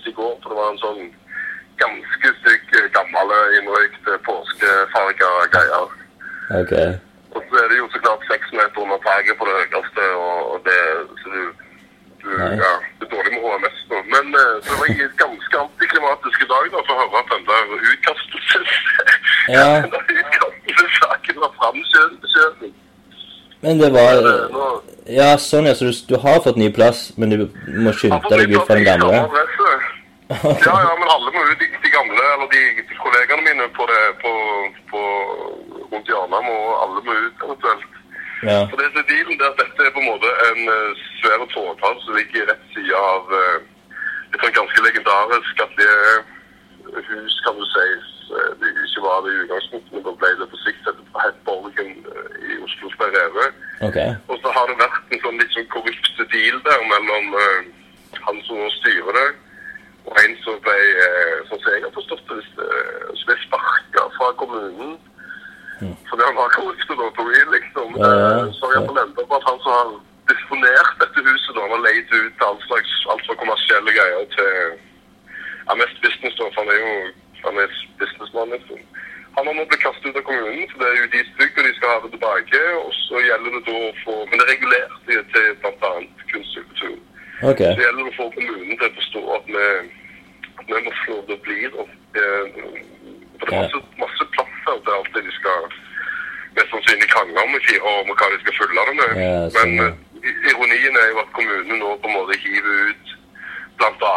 i 0.09 0.13
går, 0.17 0.33
for 0.41 0.49
det 0.49 0.57
var 0.57 0.71
en 0.71 0.81
sånn 0.81 1.03
ganske 1.81 2.31
stygg, 2.39 2.63
eh, 2.79 2.87
gammel, 2.97 3.33
innrøykt 3.59 4.09
eh, 4.09 4.21
påskefarga 4.27 5.29
greier. 5.53 5.93
Ok. 6.61 6.73
Og 7.33 7.41
så 7.49 7.61
er 7.61 7.67
det 7.69 7.77
jo 7.77 7.89
så 7.93 8.01
klart 8.05 8.25
seks 8.29 8.53
meter 8.57 8.81
under 8.85 9.01
taket 9.05 9.37
på 9.37 9.49
det 9.49 9.55
høyeste, 9.59 10.09
og, 10.25 10.57
det 10.65 10.79
Så 11.21 11.33
du, 11.35 11.41
du 12.23 12.29
Nei. 12.37 12.51
Ja, 12.57 12.73
det 12.99 13.07
er 13.07 13.13
dårlig 13.15 13.33
med 13.35 13.45
HMS 13.45 13.79
nå. 13.89 14.01
Men 14.13 14.25
så 14.65 14.69
det 14.69 14.79
var 14.81 14.91
en 14.91 15.17
ganske 15.23 15.61
antiklimatisk 15.65 16.45
i 16.45 16.51
dag 16.53 16.69
da, 16.73 16.85
for 16.87 16.93
å 16.93 17.01
høre 17.01 17.21
at 17.21 17.33
den 17.33 17.45
der 17.51 17.75
utkastelses... 17.93 18.77
Ja. 19.53 19.67
var 21.43 21.53
framskjøten. 21.59 22.82
Men 23.63 23.79
det 23.79 23.89
var 23.95 24.19
Eh, 24.23 25.15
Ja, 25.19 25.33
sånn, 25.35 25.65
ja. 25.67 25.73
Så 25.75 25.83
du, 25.89 25.91
du 26.07 26.15
har 26.23 26.37
fått 26.45 26.55
ny 26.59 26.69
plass, 26.71 27.11
men 27.19 27.29
du 27.33 27.37
må 27.83 27.91
skynde 27.91 28.21
deg 28.31 28.53
ut 28.53 28.63
fra 28.67 28.77
den 28.79 28.85
gamle? 28.87 29.17
Ja, 30.31 30.75
ja, 30.87 30.93
men 30.99 31.09
alle 31.11 31.31
må 31.35 31.41
ut. 31.49 31.59
De, 31.59 31.67
de 31.83 31.89
gamle, 31.91 32.21
eller 32.35 32.47
de, 32.53 32.61
de 32.87 32.95
kollegaene 33.01 33.43
mine 33.49 33.67
på 33.75 33.83
det, 33.91 34.03
på, 34.23 34.31
på 34.91 35.01
rundt 35.91 36.07
hjørnet 36.07 36.47
må 36.47 36.55
alle 36.83 37.03
må 37.07 37.17
ut 37.25 37.43
eventuelt. 37.49 37.89
Ja. 38.47 38.61
For 38.71 38.79
det 38.79 38.87
som 38.93 39.01
er 39.03 39.09
dealen, 39.11 39.35
det 39.39 39.45
er 39.47 39.51
at 39.51 39.59
dette 39.63 39.85
er 39.89 39.93
på 39.95 40.01
en 40.03 40.09
måte 40.13 40.31
en 40.47 40.61
uh, 40.71 41.03
svær 41.19 41.43
tårnhall 41.53 41.99
som 42.05 42.17
ligger 42.17 42.41
i 42.41 42.47
rett 42.49 42.65
side 42.75 42.95
av 43.11 43.21
uh, 43.31 43.59
et 44.33 44.39
sånt 44.41 44.57
ganske 44.57 44.79
legendarisk 44.87 45.55
atelierhus, 45.67 47.35
kan 47.45 47.59
du 47.59 47.65
si. 47.75 47.87
Eh, 48.33 48.51
Det 48.59 48.67
ikke 48.87 49.01
var 49.07 49.17
det 49.23 49.31
i 49.35 49.41
utgangspunktet, 49.43 49.91
men 49.93 50.03
da 50.07 50.11
ble 50.19 50.29
det 50.39 50.47
på 50.51 50.57
sikt 50.63 50.81
sett 50.87 50.99
het 51.21 51.37
Borgen 51.47 51.91
eh, 52.11 52.29
i 52.42 52.42
Oslo 52.65 52.89
som 52.91 52.99
ble 52.99 53.09
revet. 53.13 53.63
Ok. 53.87 53.99
Og 54.31 54.37
så 54.41 54.51
har 54.57 54.69
det 54.69 54.79
vært 54.81 55.15
en 55.15 55.23
sånn 55.23 55.39
litt 55.41 55.55
sånn 55.55 55.71
korrupt 55.73 56.21
deal 56.33 56.59
der 56.67 56.85
mellom 56.91 57.33
uh, 57.37 57.71
han 58.25 58.43
som 58.47 58.61
nå 58.61 58.69
styrer 58.79 59.19
det, 59.19 59.29
og 60.09 60.19
en 60.19 60.37
som 60.43 60.59
ble, 60.65 60.77
uh, 61.07 61.39
sånn 61.49 61.63
som 61.63 61.73
jeg 61.75 61.85
har 61.85 61.95
forstått 61.97 62.29
det, 62.31 62.43
uh, 62.59 63.09
som 63.11 63.31
ble 63.31 63.39
sparka 63.47 64.07
fra 64.19 64.31
kommunen. 64.43 64.95
Fordi 66.09 66.23
han 66.27 66.37
var 66.37 66.55
korrupt 66.55 66.91
og 66.93 66.99
da 67.01 67.07
tok 67.17 67.29
i, 67.33 67.43
liksom. 67.55 67.95
Eh, 68.07 68.43
så 68.57 68.69
jeg 68.73 68.85
får 68.87 68.99
enda 69.03 69.23
på 69.27 69.37
at 69.39 69.47
han 69.49 69.59
som 69.63 69.73
har 69.77 69.89
disponert 70.31 70.93
dette 71.01 71.25
huset, 71.27 71.51
da, 71.55 71.63
han 71.65 71.75
har 71.75 71.85
leid 71.87 72.13
ut 72.13 72.33
til 72.37 72.47
all 72.47 72.59
slags 72.67 72.93
alt 73.11 73.25
fra 73.27 73.39
kommersielle 73.41 73.95
greier 73.97 74.27
til 74.35 74.53
ja, 75.67 75.73
mest 75.81 75.97
business, 76.05 76.37
da, 76.39 76.49
for 76.53 76.61
han 76.61 76.73
er 76.75 76.79
jo 76.85 76.93
han 77.43 77.59
er 77.63 77.73
businessmann, 77.99 78.53
liksom. 78.55 78.79
Han 79.35 79.47
har 79.47 79.53
nå 79.57 79.65
blitt 79.65 79.81
kastet 79.81 80.05
ut 80.09 80.19
av 80.19 80.25
kommunen, 80.27 80.67
for 80.71 80.83
det 80.83 80.89
er 80.89 81.07
deres 81.15 81.31
bygg, 81.39 81.57
og 81.57 81.65
de 81.67 81.73
skal 81.77 81.91
ha 81.93 81.97
det 82.03 82.11
tilbake. 82.15 82.61
Og 82.83 82.91
så 82.99 83.21
gjelder 83.27 83.55
det 83.55 83.63
da 83.69 83.77
å 83.79 83.91
få 84.03 84.15
Men 84.29 84.39
det 84.39 84.45
er 84.45 84.51
regulert 84.53 84.95
til, 85.07 85.49
bl.a. 85.63 85.91
kunst 86.31 86.57
og 86.59 86.67
kultur. 86.69 86.97
Okay. 87.51 87.71
Så 87.73 87.85
gjelder 87.85 88.01
det 88.03 88.13
å 88.13 88.17
få 88.19 88.27
kommunen 88.35 88.77
til 88.77 88.89
å 88.89 88.97
forstå 88.99 89.23
at 89.37 89.49
vi, 89.55 89.65
at 90.59 90.67
vi 90.69 90.83
må 90.87 90.93
få 91.03 91.17
det 91.27 91.37
opp 91.37 91.49
å 91.53 91.81
og. 91.83 91.95
Eh, 92.21 92.61
For 93.39 93.49
det 93.49 93.57
er 93.57 93.63
masse, 93.63 93.81
masse 93.99 94.29
plass 94.35 94.59
her 94.67 94.77
til 94.85 94.93
alt 94.97 95.15
det 95.15 95.25
de 95.25 95.33
skal 95.39 95.65
mest 96.53 96.69
sannsynlig 96.69 97.09
krangle 97.09 97.41
om 97.41 97.55
i 97.57 97.63
fire 97.65 97.81
år 97.89 98.03
om 98.03 98.13
hva 98.13 98.29
de 98.31 98.41
skal 98.43 98.57
fylle 98.59 98.85
det 98.89 98.95
med. 99.01 99.15
Ja, 99.17 99.39
Men 99.41 99.55
sånn, 99.57 99.73
Men 99.79 100.29
eh, 100.29 100.37
ironien 100.53 101.01
er 101.01 101.09
jo 101.09 101.23
at 101.25 101.33
kommunen 101.35 101.81
nå 101.81 101.95
på 101.97 102.11
en 102.11 102.17
måte 102.19 102.37
hiver 102.45 102.91
ut 102.91 103.03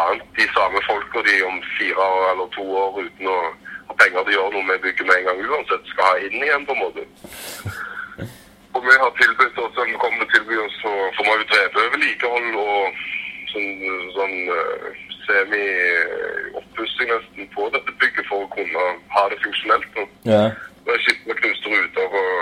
annet 0.07 0.23
de 0.37 0.45
samme 0.55 0.79
folka 0.87 1.21
de 1.27 1.43
om 1.43 1.61
fire 1.77 1.95
år 1.97 2.31
eller 2.31 2.47
to 2.55 2.63
år 2.83 2.99
uten 3.03 3.27
å 3.27 3.39
ha 3.87 3.97
penger 4.01 4.25
de 4.27 4.35
gjør 4.35 4.53
noe 4.53 4.67
med 4.69 4.81
bygget 4.85 5.07
med 5.07 5.17
en 5.17 5.27
gang 5.29 5.43
uansett, 5.47 5.91
skal 5.91 6.09
ha 6.09 6.15
inn 6.25 6.39
igjen, 6.43 6.65
på 6.67 6.75
en 6.75 6.83
måte. 6.83 7.03
Og 8.75 8.83
vi 8.85 8.95
har 9.01 9.11
tilbudt 9.17 9.59
oss, 9.63 9.77
en 9.81 9.91
vi 9.91 9.99
kommer 10.03 10.19
til 10.21 10.27
å 10.27 10.33
tilby 10.35 10.61
oss, 10.63 10.79
så 10.83 10.93
får 11.17 11.29
vi 11.31 11.49
drevet 11.51 11.93
vedlikehold 11.95 12.57
og 12.61 13.01
sånn, 13.53 13.69
sånn 14.17 14.37
eh, 14.57 14.87
semi-oppussing 15.27 17.09
nesten 17.13 17.49
på 17.55 17.69
dette 17.73 17.95
bygget 18.03 18.29
for 18.29 18.45
å 18.45 18.51
kunne 18.53 18.83
ha 19.15 19.23
det 19.31 19.39
funksjonelt. 19.45 19.89
nå. 19.95 20.07
Ja. 20.29 20.43
Det 20.85 20.93
er 20.95 21.03
skikkelig 21.03 21.39
knuste 21.41 21.73
ruter 21.73 22.13
og 22.15 22.37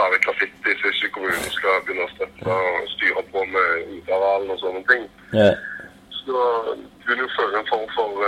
i 0.00 0.18
graffiti 0.24 0.72
så 0.80 0.88
ikke 0.88 1.08
kommunen 1.14 1.50
skal 1.54 1.82
begynne 1.84 2.06
å 2.06 2.12
støtte 2.14 2.56
og 2.56 2.88
styre 2.94 3.22
på 3.32 3.44
med 3.52 3.92
utearealen 3.98 4.52
og 4.54 4.60
sånne 4.62 4.82
ting. 4.90 5.06
Ja. 5.36 5.50
Så 6.22 6.40
du 6.74 7.04
vil 7.10 7.22
jo 7.24 7.28
føle 7.36 7.60
en 7.60 7.70
form 7.70 7.88
for 7.94 8.24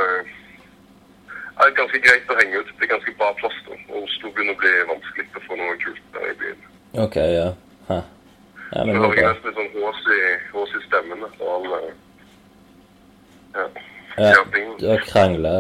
eh, 1.52 1.60
Det 1.60 1.68
er 1.68 1.76
ganske 1.80 2.00
greit 2.06 2.32
å 2.32 2.38
henge 2.40 2.58
ut. 2.58 2.72
Det 2.78 2.88
er 2.88 2.94
ganske 2.94 3.14
bra 3.20 3.32
plass. 3.40 3.58
da. 3.68 3.76
Og 3.92 4.02
Oslo 4.06 4.32
begynner 4.32 4.56
å 4.56 4.60
bli 4.62 4.72
vanskelig 4.90 5.28
å 5.36 5.44
få 5.46 5.60
noe 5.60 5.76
kult 5.84 6.02
der 6.16 6.26
i 6.30 6.34
byen. 6.40 6.66
Ok, 7.04 7.16
ja. 7.16 7.48
Hæ. 7.88 8.00
Ja, 8.72 8.84
men 8.88 8.96
det 8.96 9.08
er 9.20 9.28
nesten 9.28 9.48
litt 9.50 9.58
sånn 9.60 9.72
hås 9.76 10.04
i, 10.08 10.20
hås 10.54 10.70
i 10.78 10.82
stemmen 10.86 11.24
etter 11.26 11.48
all 11.54 11.66
eh, 11.76 11.88
ja. 13.52 13.64
Ja, 14.16 14.38
du 14.80 14.86
har 14.88 15.02
krangla 15.08 15.52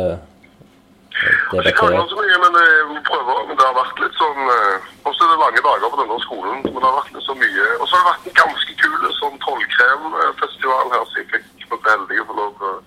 Ikke 1.60 1.74
krangler 1.76 2.06
så 2.08 2.16
mye, 2.16 2.38
men 2.40 2.56
vi 2.92 3.00
prøver. 3.08 3.42
Men 3.48 3.58
det 3.58 3.66
har 3.68 3.76
vært 3.76 4.00
litt 4.00 4.16
sånn 4.20 4.40
eh, 4.54 4.88
Og 5.04 5.12
så 5.12 5.26
er 5.26 5.34
det 5.34 5.42
lange 5.42 5.64
dager 5.66 5.92
på 5.92 6.00
denne 6.00 6.18
skolen. 6.24 6.64
Men 6.68 6.78
det 6.80 6.88
har 6.88 6.98
vært 7.00 7.12
litt 7.16 7.28
så 7.28 7.36
mye 7.42 7.66
Og 7.78 7.84
så 7.84 7.92
har 7.96 8.02
det 8.02 8.10
vært 8.12 8.30
en 8.30 8.38
ganske 8.40 8.78
kul 8.84 9.12
sånn 9.20 9.42
trollkremfestival 9.44 10.94
her, 10.96 11.04
så 11.10 11.20
jeg 11.20 11.28
fikk 11.34 11.68
vært 11.72 11.92
heldig 11.92 12.22
å 12.22 12.28
få 12.30 12.38
lov 12.40 12.56
til 12.56 12.72
å 12.72 12.78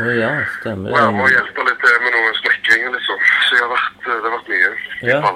være 0.00 1.12
med 1.12 1.24
og 1.24 1.32
hjelpe 1.34 1.64
litt 1.66 1.80
til 1.82 1.96
med 2.04 2.14
noe 2.14 2.32
snekring, 2.38 2.84
liksom. 2.94 3.24
Så 3.48 3.56
jeg 3.58 3.64
har 3.64 3.72
vært, 3.74 3.96
det 4.06 4.30
har 4.32 4.36
Ja. 5.02 5.20
Ja. 5.20 5.32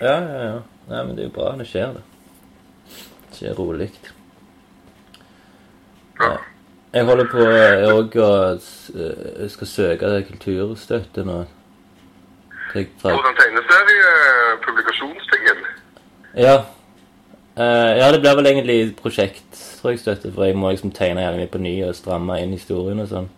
Ja, 0.00 0.20
ja, 0.20 0.44
ja. 0.44 0.58
Nei, 0.88 1.04
men 1.06 1.16
det 1.16 1.22
er 1.24 1.28
jo 1.28 1.34
bra. 1.36 1.52
Det 1.58 1.66
skjer, 1.70 1.86
det. 1.94 2.02
Det 3.30 3.36
skjer 3.38 3.54
rolig. 3.58 3.90
Ja. 6.20 6.36
Jeg 6.92 7.04
holder 7.08 7.24
på 7.30 7.38
òg 7.38 8.16
å 8.20 8.56
s- 8.58 8.90
eh, 8.94 9.48
skal 9.48 9.66
søke 9.66 10.24
kulturstøtte 10.28 11.24
nå. 11.24 11.44
På 12.72 13.08
den 13.08 13.36
tegneseriepublikasjonstingen? 13.36 15.58
Ja. 16.36 16.56
Eh, 17.56 17.92
ja, 18.00 18.10
det 18.12 18.20
blir 18.20 18.34
vel 18.38 18.46
egentlig 18.48 18.96
prosjekt, 18.96 19.52
tror 19.80 19.90
jeg, 19.92 19.98
støtte, 20.00 20.32
for 20.32 20.44
jeg 20.48 20.56
må 20.56 20.70
liksom 20.72 20.90
tegne 20.96 21.20
gjerne 21.20 21.36
mye 21.42 21.50
på 21.52 21.58
ny 21.60 21.74
og 21.84 21.92
stramme 21.94 22.38
inn 22.40 22.52
historien 22.56 23.00
og 23.00 23.08
sånn. 23.10 23.28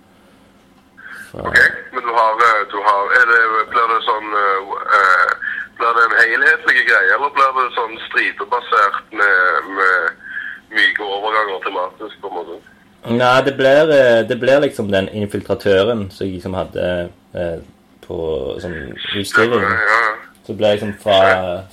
Så, 1.31 1.39
Ok, 1.43 1.59
men 1.93 2.03
du 2.07 2.13
har, 2.15 2.33
eh, 2.47 2.61
du 2.71 2.77
har 2.79 3.03
er 3.19 3.25
det, 3.33 3.41
Blir 3.73 3.87
det 3.91 3.99
sånn 4.07 4.29
eh, 4.39 4.39
eh, 4.39 4.54
Blir 5.85 5.99
det 5.99 6.05
en 6.09 6.15
helhetlig 6.17 6.87
greie, 6.89 7.09
eller 7.13 7.33
blir 7.37 7.57
det 7.59 7.65
sånn 7.77 7.99
stripebasert 8.07 9.11
med, 9.13 9.67
med 9.77 10.23
myke 10.73 11.05
overganger 11.05 11.59
tematisk, 11.67 12.15
på 12.23 12.31
en 12.31 12.39
måte? 12.39 12.57
Nei, 13.13 13.35
det 13.45 13.53
blir, 13.59 13.93
eh, 13.93 14.23
det 14.25 14.39
blir 14.41 14.63
liksom 14.65 14.89
den 14.89 15.11
infiltratøren 15.13 16.07
som 16.09 16.25
jeg 16.25 16.39
liksom 16.39 16.57
hadde 16.57 16.87
eh, 17.37 17.59
på 18.07 18.17
sånn 18.65 18.79
utstilling. 19.21 19.61
Ja, 19.61 19.77
ja. 19.93 20.01
Så 20.47 20.57
ble 20.57 20.73
jeg 20.73 20.81
liksom 20.81 20.97
fra, 21.05 21.21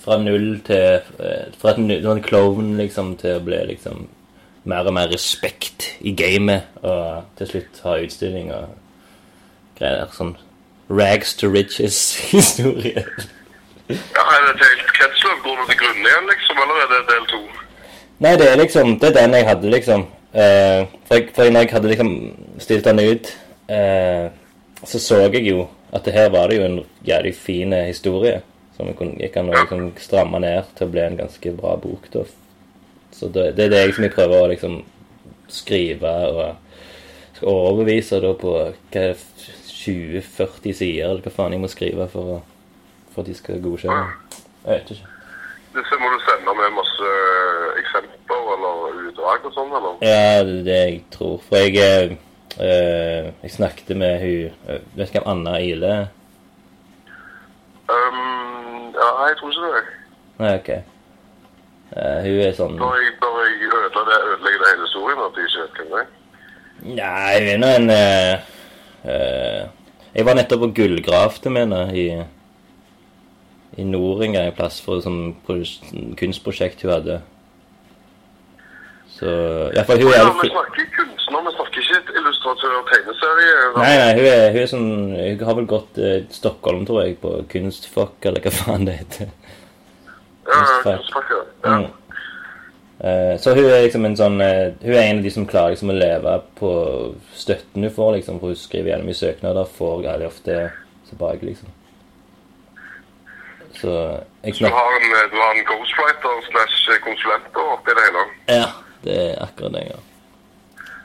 fra 0.03 0.19
null 0.19 0.59
til 0.67 0.99
eh, 1.23 1.47
Fra 1.59 1.71
et 1.71 2.03
sånn 2.03 2.23
klovn 2.23 2.75
liksom 2.79 3.15
til 3.19 3.39
å 3.39 3.47
bli 3.47 3.63
liksom 3.71 4.09
mer 4.67 4.91
og 4.91 4.99
mer 4.99 5.07
respekt 5.11 5.93
i 6.03 6.11
gamet, 6.11 6.67
og 6.83 7.31
til 7.39 7.55
slutt 7.55 7.83
ha 7.87 7.95
utstilling 8.03 8.51
og 8.59 8.75
greier. 9.79 10.11
Sånn 10.11 10.35
rags 10.91 11.37
to 11.39 11.47
riches-historie. 11.47 13.07
ja, 13.91 14.23
Er 14.35 14.47
det 14.47 14.53
et 14.55 14.65
helt 14.67 14.93
kretsløp? 14.97 15.43
Går 15.45 15.59
du 15.59 15.65
til 15.69 15.79
grunne 15.81 16.07
igjen, 16.07 16.29
liksom, 16.31 16.63
eller 16.63 16.81
er 16.83 16.89
det 16.93 17.01
del 17.09 17.27
to? 17.31 17.41
Nei, 18.21 18.33
det 18.37 18.49
er 18.51 18.59
liksom 18.61 18.97
Det 19.01 19.09
er 19.09 19.17
den 19.19 19.37
jeg 19.39 19.47
hadde, 19.47 19.73
liksom. 19.75 20.07
Eh, 20.33 20.81
for, 21.07 21.17
jeg, 21.17 21.29
for 21.35 21.51
når 21.51 21.65
jeg 21.65 21.73
hadde 21.75 21.91
liksom 21.91 22.11
stilt 22.63 22.87
den 22.87 23.03
ut, 23.03 23.31
eh, 23.67 24.27
så 24.83 24.99
så 24.99 25.19
jeg 25.25 25.43
jo 25.49 25.67
at 25.91 26.05
det 26.05 26.13
her 26.15 26.29
var 26.31 26.47
det 26.47 26.57
jo 26.57 26.67
en 26.67 26.79
jævlig 27.07 27.35
fin 27.35 27.73
eh, 27.73 27.89
historie. 27.91 28.41
Som 28.77 28.87
jeg, 28.87 28.95
kunne, 28.97 29.19
jeg 29.19 29.31
kan 29.31 29.49
liksom 29.51 29.91
stramme 29.99 30.39
ned 30.39 30.69
til 30.77 30.87
å 30.87 30.91
bli 30.93 31.01
en 31.03 31.17
ganske 31.19 31.55
bra 31.57 31.75
bok. 31.75 32.07
da. 32.13 32.23
Så 33.11 33.27
det, 33.27 33.55
det 33.57 33.65
er 33.65 33.73
det 33.73 33.81
jeg 33.81 33.95
som 33.95 34.05
jeg 34.07 34.15
prøver 34.15 34.43
å 34.43 34.51
liksom 34.53 34.77
skrive 35.51 36.13
og 36.31 36.45
skal 37.35 37.49
overbevise 37.49 38.21
da 38.23 38.31
på 38.39 38.53
hva 38.53 38.69
er 38.69 39.11
det, 39.11 39.49
20-40 39.81 40.75
sider, 40.77 41.09
eller 41.09 41.23
hva 41.25 41.33
faen 41.33 41.55
jeg 41.55 41.61
må 41.63 41.69
skrive 41.71 42.05
for, 42.11 42.35
å, 42.37 42.50
for 43.13 43.23
at 43.23 43.31
de 43.31 43.35
skal 43.37 43.61
godkjenne. 43.63 44.05
Jeg 44.65 44.73
vet 44.73 44.93
ikke. 44.95 45.07
Disse 45.71 45.97
må 46.01 46.09
du 46.11 46.17
sende 46.25 46.53
med 46.59 46.73
masse 46.75 47.11
eksempler 47.79 48.49
eller 48.55 48.97
utdrag 49.07 49.45
og 49.47 49.53
sånn, 49.55 49.71
eller? 49.77 49.93
Ja, 50.03 50.41
det 50.43 50.57
er 50.59 50.65
det 50.67 50.79
jeg 50.79 50.97
tror. 51.13 51.37
For 51.47 51.61
jeg 51.61 51.77
eh, 51.79 52.15
eh, 52.59 53.29
Jeg 53.43 53.53
snakket 53.55 53.93
med 53.95 54.17
hun 54.19 54.51
eh, 54.67 54.81
Vet 54.99 55.13
du 55.13 55.19
hvem 55.19 55.29
Anna 55.31 55.59
Ile 55.63 55.93
er? 55.95 56.09
Um, 57.91 58.91
ja, 58.95 59.09
jeg 59.27 59.37
tror 59.39 59.51
ikke 59.51 59.69
det. 59.71 59.83
Nei, 60.41 60.51
ok. 60.59 60.69
Eh, 61.91 62.19
hun 62.23 62.37
er 62.39 62.53
sånn 62.55 62.77
Når 62.79 62.99
jeg, 62.99 63.15
når 63.19 63.39
jeg 63.43 64.27
ødelegger 64.31 64.67
hele 64.69 64.85
historien, 64.85 65.23
at 65.25 65.33
de 65.35 65.47
ikke 65.47 65.63
vet 65.63 65.79
hvem 65.79 65.89
det 65.91 66.03
er. 66.03 66.11
Nei, 66.81 67.33
hun 67.39 67.49
er 67.51 67.59
nå 67.61 67.71
en 67.77 67.89
eh, 67.95 68.53
eh, 69.11 69.63
Jeg 70.15 70.27
var 70.27 70.37
nettopp 70.39 70.63
og 70.69 70.77
gullgravde 70.77 71.51
med 71.51 71.67
henne 71.67 71.81
i 71.95 72.05
i 73.77 73.83
nord 73.87 74.23
en 74.25 74.37
plass 74.55 74.81
for 74.83 74.99
et 74.99 75.05
sånt 75.05 76.17
kunstprosjekt 76.19 76.83
hun 76.83 76.91
hadde. 76.91 77.21
Så 79.15 79.29
Iallfall 79.75 80.01
hun 80.01 80.11
er 80.11 80.17
Ja, 80.17 80.33
vi 80.41 80.49
snakker 80.49 80.87
kunst 80.97 81.31
nå? 81.31 81.41
Vi 81.45 81.53
snakker 81.55 81.85
ikke 81.85 82.19
illustratør 82.19 82.75
og 82.79 82.85
tegneserie. 82.89 83.55
Nei, 83.77 83.93
nei, 84.01 84.11
hun 84.17 84.27
er, 84.31 84.45
hun 84.51 84.61
er 84.63 84.69
sånn 84.71 84.91
Hun 85.13 85.47
har 85.47 85.57
vel 85.59 85.69
gått 85.69 85.99
eh, 86.01 86.19
Stockholm, 86.33 86.85
tror 86.89 87.03
jeg, 87.03 87.17
på 87.21 87.33
kunstfuck, 87.51 88.17
eller 88.25 88.43
hva 88.43 88.53
faen 88.55 88.87
det 88.89 88.97
heter. 89.03 89.33
Ja, 90.49 90.61
ja. 90.85 90.95
ja. 91.63 91.75
Mm. 91.77 91.89
Eh, 93.01 93.35
så 93.41 93.53
hun 93.57 93.65
er 93.65 93.85
liksom 93.85 94.03
en 94.05 94.17
sånn 94.17 94.41
eh, 94.45 94.73
Hun 94.81 94.93
er 94.93 95.03
en 95.03 95.21
av 95.21 95.25
de 95.25 95.33
som 95.33 95.45
klarer 95.49 95.75
liksom 95.75 95.93
å 95.93 95.97
leve 95.97 96.33
på 96.57 96.71
støtten 97.37 97.85
hun 97.85 97.93
får, 97.93 98.15
liksom. 98.17 98.41
For 98.41 98.53
hun 98.53 98.59
skriver 98.63 98.93
gjennom 98.93 99.13
i 99.13 99.17
søknader, 99.17 99.69
får 99.77 100.01
veldig 100.07 100.27
ofte 100.27 100.57
tilbake, 101.11 101.45
liksom. 101.51 101.77
Så 103.81 103.91
jeg 104.45 104.53
Du 104.59 104.65
har 104.79 104.89
en, 104.97 105.07
du 105.33 105.37
har 105.45 105.51
en 105.57 105.65
ghostwriter 105.69 106.33
slash 106.49 106.99
konsulent 107.07 107.55
oppi 107.65 107.91
det 107.97 108.03
hele. 108.07 108.23
Ja, 108.59 108.67
det 109.05 109.15
er 109.29 109.35
akkurat 109.45 109.73
det, 109.77 109.83
ja. 109.93 109.99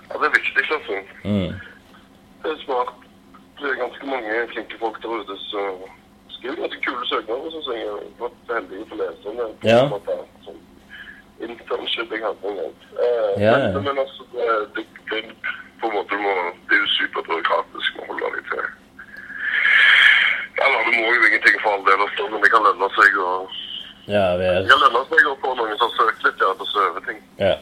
Ja, 0.08 0.14
det 0.20 0.26
er 0.28 0.34
viktig, 0.38 0.62
altså. 0.76 0.94
Mm. 1.24 1.52
Det 2.42 2.50
er 2.54 2.58
smart. 2.66 2.92
Det 3.58 3.66
er 3.70 3.82
ganske 3.84 4.04
mange 4.12 4.32
flinke 4.52 4.76
folk 4.82 4.96
der 5.02 5.08
ute 5.20 5.36
som 5.50 5.70
skriver 6.34 6.56
ganske 6.62 6.80
kule 6.86 7.04
søknader, 7.10 7.50
synes 7.54 7.68
jeg. 7.72 7.78
Jeg 7.84 7.90
har 7.94 8.02
vært 8.24 8.54
heldig 8.56 8.80
å 8.82 8.86
å 8.94 8.98
lese 9.02 9.24
om 9.30 9.36
det. 9.40 9.48
Ja. 9.72 9.80
Sånn 10.46 10.60
internship 11.46 12.12
jeg 12.12 12.22
hadde 12.26 12.50
en 12.50 12.58
gang. 12.60 12.74
Eh, 13.04 13.32
Ja, 13.46 13.52
ja. 13.58 13.72
Men, 13.74 13.82
men 13.88 13.98
altså, 14.04 14.22
det, 14.32 14.46
det, 14.76 14.84
det, 15.10 15.18
på 15.80 15.88
en 15.88 15.96
måte 15.98 16.16
må, 16.24 16.32
det 16.68 16.76
er 16.76 16.82
jo 16.84 16.92
superbyråkratisk 16.98 17.98
å 18.00 18.06
holde 18.10 18.30
deg 18.36 18.46
til. 18.52 18.68
Eller 20.64 20.78
Du 20.86 20.92
må 20.96 21.12
jo 21.14 21.22
ingenting 21.28 21.56
for 21.62 21.76
all 21.76 21.84
del, 21.88 22.00
også, 22.06 22.28
men 22.32 22.42
det 22.44 22.50
kan 22.54 22.62
lønne 22.66 22.88
seg 22.96 23.18
å 23.20 23.30
Ja, 24.06 24.24
vi 24.38 24.44
det 24.46 24.52
er 24.62 24.68
kan 24.70 24.82
lønne 24.84 25.02
seg 25.10 25.28
å 25.30 25.34
få 25.42 25.54
noen 25.58 25.76
som 25.80 25.90
har 25.90 25.96
søkt 26.00 26.26
litt, 26.28 26.42
ja, 26.44 26.50
til 26.56 26.66
å 26.66 26.72
søve 26.72 27.02
ting. 27.08 27.18
Ja. 27.42 27.54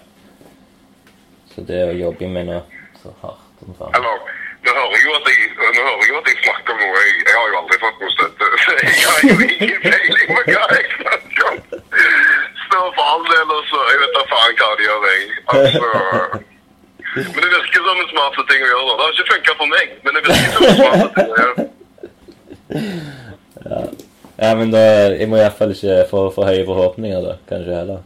Så 1.54 1.64
det 1.70 1.80
å 1.88 1.92
jobbe 2.04 2.28
med 2.36 2.48
nå 2.50 2.58
så 3.02 3.12
hardt 3.22 3.62
som 3.62 3.76
faen. 3.78 3.94
Eller, 3.98 4.32
nå 4.64 4.72
hører 4.78 4.94
jeg 4.96 5.04
jo 5.06 5.14
at 5.18 5.28
jeg, 5.30 5.50
nå 5.58 5.82
hører 5.88 6.04
jeg 6.08 6.16
at 6.20 6.28
jeg 6.32 6.38
snakker 6.44 6.74
om 6.74 6.82
noe 6.84 7.02
jeg, 7.04 7.14
jeg 7.28 7.36
har 7.38 7.50
jo 7.52 7.58
aldri 7.62 7.78
fått 7.84 8.02
noe 8.04 8.14
støtte, 8.16 8.50
så 8.64 8.76
jeg 8.80 8.96
har 9.04 9.20
jo 9.28 9.36
ingen 9.48 9.80
peiling 9.84 10.26
på 10.30 10.40
hva 10.50 10.64
jeg 10.78 10.86
snakker 10.96 11.50
om. 11.50 11.62
Så 12.64 12.80
for 12.96 13.04
all 13.12 13.24
del, 13.30 13.54
også, 13.58 13.82
jeg 13.90 14.02
vet 14.02 14.16
da 14.18 14.24
faen 14.32 14.58
hva 14.60 14.70
de 14.80 14.88
gjør, 14.88 15.06
jeg. 15.10 15.22
Altså, 15.54 15.88
men 17.34 17.40
det 17.44 17.50
virker 17.54 17.86
som 17.88 18.02
en 18.04 18.10
smart 18.12 18.40
ting 18.50 18.64
å 18.66 18.70
gjøre. 18.72 18.84
da. 18.88 18.94
Det 18.94 19.04
har 19.04 19.14
ikke 19.16 19.30
funket 19.32 19.60
for 19.62 19.72
meg, 19.76 19.96
men 20.04 20.16
det 20.18 20.24
virker 20.28 20.50
som 20.56 20.68
en 20.70 20.78
smart 20.80 21.18
ting 21.20 21.32
å 21.32 21.40
gjøre. 21.44 21.66
Ja, 24.36 24.54
men 24.58 24.70
da 24.72 24.80
Jeg 25.14 25.28
må 25.30 25.36
iallfall 25.38 25.70
ikke 25.74 26.04
få 26.10 26.24
for 26.34 26.48
høye 26.48 26.64
forhåpninger, 26.66 27.20
da. 27.22 27.34
Kanskje 27.48 27.76
heller. 27.78 28.00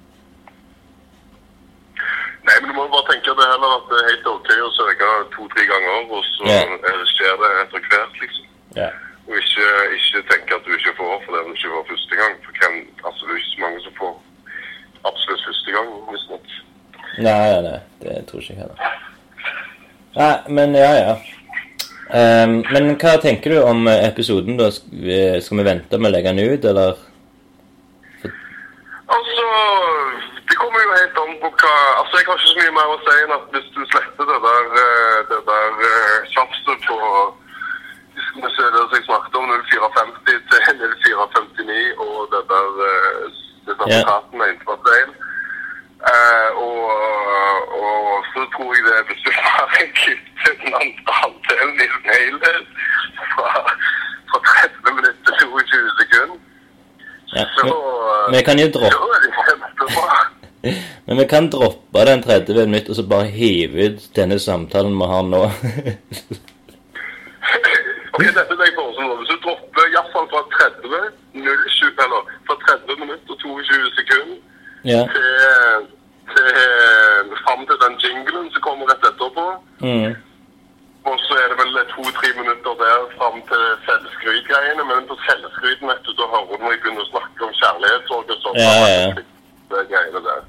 Nei, 2.48 2.56
men 2.60 2.70
du 2.70 2.74
må 2.76 2.84
bare 2.92 3.06
tenke 3.12 3.32
det 3.38 3.46
heller 3.52 3.74
at 3.78 3.86
det 3.92 3.98
er 4.02 4.08
helt 4.12 4.28
ok 4.32 4.48
å 4.66 4.70
søke 4.76 5.08
to-tre 5.34 5.64
ganger, 5.68 5.96
og 6.16 6.24
så 6.32 6.44
Ja. 6.48 6.60
eh, 6.88 7.02
skjer 7.14 7.34
det 7.42 7.50
etter 7.62 7.80
hvert, 7.88 8.14
liksom. 8.22 8.46
Ja. 8.76 8.88
Og 9.28 9.34
ikke, 9.36 9.66
ikke 9.96 10.22
tenke 10.32 10.54
at 10.56 10.64
du 10.64 10.70
ikke 10.76 10.94
får 11.00 11.16
for 11.24 11.30
det 11.36 11.42
du 11.46 11.52
ikke 11.52 11.72
får 11.74 11.84
første 11.92 12.14
gang. 12.20 12.34
For 12.44 12.52
hvem, 12.60 12.76
altså, 13.04 13.20
det 13.26 13.32
er 13.34 13.40
ikke 13.42 13.54
så 13.56 13.60
mange 13.64 13.80
som 13.84 13.92
får 14.00 14.14
absolutt 15.10 15.44
første 15.48 15.70
gang, 15.76 15.88
visstnok. 16.12 16.46
Nei, 17.18 17.38
nei, 17.52 17.60
nei. 17.68 17.80
Det 18.02 18.14
tror 18.28 18.40
jeg 18.40 18.50
ikke 18.50 18.62
heller. 18.62 18.78
Nei, 20.16 20.36
men 20.56 20.74
ja, 20.74 20.92
ja. 21.04 21.14
Ehm, 22.14 22.62
men 22.72 22.94
hva 22.96 23.16
tenker 23.20 23.52
du 23.52 23.58
om 23.62 23.86
eh, 23.88 24.06
episoden, 24.08 24.56
da? 24.56 24.70
Skal 24.72 25.60
vi 25.60 25.64
vente 25.66 25.98
med 26.00 26.08
å 26.08 26.14
legge 26.14 26.32
den 26.32 26.54
ut, 26.54 26.64
eller? 26.64 26.96
Altså, 29.08 29.44
det 30.48 30.56
kommer 30.60 30.80
jo 30.84 30.94
helt 31.00 31.18
an 31.24 31.34
på 31.42 31.50
hva 31.60 31.74
Altså, 32.00 32.14
jeg 32.20 32.26
har 32.28 32.38
ikke 32.40 32.48
så 32.52 32.58
mye 32.60 32.74
mer 32.78 32.94
å 32.94 32.98
si 33.04 33.14
enn 33.24 33.34
at 33.36 33.44
hvis 33.52 33.68
du 33.76 33.82
sletter 33.92 34.30
det 34.30 34.38
der, 34.46 34.64
eh, 34.84 35.18
det 35.32 35.40
der 35.48 35.84
eh, 35.90 36.28
tjafset 36.32 36.88
på 36.88 36.98
Skal 38.28 38.50
se 38.56 38.64
det 38.74 38.82
som 38.82 38.96
jeg 38.98 39.06
snakket 39.08 39.38
om, 39.38 39.52
0450 39.68 40.40
til 40.48 40.60
0459, 41.04 41.92
og 42.04 42.16
det 42.32 42.42
der 42.52 42.68
eh, 42.88 43.24
det 43.68 43.74
der 43.80 43.88
Ja. 43.92 44.00
praten 44.08 44.38
med. 44.40 44.48
Eh, 46.08 46.50
og, 46.56 46.90
og 47.82 48.24
så 48.32 48.40
tror 48.54 48.70
jeg 48.76 48.84
det 48.88 48.98
hvis 49.08 49.22
du 49.26 49.30
den 50.64 50.74
andre 50.74 51.54
i 51.84 51.88
mailen 52.08 52.64
fra, 53.34 53.48
fra 54.30 54.38
30 54.48 54.96
minutter 54.98 55.22
til 55.26 55.34
22 55.40 55.90
sekunder, 56.00 56.38
Ja. 57.36 57.44
så 57.56 57.64
Men 58.30 58.36
vi 58.38 58.42
kan 58.44 58.58
jo 58.58 58.68
droppe 58.76 59.16
det. 59.24 59.30
Men 61.06 61.14
vi 61.18 61.24
kan 61.32 61.50
droppe 61.50 61.98
den 62.10 62.22
30 62.22 62.66
minutter 62.66 62.90
og 62.90 62.96
så 62.96 63.04
bare 63.14 63.26
hive 63.38 63.84
ut 63.86 64.00
denne 64.16 64.38
samtalen 64.38 64.94
vi 65.00 65.06
har 65.12 65.22
nå. 65.22 65.42
ok, 68.14 68.22
dette 68.24 68.40
er 68.52 68.58
det 68.60 68.66
jeg 68.68 68.76
foreslår. 68.80 69.16
Hvis 69.20 69.30
du 69.32 69.36
dropper 69.44 69.82
i 69.88 69.92
hvert 69.94 70.10
fall 70.14 70.26
fra 70.32 70.40
30, 70.56 71.00
07, 71.34 72.02
eller 72.04 72.20
fra 72.46 72.54
30 72.64 73.00
minutter 73.02 73.30
og 73.34 73.38
22 73.38 73.90
sekunder 73.98 74.38
ja. 74.92 75.02
til, 75.14 75.30
til 76.32 76.48
fram 77.44 77.62
til 77.68 77.78
den 77.84 77.94
jinglen 78.04 78.46
som 78.54 78.60
kommer 78.68 78.84
rett 78.92 79.04
etterpå, 79.12 79.46
Mm. 79.80 80.10
Og 81.08 81.16
så 81.24 81.32
er 81.42 81.46
det 81.50 81.56
vel 81.62 81.78
to-tre 81.94 82.28
minutter 82.40 82.72
der 82.82 82.98
fram 83.16 83.36
til 83.50 83.64
selvskrytgreiene, 83.86 84.84
men 84.90 85.08
på 85.10 85.16
selvskryten, 85.26 85.90
vet 85.90 86.06
du, 86.06 86.12
da 86.20 86.24
hører 86.32 86.48
du 86.50 86.62
når 86.62 86.74
jeg 86.74 86.80
begynner 86.82 87.04
å 87.06 87.12
snakke 87.12 87.46
om 87.46 87.58
kjærlighetssorg 87.60 88.32
og 88.34 88.40
sånn. 88.44 88.58
Ja, 88.64 88.72
ja, 88.82 88.96
ja. 89.02 89.10
Det 89.70 89.84
greiene 89.92 90.22
der. 90.28 90.42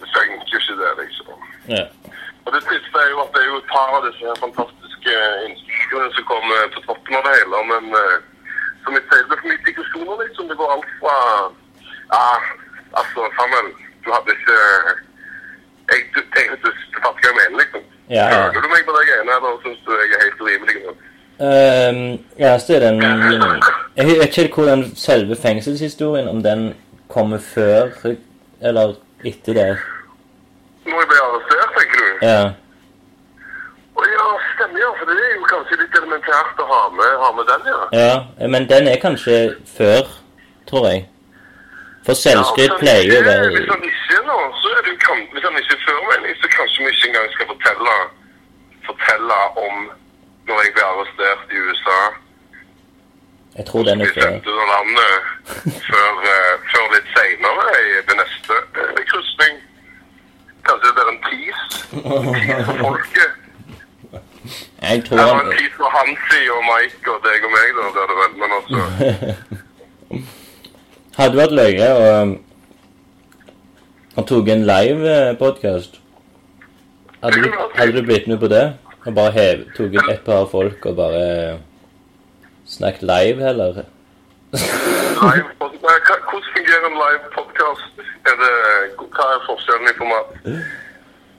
Det 0.00 0.08
funker 0.14 0.54
jo 0.54 0.60
ikke 0.62 0.78
det, 0.82 0.92
liksom. 1.02 1.46
ja. 1.76 1.84
Og 2.44 2.50
det 2.54 2.62
triste 2.66 3.02
er 3.04 3.10
jo 3.14 3.20
at 3.22 3.32
det 3.34 3.42
er 3.42 3.50
jo 3.52 3.60
et 3.60 3.70
par 3.70 3.90
av 3.96 4.06
disse 4.08 4.34
fantastiske 4.42 5.14
innspillene 5.46 6.10
som 6.16 6.28
kommer 6.32 6.72
på 6.74 6.82
toppen 6.88 7.18
av 7.18 7.28
det 7.28 7.34
hele, 7.38 7.62
men 7.70 7.84
eh, 8.00 8.16
som 8.82 8.98
jeg 8.98 9.04
sier, 9.06 9.28
det 9.28 9.36
er 9.36 9.42
for 9.42 9.50
mye 9.52 9.64
digresjoner, 9.68 10.16
liksom. 10.24 10.50
Det 10.50 10.58
går 10.60 10.74
alt 10.74 10.92
fra 11.00 11.16
Ja, 12.12 12.26
altså, 13.00 13.28
Samuel, 13.38 13.70
du 14.04 14.08
hadde 14.12 14.34
ikke 14.36 14.58
jeg, 15.92 16.00
tenkte 16.34 16.42
jeg, 16.42 16.58
fatter 16.98 17.22
hva 17.22 17.28
jeg 17.28 17.38
mener, 17.38 17.58
liksom. 17.62 17.86
Ja, 18.10 18.26
ja. 18.28 18.40
Hører 18.50 18.60
du 18.60 18.68
meg 18.68 18.84
på 18.86 18.94
de 18.96 19.06
greiene, 19.08 19.36
eller 19.36 19.58
syns 19.62 19.82
du 19.86 19.92
jeg 19.94 20.14
er 20.16 20.24
helt 20.24 20.40
urimelig 20.40 20.76
nå? 20.86 20.94
Ehm, 21.42 22.18
ja, 22.38 22.58
så 22.58 22.74
er 22.76 22.80
den 22.80 23.02
Jeg 23.98 24.06
vet 24.06 24.38
ikke 24.38 24.54
hvordan 24.62 24.84
selve 24.96 25.36
fengselshistorien, 25.36 26.28
om 26.28 26.42
den 26.42 26.74
kommer 27.08 27.38
før 27.38 27.90
eller 28.62 28.94
etter 29.24 29.52
det. 29.54 29.70
Når 30.86 31.00
jeg 31.00 31.08
ble 31.10 31.22
arrestert, 31.26 31.72
tenker 31.78 32.02
du? 32.02 32.26
Ja. 32.26 32.42
Å 33.92 34.04
ja, 34.08 34.26
stemmer, 34.54 34.82
ja. 34.82 34.90
For 34.98 35.10
det 35.10 35.16
er 35.18 35.34
jo 35.36 35.48
kanskje 35.50 35.78
litt 35.82 35.98
elementært 36.00 36.62
å 36.62 36.68
ha 36.70 36.82
med, 36.98 37.16
ha 37.22 37.32
med 37.38 37.50
den, 37.50 37.70
ja. 37.72 37.80
ja. 38.00 38.46
Men 38.54 38.68
den 38.70 38.90
er 38.90 39.02
kanskje 39.02 39.38
før, 39.76 40.10
tror 40.70 40.88
jeg. 40.90 41.06
For 42.06 42.14
selvskryt 42.24 42.72
altså, 42.72 42.80
pleier 42.82 43.04
jo 43.14 43.18
være 43.30 43.48
Hvis 43.54 43.70
han 43.74 43.82
ikke 43.90 44.14
er 44.18 44.24
nå, 44.30 44.38
så 44.60 44.66
er 44.76 44.80
det 44.84 44.90
jo 44.94 44.98
kan, 45.06 45.18
Hvis 45.32 45.44
han 45.48 45.54
ikke 45.60 45.76
er 45.94 46.02
mening, 46.12 46.32
så 46.42 46.46
kanskje 46.58 46.78
vi 46.84 46.90
ikke 46.94 47.06
engang 47.08 47.26
skal 47.34 47.46
fortelle, 47.52 47.94
fortelle 48.88 49.38
om 49.66 49.76
når 50.48 50.56
jeg 50.64 50.70
ble 50.76 50.84
arrestert 50.92 51.42
i 51.54 51.56
USA. 51.66 52.00
Jeg 53.58 53.64
tror 53.68 53.82
den 53.88 54.00
er 54.00 54.10
før. 54.16 54.30
av 54.62 54.68
landet 54.74 55.14
før, 55.90 56.12
uh, 56.34 56.54
før 56.72 56.84
litt 56.94 57.08
seinere 57.16 57.66
ved 58.08 58.14
neste 58.22 58.54
uh, 58.80 59.00
krysning. 59.10 59.54
Kanskje 60.66 60.86
det 60.88 60.94
blir 60.96 61.08
en 61.12 61.22
tease. 61.28 61.64
Tease 62.34 62.64
for 62.68 62.76
folket. 62.86 63.32
Jeg 64.88 65.04
tror 65.04 65.16
Det 65.18 65.26
var 65.28 65.34
en 65.34 65.46
han 65.46 65.52
tease 65.56 65.76
for 65.80 65.90
Hansi 65.96 66.42
og 66.56 66.62
Mike 66.70 67.06
og 67.14 67.18
deg 67.26 67.46
og 67.46 67.52
meg, 67.56 67.68
da, 67.76 67.82
blir 67.94 68.06
det 68.10 68.16
vel. 68.22 68.32
Men 68.42 68.50
altså 68.58 68.78
Hadde 71.18 71.36
vært 71.38 71.52
løye 71.56 71.88
å 71.92 72.06
å 74.20 74.22
tok 74.28 74.48
en 74.52 74.66
live 74.68 75.12
podkast. 75.40 75.98
Hadde, 77.22 77.42
du- 77.42 77.58
hadde 77.78 77.92
du 77.96 78.02
blitt 78.02 78.26
med 78.28 78.40
på 78.40 78.48
det? 78.48 78.64
Og 79.06 79.14
bare 79.14 79.32
hev, 79.32 79.62
tok 79.76 79.92
inn 79.96 80.10
et 80.10 80.24
par 80.24 80.44
folk 80.46 80.84
og 80.86 80.96
bare 80.96 81.58
snakket 82.66 83.02
live, 83.02 83.40
heller? 83.42 83.84
live, 84.52 85.48
Hvordan 85.58 86.44
fungerer 86.52 86.86
en 86.86 86.98
live 87.00 87.30
podkast? 87.34 88.04
Hva 88.22 89.26
er 89.34 89.42
forskjellen 89.48 89.88
i 89.90 89.96
format? 89.98 90.26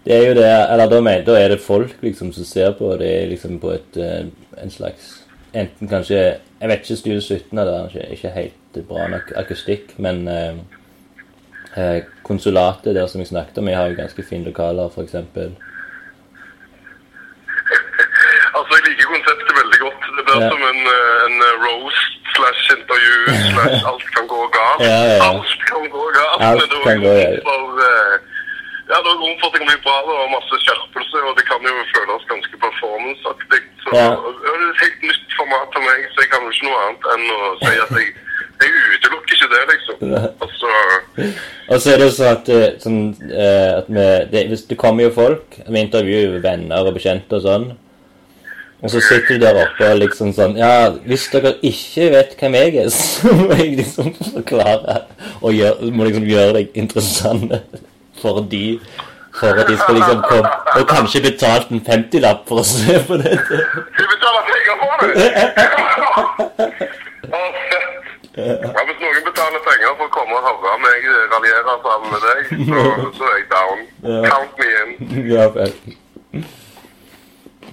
Det 0.06 0.14
er 0.18 0.28
jo 0.28 0.34
det, 0.36 0.50
eller 0.74 0.90
da, 0.92 1.00
da 1.24 1.38
er 1.40 1.48
det 1.54 1.62
folk 1.62 1.94
liksom 2.02 2.34
som 2.34 2.44
ser 2.44 2.72
på, 2.76 2.92
det 3.00 3.08
er 3.24 3.30
liksom 3.30 3.60
på 3.60 3.72
et, 3.72 3.98
eh, 3.98 4.26
en 4.62 4.70
slags 4.72 5.23
Enten 5.54 5.88
kanskje 5.90 6.18
Jeg 6.62 6.70
vet 6.70 6.80
ikke 6.80 6.96
Studio 6.98 7.22
17 7.22 7.58
er 7.58 7.88
ikke, 7.88 8.08
ikke 8.16 8.30
helt 8.34 8.80
bra 8.88 9.08
nok 9.12 9.32
akustikk, 9.36 9.92
men 10.02 10.28
eh, 10.28 10.56
eh, 11.78 12.00
konsulatet 12.24 12.96
der 12.96 13.08
som 13.08 13.20
jeg 13.22 13.28
snakket 13.28 13.58
om, 13.62 13.68
jeg 13.68 13.78
har 13.78 13.88
jo 13.92 14.00
ganske 14.00 14.24
fine 14.30 14.46
lokaler, 14.48 14.90
eksempel. 15.04 15.52
Altså, 18.58 18.72
jeg 18.78 18.84
liker 18.88 19.06
konseptet 19.14 19.52
veldig 19.62 19.80
godt. 19.86 20.02
Det 20.18 20.24
blir 20.28 20.42
Ja. 20.44 20.50
som 20.54 20.62
en, 20.72 20.82
eh, 20.96 21.26
en 21.28 21.36
eh, 21.48 21.54
roast 21.66 22.14
slash 22.36 22.64
intervju 22.78 23.16
slash 23.54 23.88
alt 23.92 24.06
kan 24.16 24.26
gå 24.34 24.42
galt. 24.58 24.80
Ja, 24.90 25.00
ja. 25.14 25.20
Alt 25.30 25.54
kan 25.70 25.84
gå 25.96 26.04
galt. 26.18 26.40
Alt 26.48 26.60
men 26.62 26.70
det 26.74 26.80
kan 26.88 26.96
jo 26.98 27.10
gå 27.10 27.16
galt. 27.22 27.44
For, 27.50 27.64
eh, 27.90 28.16
Ja, 28.94 28.98
det 29.02 29.10
var 29.10 29.18
god 29.24 29.32
at 29.34 29.54
det 29.54 29.60
kan 29.62 29.70
bli 29.72 29.80
bra 29.86 29.96
Det 30.06 30.14
var 30.22 30.28
masse 30.38 30.56
skjerpelse, 30.66 31.18
og 31.28 31.34
det 31.38 31.46
kan 31.50 31.60
jo 31.66 31.74
føles 31.94 32.26
ganske 32.32 32.56
performanceaktig. 32.66 33.62
Så 33.84 33.88
Ja. 33.98 34.08
det 34.44 34.50
er 34.54 34.60
et 34.70 34.82
helt 34.84 35.02
nytt 35.10 35.32
format 35.40 35.70
for 35.76 35.82
meg, 35.90 36.00
så 36.14 36.18
jeg 36.24 36.30
kan 36.34 36.42
jo 36.46 36.50
ikke 36.54 36.68
noe 36.70 36.80
annet 36.84 37.04
enn 37.14 37.26
å 37.36 37.40
si 37.64 37.74
at 37.86 37.92
jeg, 37.98 38.08
jeg 38.62 38.70
utelukker 38.96 39.34
ikke 39.38 39.50
det, 39.54 39.64
liksom. 39.74 39.96
Altså, 40.44 40.68
Og 41.72 41.78
så 41.82 41.88
er 41.94 41.98
det 41.98 42.08
jo 42.10 42.16
sånn 42.20 42.34
at, 42.38 42.50
eh, 42.58 42.70
sånn, 42.84 43.00
eh, 43.46 43.72
at 43.80 43.88
vi, 43.96 44.06
det, 44.34 44.48
hvis 44.52 44.66
det 44.70 44.78
kommer 44.84 45.04
jo 45.08 45.16
folk, 45.16 45.48
vi 45.70 45.80
intervjuer 45.88 46.42
venner 46.44 46.86
og 46.86 46.94
bekjente 47.00 47.40
og 47.40 47.46
sånn, 47.48 47.66
og 48.84 48.92
så 48.92 49.00
sitter 49.00 49.38
du 49.40 49.46
der 49.46 49.56
oppe 49.64 49.94
og 49.94 50.02
liksom 50.02 50.34
sånn 50.36 50.58
Ja, 50.60 50.90
hvis 51.08 51.30
dere 51.32 51.54
ikke 51.64 52.10
vet 52.12 52.34
hvem 52.40 52.58
jeg 52.60 52.76
er, 52.84 52.90
så 53.00 53.32
må 53.32 53.56
jeg 53.56 53.78
liksom 53.80 54.12
forklare 54.34 54.98
og 55.42 55.54
gjør, 55.56 55.80
må 55.96 56.04
liksom 56.10 56.28
gjøre 56.28 56.54
deg 56.60 56.76
interessant 56.84 57.48
for 58.24 58.46
de 58.56 58.66
for 59.34 59.48
at 59.48 59.68
de 59.68 59.78
skal 59.78 59.96
liksom 59.98 60.20
komme 60.30 60.50
Og 60.80 60.88
kanskje 60.90 61.22
betalt 61.22 61.72
en 61.74 61.82
50-lapp 61.88 62.44
for 62.50 62.62
å 62.62 62.66
se 62.68 63.00
på 63.08 63.18
dette. 63.22 63.60
De 63.98 64.06
betaler 64.12 64.44
penger 64.50 64.76
for 64.82 64.94
det! 65.02 65.14
Å, 67.34 67.40
fett. 67.72 67.90
Ja, 68.34 68.84
hvis 68.88 69.02
noen 69.02 69.26
betaler 69.28 69.62
penger 69.66 69.96
for 69.98 70.06
å 70.06 70.14
komme 70.14 70.38
og 70.38 70.48
høre 70.50 70.78
meg 70.86 71.08
raljere 71.34 71.76
sammen 71.86 72.14
med 72.14 72.24
deg, 72.28 72.54
så, 72.70 72.86
så 73.18 73.28
er 73.30 73.36
jeg 73.38 73.48
down. 73.54 73.84
Ja. 74.10 74.22
Count 74.30 74.62
me 74.62 74.70
in. 74.82 74.96
Ja, 75.30 75.48
fett. 75.54 75.78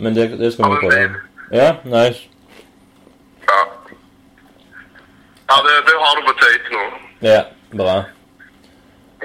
Men 0.01 0.17
det, 0.17 0.31
det 0.41 0.53
skal 0.55 0.75
vi 0.75 0.83
prøve. 0.87 1.23
Ja, 1.53 1.71
nice. 1.85 2.25
Ja. 3.49 3.61
Ja, 5.51 5.57
det, 5.67 5.77
det 5.89 5.97
har 6.05 6.17
du 6.21 6.29
på 6.29 6.37
tape 6.41 6.77
nå. 6.77 6.85
Ja, 7.27 7.41
bra. 7.77 7.97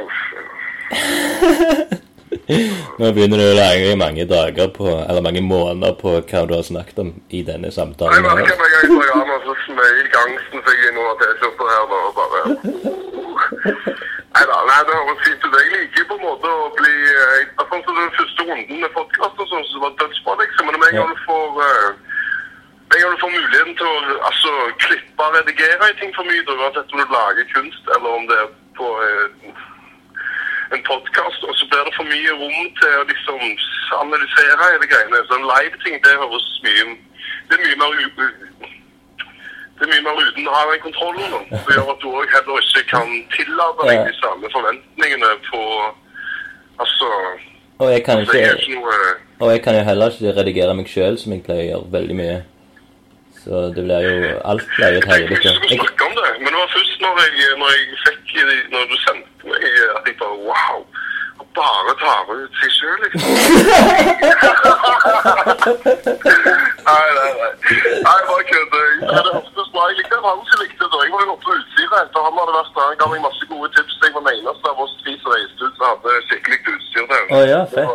Uff. 0.04 0.24
Nå 3.00 3.06
begynner 3.16 3.40
du 3.42 3.46
å 3.48 3.56
legge 3.58 3.96
mange 4.00 4.26
dager 4.30 4.68
på, 4.76 4.86
eller 4.86 5.24
mange 5.26 5.42
måneder 5.42 5.94
på 6.00 6.10
hva 6.20 6.42
du 6.48 6.54
har 6.56 6.64
snakket 6.68 7.00
om 7.02 7.10
i 7.34 7.42
denne 7.48 7.68
Jeg 7.72 7.78
samtalen. 7.80 8.22
merker 8.26 8.54
her. 8.54 8.60
meg 8.62 8.72
en 8.76 8.82
gang 9.00 9.02
i 9.02 9.04
dag, 9.32 9.42
så 9.48 9.54
smøy 9.66 9.96
gangsten 10.14 10.60
seg 10.68 10.78
inn 10.90 11.00
over 11.02 11.14
T-skjorta 11.22 11.66
her 11.72 11.84
nå, 11.92 11.98
og 12.06 12.14
bare 12.20 12.40
Neida, 14.36 14.56
nei, 14.68 14.80
det 14.88 14.94
høres 15.00 15.22
fint 15.26 15.42
ut. 15.48 15.54
Jeg 15.56 15.68
liker 15.74 16.04
på 16.10 16.16
en 16.20 16.26
måte 16.28 16.48
å 16.52 16.54
bli 16.76 16.96
Sånn 17.76 17.84
som 17.84 17.96
den 17.98 18.12
første 18.16 18.42
runden 18.48 18.78
med 18.84 18.92
podkast 18.96 19.40
og 19.44 19.48
sånn, 19.50 19.66
så 19.68 19.78
var 19.84 19.92
dødsbra, 20.00 20.34
liksom. 20.40 20.64
Men 20.70 20.78
med 20.80 20.90
en 20.94 20.98
gang 21.02 21.10
du 21.12 21.18
får 21.26 21.48
eh, 21.66 21.90
en 22.96 23.02
gang 23.02 23.12
du 23.16 23.20
får 23.24 23.32
muligheten 23.34 23.74
til 23.80 23.88
å 23.90 23.96
altså, 24.30 24.52
klippe 24.86 25.22
og 25.28 25.34
redigere 25.36 25.90
i 25.92 25.98
ting 26.00 26.12
for 26.16 26.24
mye, 26.30 26.46
uansett 26.56 26.94
om 26.96 27.00
du 27.02 27.06
lager 27.16 27.46
kunst 27.52 27.84
eller 27.98 28.10
om 28.16 28.24
det 28.30 28.38
er 28.46 28.50
på 28.80 28.88
eh, 29.04 29.26
en 30.76 30.84
podkast, 30.92 31.42
og 31.48 31.54
så 31.60 31.66
blir 31.72 31.84
det 31.88 31.94
for 31.98 32.08
mye 32.14 32.32
rom 32.42 32.68
til 32.80 32.94
å 33.02 33.04
liksom 33.12 33.42
analysere 34.04 34.58
hele 34.72 34.88
greiene. 34.92 35.22
Så 35.30 35.34
en 35.40 35.48
live-ting, 35.54 35.96
det 36.06 36.16
høres 36.24 36.48
mye 36.66 36.86
Det 37.50 37.54
er 37.58 37.62
mye 37.66 37.78
mer 37.82 37.92
u... 38.04 38.28
Det 39.76 39.84
er 39.86 39.90
mye 39.92 40.04
mer 40.08 40.20
uten 40.24 40.48
å 40.48 40.54
ha 40.56 40.62
den 40.72 40.82
kontrollen. 40.86 41.26
da. 41.34 41.40
Det 41.68 41.76
gjør 41.76 41.90
at 41.94 42.00
du 42.04 42.08
òg 42.16 42.30
heller 42.36 42.62
ikke 42.64 42.84
kan 42.94 43.10
tillate 43.36 43.88
deg 43.90 44.06
de 44.08 44.14
samme 44.22 44.52
forventningene 44.56 45.32
på 45.50 45.62
Altså 46.80 47.10
Og 47.84 47.92
jeg 47.92 48.02
kan 48.08 48.20
er 48.24 48.56
ikke, 48.56 48.80
og 49.40 49.52
jeg 49.52 49.62
kan 49.64 49.76
jo 49.78 49.84
heller 49.90 50.12
ikke 50.16 50.34
redigere 50.40 50.74
meg 50.80 50.88
sjøl, 50.92 51.18
som 51.20 51.32
jeg 51.36 51.44
pleier 51.46 51.64
å 51.64 51.70
gjøre 51.70 51.92
veldig 51.98 52.16
mye. 52.22 52.38
Så 53.44 53.62
det 53.76 53.84
blir 53.86 54.08
jo 54.08 54.16
Alt 54.52 54.66
blir 54.78 54.96
jo 54.96 55.00
et 55.04 55.08
Jeg 55.08 55.14
helvete. 55.14 55.36
ikke 55.36 55.52
vi 55.52 55.56
skulle 55.56 55.72
Jeg, 55.76 55.80
snakke 55.84 56.04
om 56.10 56.16
det, 56.20 56.32
men 56.40 56.50
det 56.56 56.60
var 56.64 56.72
først 56.78 56.96
når 57.04 57.22
jeg, 57.24 57.32
når 57.62 57.70
jeg 57.76 57.84
fikk 58.06 58.28
Når 58.74 58.84
du 58.92 58.96
sendte 59.06 59.35
meg, 59.50 59.64
at 59.98 60.04
jeg 60.10 60.16
bare 60.22 60.38
Wow! 60.50 60.78
Og 61.40 61.46
bare 61.58 61.92
tar 62.02 62.22
ut 62.32 62.54
seg 62.62 62.72
sjøl, 62.78 63.00
liksom. 63.04 63.28
nei, 66.90 67.08
nei, 67.18 67.32
nei. 67.40 67.52
Nei, 68.08 68.20
bare 68.30 68.44
kødder. 68.52 68.86
Det 69.02 69.08
hørtes 69.36 69.70
bra 69.74 69.82
Jeg 69.90 69.98
likte 70.00 70.16
han 70.28 70.40
som 70.50 70.58
likte 70.64 70.86
det. 70.94 71.00
Jeg 71.04 71.12
var 71.16 71.22
jo 71.26 71.32
oppe 71.36 71.46
på 71.48 71.52
Utsira 71.60 71.98
etter 72.06 72.20
han 72.28 72.38
hadde 72.40 72.54
vært 72.58 72.74
der. 72.78 72.88
Han 72.90 73.00
ga 73.02 73.06
meg 73.12 73.22
masse 73.28 73.44
gode 73.52 73.68
tips. 73.76 73.96
Jeg 74.06 74.12
var 74.16 74.24
den 74.28 74.36
eneste 74.40 74.66
av 74.72 74.78
oss 74.86 74.94
tre 75.02 75.12
som 75.24 75.30
reiste 75.36 75.62
ut 75.66 75.76
som 75.76 75.86
hadde 75.90 76.10
skikkelig 76.30 76.60
utstyr 76.76 77.06
der. 77.12 77.24
Oh, 77.36 77.44
ja, 77.54 77.62
Det 77.76 77.86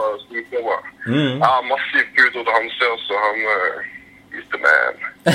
var. 0.69 0.81
Mm. 1.07 1.35
Ja, 1.45 1.51
massivt 1.73 2.11
gud 2.19 2.31
til 2.37 2.53
han 2.59 2.67
ser, 2.77 2.93
så 3.07 3.15
han 3.25 3.37
uh, 3.57 4.39
is 4.39 4.47
the 4.53 4.59
man. 4.67 4.95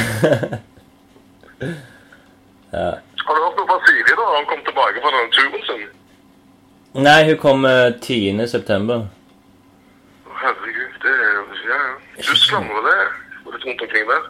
ja. 2.77 2.89
Har 3.25 3.33
du 3.33 3.39
hørt 3.45 3.57
noe 3.57 3.67
fra 3.69 3.77
Siri 3.85 4.01
da? 4.13 4.25
Han 4.37 4.47
kom 4.51 4.61
tilbake 4.69 4.97
fra 5.03 5.11
den 5.17 5.27
turen 5.37 5.61
sin. 5.69 5.83
Nei, 6.95 7.25
hun 7.27 7.37
kom 7.37 7.65
uh, 7.67 7.91
10. 7.99 8.39
september. 8.47 9.01
Å, 10.23 10.35
Herregud, 10.39 10.93
det 11.03 11.11
er 11.11 11.33
jo 11.35 11.41
ja, 11.67 11.79
ja. 11.79 12.21
Tyskland, 12.23 12.69
var 12.71 12.85
det? 12.87 12.99
Var 13.43 13.57
det 13.57 13.65
rundt 13.65 13.81
omkring 13.83 14.05
der? 14.11 14.29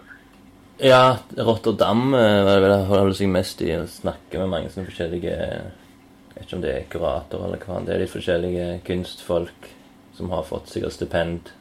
Ja, 0.82 1.01
Rotterdam 1.38 2.07
eh, 2.18 2.39
var 2.43 2.57
det 2.57 2.63
vel 2.66 2.88
holder 2.89 3.13
seg 3.16 3.30
mest 3.32 3.61
i 3.63 3.70
å 3.78 3.86
snakke 3.88 4.41
med 4.41 4.49
mange 4.51 4.72
sånne 4.74 4.89
forskjellige 4.89 5.32
Jeg 5.32 6.34
vet 6.34 6.41
ikke 6.41 6.57
om 6.57 6.63
det 6.66 6.74
er 6.74 6.89
kuratorer 6.91 7.45
eller 7.47 7.61
hva. 7.63 7.78
Det 7.86 7.93
er 7.93 8.01
litt 8.01 8.11
forskjellige 8.11 8.66
kunstfolk 8.89 9.70
som 10.18 10.34
har 10.34 10.43
fått 10.49 10.74
sikkert 10.74 10.97
stipend 10.97 11.53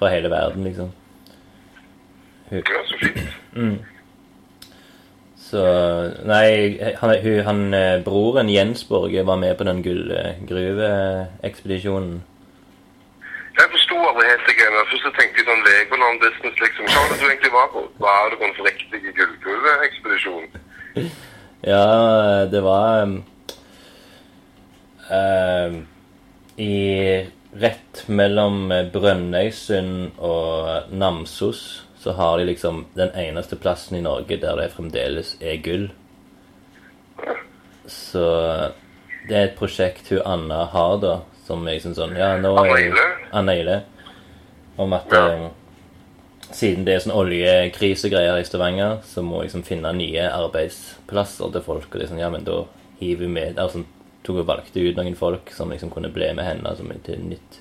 fra 0.00 0.10
hele 0.12 0.32
verden, 0.32 0.66
liksom. 0.66 0.90
Hun, 2.50 2.60
Ja, 2.60 2.82
så 2.90 2.98
fint. 3.04 3.94
Så 5.48 5.62
Nei, 6.28 6.76
han, 7.00 7.10
hun, 7.24 7.38
han 7.46 7.60
eh, 7.74 8.02
broren 8.04 8.48
Jens 8.52 8.84
Borge 8.88 9.26
var 9.26 9.36
med 9.40 9.56
på 9.56 9.64
den 9.64 9.82
gullgruveekspedisjonen. 9.86 12.22
Jeg 13.58 13.66
forsto 13.72 13.96
aldri 14.10 14.24
helt 14.28 14.46
det 14.46 14.56
greiene. 14.58 14.88
Først 14.90 15.04
så 15.06 15.10
tenkte 15.16 15.36
jeg 15.40 15.48
sånn 15.48 15.66
Legoland 15.66 16.16
business, 16.22 16.56
liksom. 16.62 16.84
Hva 16.92 17.00
var 17.00 17.08
det 17.10 17.18
du 17.18 17.26
egentlig 17.26 17.56
var 17.56 17.68
på? 17.72 17.80
Var 18.04 18.18
det 18.30 18.36
på 18.38 18.46
en 18.46 18.66
riktig 18.68 18.98
gullgruveekspedisjon? 19.18 20.46
Ja, 21.66 22.46
det 22.46 22.62
var 22.62 23.02
um, 23.02 23.18
I 26.54 27.26
Rett 27.58 28.06
mellom 28.06 28.70
eh, 28.70 28.86
Brønnøysund 28.92 30.14
og 30.22 30.86
Namsos 30.94 31.87
så 32.08 32.14
har 32.16 32.38
de 32.40 32.44
liksom 32.48 32.86
den 32.96 33.10
eneste 33.12 33.56
plassen 33.60 33.98
i 33.98 34.00
Norge 34.00 34.38
der 34.40 34.56
det 34.56 34.70
fremdeles 34.72 35.34
er 35.44 35.58
gull. 35.60 35.90
Så 37.88 38.22
det 39.28 39.36
er 39.36 39.48
et 39.50 39.58
prosjekt 39.58 40.08
hun 40.08 40.22
Anna 40.24 40.62
har, 40.72 40.94
da, 41.02 41.14
som 41.44 41.66
er 41.66 41.76
liksom 41.76 41.96
sånn 41.98 42.16
Ja, 42.16 42.30
nå 42.40 42.54
er 42.62 42.70
jeg... 42.78 42.94
Anna 43.36 43.54
Ile. 43.56 43.78
Om 44.80 44.94
at 44.96 45.12
Ja. 45.12 45.24
eh, 45.34 45.48
siden 46.54 46.86
det 46.86 46.94
er 46.94 47.04
sånn 47.04 47.16
oljekrisegreier 47.18 48.40
i 48.40 48.46
Stavanger, 48.48 49.02
så 49.04 49.20
må 49.22 49.42
liksom 49.42 49.66
finne 49.66 49.92
nye 49.92 50.30
arbeidsplasser 50.32 51.52
til 51.52 51.64
folk. 51.66 51.90
Og 51.92 52.00
liksom, 52.00 52.20
ja, 52.22 52.30
men 52.32 52.46
da 52.48 52.62
hiver 53.00 53.26
vi 53.26 53.32
med 53.34 53.58
altså, 53.60 53.84
tok 54.24 54.40
og 54.44 54.48
valgte 54.48 54.80
ut 54.80 54.96
noen 54.96 55.16
folk 55.16 55.52
som 55.52 55.68
liksom 55.72 55.90
kunne 55.92 56.08
bli 56.12 56.30
med 56.32 56.44
henne 56.46 56.72
som 56.76 56.88
til 57.04 57.18
et 57.18 57.28
nytt, 57.34 57.60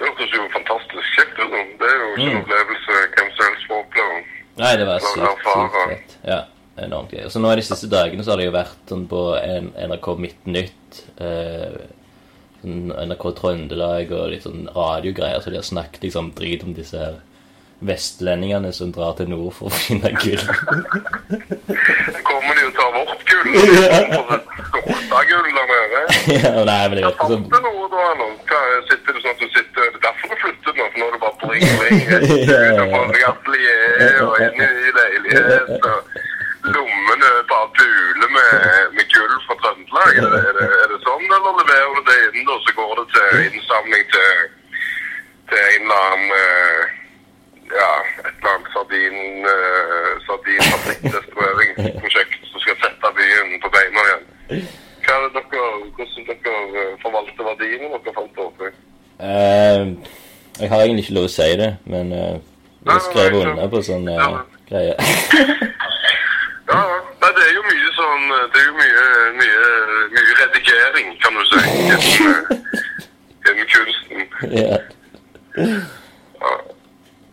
Det 0.00 0.06
hørtes 0.08 0.32
jo 0.32 0.40
fantastisk 0.54 1.08
kjekt 1.18 1.36
ut. 1.42 1.50
Det 1.52 1.58
er 1.84 1.98
jo 2.00 2.06
ikke 2.14 2.24
en 2.24 2.30
Mm. 2.30 2.38
opplevelse 2.40 2.92
hvem 3.14 3.28
som 3.36 3.42
helst 3.44 3.64
får 3.68 3.76
oppleve. 3.82 4.16
Nei, 4.60 4.72
det 4.80 4.86
var 4.88 4.98
sykt, 5.04 5.40
sykt 5.44 5.74
fett. 5.90 6.10
Ja, 6.24 6.40
enormt 6.86 7.10
gøy. 7.12 7.22
Og 7.26 7.32
så 7.34 7.38
nå 7.42 7.48
de 7.56 7.62
siste 7.68 7.88
dagene 7.92 8.22
så 8.24 8.30
har 8.32 8.38
det 8.40 8.46
jo 8.48 8.54
vært 8.56 8.80
sånn 8.88 9.04
på 9.10 9.20
en- 9.42 9.72
NRK 9.76 10.06
Midtnytt, 10.24 10.90
eh, 11.20 11.76
sånn 12.62 12.80
NRK 12.96 13.24
Trøndelag 13.36 14.06
og 14.12 14.30
litt 14.32 14.42
sånn 14.48 14.62
radiogreier, 14.74 15.40
så 15.44 15.48
de 15.50 15.56
har 15.60 15.68
snakket 15.68 16.02
liksom 16.08 16.32
drit 16.34 16.62
om 16.64 16.72
disse 16.74 16.96
her 16.98 17.14
vestlendingene 17.82 18.72
som 18.72 18.92
drar 18.92 19.12
til 19.16 19.26
nord 19.28 19.52
for 19.54 19.68
å 19.68 19.72
finne 19.84 20.10
gull. 20.16 20.40
Vårt 23.06 23.22
gull? 23.30 23.48
Der 25.10 25.22
nede? 25.72 26.00
ja, 26.42 26.50
nei, 26.64 26.88
men 26.88 26.96
det 26.96 27.02
Hva 27.04 27.12
sånn. 27.18 27.28
fant 27.30 27.46
du 27.50 27.58
noe 27.64 27.84
da, 27.92 28.00
eller? 28.12 28.30
Hva, 28.48 28.60
sitter 28.90 29.10
du 29.12 29.18
sånn 29.22 29.34
at 29.34 29.40
du 29.42 29.48
sitter 29.54 29.80
Det 29.80 29.86
er 29.88 29.92
derfor 30.06 30.26
du 30.30 30.34
flyttet 30.42 30.74
nå, 30.78 30.84
for 30.84 30.98
nå 31.00 31.04
er 31.06 31.12
det 31.14 31.20
bare 31.24 31.36
bling, 31.42 31.64
bling. 31.80 32.00
Utenfor 32.10 33.04
deg 33.14 33.24
atelier 33.30 34.14
og 34.26 34.34
inn 34.46 34.58
i 34.66 34.68
leilighet, 34.98 35.68
og 35.80 35.98
lommene 36.76 37.30
bare 37.50 37.68
buler 37.80 38.30
med, 38.36 38.52
med 38.96 39.06
gull 39.14 39.36
fra 39.48 39.54
Trøndelag. 39.64 40.12
Er 40.20 40.24
er, 40.40 40.52
det, 40.60 40.68
er 40.84 40.88
det 40.94 41.00
sånn, 41.06 41.26
eller 41.26 41.52
leverer 41.60 41.92
du 41.96 42.00
det 42.10 42.18
inn, 42.30 42.40
og 42.46 42.48
så 42.66 42.70
går 42.78 42.92
det 43.00 43.06
til 43.16 43.30
innsamling 43.48 44.04
til, 44.14 44.32
til 45.50 45.60
en 45.66 45.82
eller 45.82 45.98
annen 46.06 46.28
eh, 46.38 46.82
ja, 47.70 47.92
et 48.26 48.34
eller 48.34 48.50
annet 48.54 48.70
sardin, 48.74 49.18
uh, 49.46 50.12
sardinfabrikkdestrueringsprosjekt 50.26 52.40
som 52.49 52.49
skal 52.70 52.90
sette 52.90 53.08
byen 53.18 53.60
på 53.62 53.68
beina 53.74 54.02
igjen. 54.06 54.24
Hva 55.04 55.16
er 55.16 55.22
det 55.24 55.42
dere, 55.50 55.62
hvordan 55.96 56.26
dere 56.28 56.54
eh, 56.80 56.92
forvalter 57.02 57.46
verdiene 57.48 57.90
dere 57.90 58.14
fant 58.14 58.40
opp 58.44 58.62
i? 58.62 58.70
Uh, 59.20 59.82
Jeg 60.60 60.68
har 60.70 60.82
egentlig 60.82 61.04
ikke 61.04 61.16
lov 61.16 61.26
å 61.28 61.32
si 61.32 61.48
det, 61.60 61.70
men 61.92 62.12
uh, 62.12 62.36
jeg 62.86 63.04
skrev 63.08 63.36
under 63.40 63.68
på 63.72 63.82
sånn 63.84 64.08
uh, 64.08 64.16
Ja, 64.20 64.30
greie. 64.70 64.94
Ja. 66.70 66.80
Nei, 67.20 67.28
det 67.34 67.42
er 67.42 67.54
jo 67.56 67.62
mye 67.66 67.88
sånn 67.96 68.26
Det 68.54 68.60
er 68.60 68.66
jo 68.68 68.74
mye, 68.78 69.06
mye, 69.40 69.62
mye 70.14 70.34
redigering, 70.38 71.08
kan 71.18 71.34
du 71.34 71.42
si, 71.50 71.62
innen 73.50 73.70
kunsten. 73.72 74.28
ja. 74.60 74.78
Ja. 76.38 76.52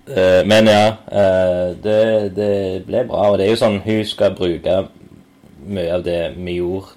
Uh, 0.07 0.41
men 0.47 0.71
ja, 0.71 0.95
uh, 1.11 1.69
det, 1.83 2.01
det 2.33 2.53
ble 2.87 3.05
bra. 3.05 3.27
Og 3.29 3.37
det 3.37 3.45
er 3.45 3.53
jo 3.53 3.61
sånn 3.61 3.83
hun 3.85 4.01
skal 4.07 4.33
bruke 4.39 4.79
mye 5.67 5.93
av 5.93 6.03
det 6.05 6.21
vi 6.37 6.57
gjorde 6.57 6.87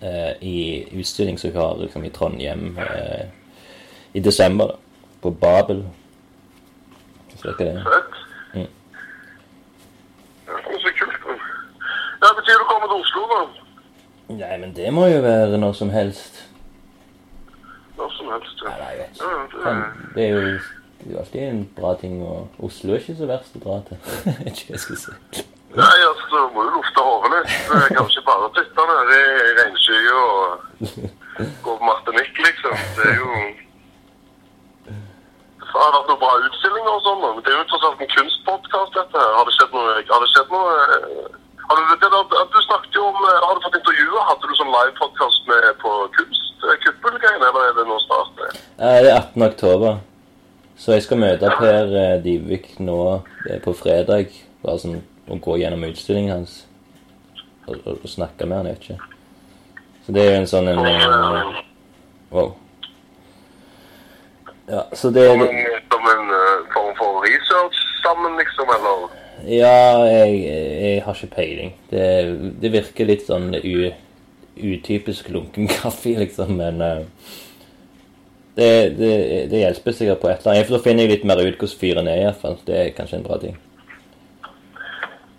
eh, 0.00 0.32
i 0.40 0.58
utstilling 1.00 1.38
som 1.38 1.50
vi 1.50 1.58
har 1.58 1.78
liksom, 1.80 2.04
i 2.04 2.10
Trondheim 2.10 2.78
eh, 2.78 3.26
i 4.12 4.20
desember, 4.20 4.66
da, 4.66 4.76
på 5.22 5.30
Babel. 5.30 5.84
Så 7.36 7.54
det 7.58 7.66
er 7.68 7.74
det. 7.74 7.84
Fett. 7.86 8.16
Mm. 8.54 8.66
Ja, 10.46 10.56
det 10.66 10.74
er 10.74 10.80
så 10.80 10.92
kult. 10.98 11.20
da. 11.26 11.36
Ja, 12.22 12.32
Betyr 12.40 12.64
å 12.64 12.68
komme 12.72 12.90
til 12.90 13.04
Oslo, 13.04 13.22
da? 13.30 13.40
Nei, 14.40 14.56
men 14.62 14.74
det 14.76 14.90
må 14.94 15.06
jo 15.10 15.22
være 15.24 15.58
når 15.58 15.78
som 15.78 15.94
helst. 15.94 16.42
Når 17.96 18.12
som 18.18 18.34
helst. 18.34 18.66
Ja. 18.66 18.74
nei, 18.82 18.92
jeg 18.92 19.00
vet 19.06 19.24
Ja, 19.24 19.40
det 19.54 19.72
er... 19.72 20.04
Det 20.14 20.26
er 20.26 20.36
jo 20.36 20.58
det 21.00 21.14
er 21.14 21.18
alltid 21.18 21.40
en 21.40 21.70
bra 21.76 21.94
ting, 21.96 22.18
og 22.22 22.48
Oslo 22.58 22.92
er 22.92 23.00
ikke 23.00 23.14
så 23.16 23.28
verst 23.28 23.54
å 23.56 23.60
dra 23.62 23.78
til. 23.88 24.00
Ikke 24.50 24.74
jeg 24.74 24.80
skal 24.82 24.98
si. 25.00 25.44
Nei, 25.70 25.98
altså, 26.10 26.26
du 26.30 26.54
må 26.54 26.64
jo 26.66 26.70
lufte 26.76 27.02
hodet 27.06 27.30
litt. 27.36 27.50
Det 27.70 27.78
er 27.84 27.92
Kanskje 27.98 28.22
bare 28.26 28.48
sitte 28.56 28.86
nede 28.90 29.18
i 29.22 29.52
regnskyer 29.60 30.16
og 30.20 30.46
gå 31.64 31.74
på 31.78 31.84
Martinique, 31.86 32.42
liksom. 32.46 32.74
Det 32.96 33.04
er 33.12 33.18
jo 33.20 33.30
Det 35.60 35.76
har 35.78 35.92
vært 35.94 36.08
noen 36.10 36.18
bra 36.22 36.32
utstillinger 36.48 36.90
og 36.96 37.02
sånn, 37.04 37.20
men 37.22 37.42
det 37.46 37.52
er 37.52 37.60
jo 37.60 37.66
tross 37.70 37.84
alt 37.86 38.00
en 38.02 38.10
kunstpodkast, 38.16 38.96
dette 38.98 39.20
her. 39.22 39.30
Har 39.38 39.46
det 39.46 39.54
skjedd 39.54 39.76
noe 39.76 39.92
Har 40.10 40.24
det 40.24 40.30
skjedd 40.32 40.50
noe 40.56 40.72
eh, 40.80 41.36
har 41.70 41.78
du, 41.78 41.82
det, 42.02 42.08
der- 42.10 42.48
du 42.50 42.58
snakket 42.66 42.96
jo 42.98 43.04
om 43.12 43.20
eh, 43.30 43.36
Har 43.46 43.54
du 43.54 43.60
fått 43.68 43.76
intervjuer? 43.78 44.24
Hadde 44.26 44.48
du 44.50 44.54
sånn 44.58 44.72
livepodkast 44.74 45.46
med 45.52 45.68
på 45.84 45.92
kunst? 46.18 46.46
eh, 46.66 46.88
eller 47.30 47.60
er 47.68 47.76
det 47.78 47.86
nå 47.88 47.98
snart? 48.08 48.42
Det 48.42 48.90
er 48.90 49.06
18. 49.14 49.42
oktober. 49.46 50.00
Så 50.80 50.96
jeg 50.96 51.02
skal 51.06 51.20
møte 51.22 51.52
Per 51.60 51.94
Divik 52.24 52.66
nå 52.82 52.98
på 53.64 53.74
fredag. 53.78 54.34
Bare 54.64 54.78
sånn 54.82 54.98
å 55.30 55.38
gå 55.42 55.56
gjennom 55.60 55.86
utstillingen 55.88 56.40
hans. 56.40 56.64
Og, 57.66 57.76
og, 57.84 58.00
og 58.00 58.08
snakke 58.10 58.48
med 58.48 58.60
han, 58.60 58.70
jeg 58.70 58.78
vet 58.78 58.88
ikke. 58.88 59.10
Så 60.06 60.14
det 60.16 60.24
er 60.24 60.32
jo 60.32 60.40
en 60.40 60.50
sånn 60.50 60.70
en 60.72 60.80
uh, 60.82 61.60
Wow. 62.30 62.52
Ja, 64.70 64.84
så 64.94 65.10
det, 65.10 65.24
det 65.26 65.46
som 65.90 66.04
en 66.06 66.28
eh, 66.30 66.58
form 66.70 66.92
for 66.94 67.24
research 67.24 67.78
sammen, 68.04 68.36
liksom, 68.38 68.70
eller? 68.70 69.08
Ja, 69.50 70.04
jeg, 70.06 70.36
jeg 70.44 71.00
har 71.02 71.16
ikke 71.16 71.34
peiling. 71.34 71.72
Det, 71.90 72.04
det 72.62 72.70
virker 72.76 73.08
litt 73.08 73.24
sånn 73.26 73.50
u, 73.56 73.90
utypisk 74.54 75.32
lunken 75.34 75.66
kaffe, 75.70 76.14
liksom, 76.22 76.54
men 76.60 76.78
uh, 76.84 77.32
det, 78.54 78.70
det, 78.98 79.10
det 79.50 79.64
hjelper 79.64 79.96
sikkert 79.96 80.22
på 80.22 80.30
et 80.30 80.44
eller 80.44 80.54
annet. 80.54 80.68
For 80.68 80.78
da 80.78 80.84
finner 80.84 81.06
jeg 81.06 81.16
litt 81.16 81.26
mer 81.26 81.42
ut 81.42 81.58
hvordan 81.58 81.80
fyren 81.82 82.10
er, 82.10 82.22
iallfall. 82.28 82.60
Det 82.66 82.78
er 82.78 82.94
kanskje 82.94 83.18
en 83.18 83.26
bra 83.26 83.40
ting. 83.42 83.58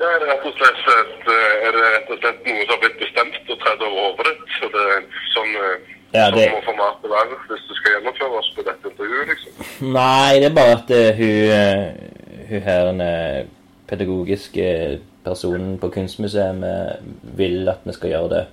Ja, 0.01 0.09
er 0.15 0.21
det 0.23 0.29
rett 0.31 0.45
og 0.49 0.53
slett, 0.57 0.79
et, 0.89 1.27
eh, 1.29 1.65
er 1.67 1.75
rett 1.77 2.07
og 2.09 2.21
slett 2.21 2.45
noe 2.47 2.63
som 2.65 2.71
har 2.73 2.79
blitt 2.81 3.01
bestemt 3.01 3.49
og 3.53 3.59
tredd 3.61 3.83
over 3.85 3.99
hodet 4.07 4.31
ditt? 4.31 4.55
Så 4.57 4.69
det 4.73 4.85
er 4.95 5.03
sånn, 5.35 5.51
eh, 5.61 5.75
Ja, 6.15 6.23
sånn 6.25 6.37
det- 6.39 6.51
må 6.55 6.61
formatet 6.65 7.11
være 7.11 7.37
hvis 7.51 7.67
du 7.67 7.73
skal 7.75 7.93
gjennomføre 7.93 8.39
oss 8.39 8.49
på 8.55 8.65
dette 8.65 8.89
intervjuet, 8.89 9.27
liksom? 9.29 9.93
Nei, 9.93 10.39
det 10.39 10.47
er 10.49 10.55
bare 10.57 10.73
at 10.79 10.89
uh, 10.89 11.11
hun, 11.19 12.47
hun 12.49 12.61
her 12.61 12.91
den 12.91 13.49
pedagogiske 13.87 14.99
personen 15.23 15.77
på 15.77 15.91
Kunstmuseet 15.93 16.99
vil 17.37 17.69
at 17.69 17.85
vi 17.85 17.93
skal 17.93 18.09
gjøre 18.09 18.29
det. 18.29 18.45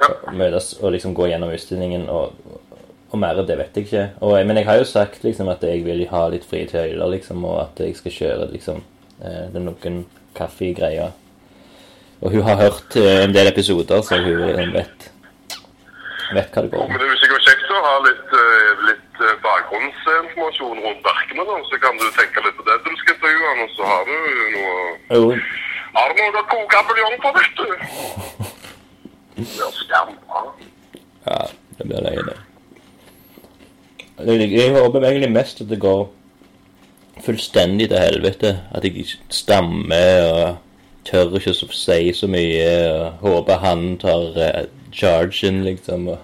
Ja. 0.00 0.32
Møtes 0.32 0.72
og 0.80 0.92
liksom 0.92 1.14
gå 1.14 1.28
gjennom 1.28 1.52
utstillingen 1.52 2.08
og, 2.08 2.32
og 3.12 3.18
mer 3.18 3.42
det 3.46 3.58
vet 3.58 3.76
jeg 3.76 3.84
ikke. 3.86 4.08
Og, 4.20 4.46
men 4.46 4.56
jeg 4.56 4.66
har 4.66 4.80
jo 4.80 4.84
sagt 4.84 5.22
liksom 5.22 5.48
at 5.48 5.62
jeg 5.62 5.84
vil 5.84 6.06
ha 6.08 6.28
litt 6.28 6.44
frie 6.44 6.66
tøyler, 6.66 7.06
liksom, 7.12 7.44
og 7.44 7.60
at 7.68 7.84
jeg 7.84 7.96
skal 7.96 8.12
kjøre 8.12 8.50
liksom 8.52 8.82
det 9.20 9.60
er 9.60 9.64
noen 9.64 10.04
kaffegreier. 10.36 11.12
Og 12.24 12.30
hun 12.30 12.42
har 12.42 12.56
hørt 12.56 12.96
eh, 12.96 13.24
en 13.24 13.34
del 13.34 13.50
episoder, 13.50 14.00
så 14.02 14.16
hun 14.16 14.42
eh, 14.48 14.72
vet, 14.74 15.10
vet 16.32 16.54
hva 16.54 16.62
det 16.64 16.70
går 16.72 16.84
om. 16.84 16.88
Men 16.88 17.00
det 17.00 17.06
er 17.08 17.12
jo 17.12 17.18
sikkert 17.20 17.48
kjekt 17.48 17.74
å 17.74 17.82
ha 17.84 17.94
litt, 18.06 18.32
eh, 18.40 18.70
litt 18.88 19.20
eh, 19.20 19.34
bakgrunnsinformasjon 19.44 20.80
rundt 20.86 21.04
verkene, 21.04 21.44
da. 21.50 21.58
Så 21.68 21.80
kan 21.82 22.00
du 22.00 22.06
tenke 22.16 22.46
litt 22.46 22.56
på 22.56 22.66
det 22.68 22.78
du 22.86 22.90
skal 23.02 23.16
intervjue 23.18 23.50
han, 23.50 23.60
og 23.66 23.76
så 23.76 23.90
har 23.90 24.08
du 24.08 24.16
noe 24.54 24.72
Jo, 25.18 25.28
Har 25.94 26.16
du 26.16 26.22
noe 26.22 26.40
å 26.40 26.48
koke 26.54 26.82
buljong 26.88 27.16
på, 27.22 27.34
vet 27.36 27.54
du? 27.60 27.66
Det. 29.34 29.68
Ja, 31.28 31.38
det 31.78 31.86
blir 31.90 32.04
løye, 32.08 32.24
det. 32.30 32.38
Jeg 34.24 34.72
håper 34.78 35.04
egentlig 35.04 35.32
mest 35.34 35.60
at 35.60 35.68
det 35.68 35.80
går 35.82 36.06
fullstendig 37.22 37.88
til 37.88 37.98
helvete. 37.98 38.60
At 38.74 38.84
jeg 38.84 39.06
stammer 39.30 40.28
og 40.32 40.56
tør 41.06 41.36
ikke 41.38 41.54
å 41.54 41.72
si 41.74 42.12
så 42.16 42.28
mye. 42.30 42.70
Og 42.92 43.24
håper 43.24 43.62
han 43.64 43.96
tar 44.02 44.38
uh, 44.38 44.62
chargen, 44.94 45.62
liksom. 45.66 46.08
Og, 46.14 46.18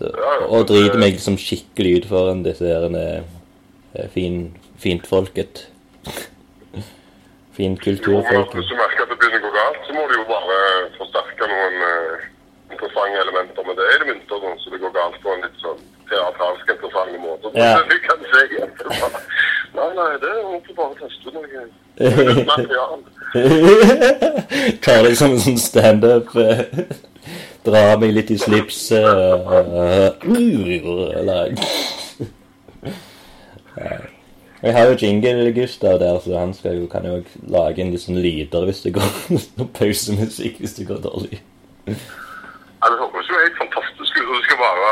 og 0.52 0.68
driter 0.70 0.98
meg 1.00 1.16
liksom 1.18 1.38
skikkelig 1.40 1.98
ut 1.98 2.08
foran 2.12 2.44
disse 2.46 2.66
her 2.66 2.86
eh, 2.94 4.08
fin, 4.14 4.56
fintfolket. 4.78 5.66
Fint 7.58 7.80
kulturfolket. 7.82 8.54
Hvis 8.54 8.68
du 8.70 8.76
merker 8.78 9.02
at 9.02 9.10
det 9.10 9.16
begynner 9.18 9.42
å 9.42 9.48
gå 9.48 9.54
galt, 9.56 9.78
så 9.82 9.94
må 9.96 10.04
du 10.06 10.12
jo 10.14 10.26
bare 10.28 10.58
forsterke 10.94 11.48
noen 11.50 11.80
uh, 11.82 12.26
interessante 12.70 13.22
elementer 13.24 13.66
med 13.66 13.80
det 13.80 13.88
i 13.90 13.96
det 13.98 14.06
minste, 14.12 14.38
sånn, 14.44 14.60
så 14.62 14.70
det 14.70 14.78
går 14.84 14.92
galt 14.94 15.18
på 15.24 15.32
en 15.34 15.42
litt 15.42 15.58
sånn 15.64 15.80
teatralsk 16.10 16.66
interessant 16.74 17.14
måte. 17.22 17.46
Ja. 17.54 17.76
Så 17.76 17.80
Du 17.90 17.96
kan 18.08 18.18
se 18.32 18.40
etterpå. 18.64 19.06
Nei, 19.78 19.90
nei, 19.94 20.12
det 20.22 20.30
ikke 20.56 20.74
bare 20.74 20.90
å 20.90 20.98
teste 20.98 21.28
noe. 21.34 21.62
Tar 24.82 25.02
det 25.04 25.16
som 25.18 25.32
en 25.34 25.42
sånn 25.44 25.58
standup. 25.60 26.26
Dra 26.32 26.64
Drar 27.66 27.98
meg 28.00 28.10
litt 28.16 28.30
i 28.32 28.38
slipset 28.40 29.04
og 29.04 29.52
Eller 30.32 31.52
Jeg 34.62 34.72
har 34.74 34.84
jo 34.88 34.96
Jingle-Gustav 34.98 35.98
der, 36.00 36.18
så 36.24 36.38
han 36.38 36.54
skal 36.54 36.76
jo, 36.80 36.86
kan 36.90 37.04
jo 37.06 37.22
lage 37.46 37.82
en 37.82 37.90
litt 37.94 38.02
sånn 38.02 38.18
lyder 38.18 38.64
hvis 38.66 38.82
det 38.86 38.92
går 38.96 39.08
pausemusikk 39.78 40.58
hvis 40.62 40.74
det 40.78 40.86
går 40.88 40.98
dårlig. 41.04 41.38
Ja, 41.86 41.92
det 42.90 42.96
høres 42.98 43.30
jo 43.30 43.34
helt 43.42 43.58
fantastisk 43.60 44.12
ut. 44.18 44.26
Det 44.32 44.40
skal 44.48 44.58
være, 44.64 44.86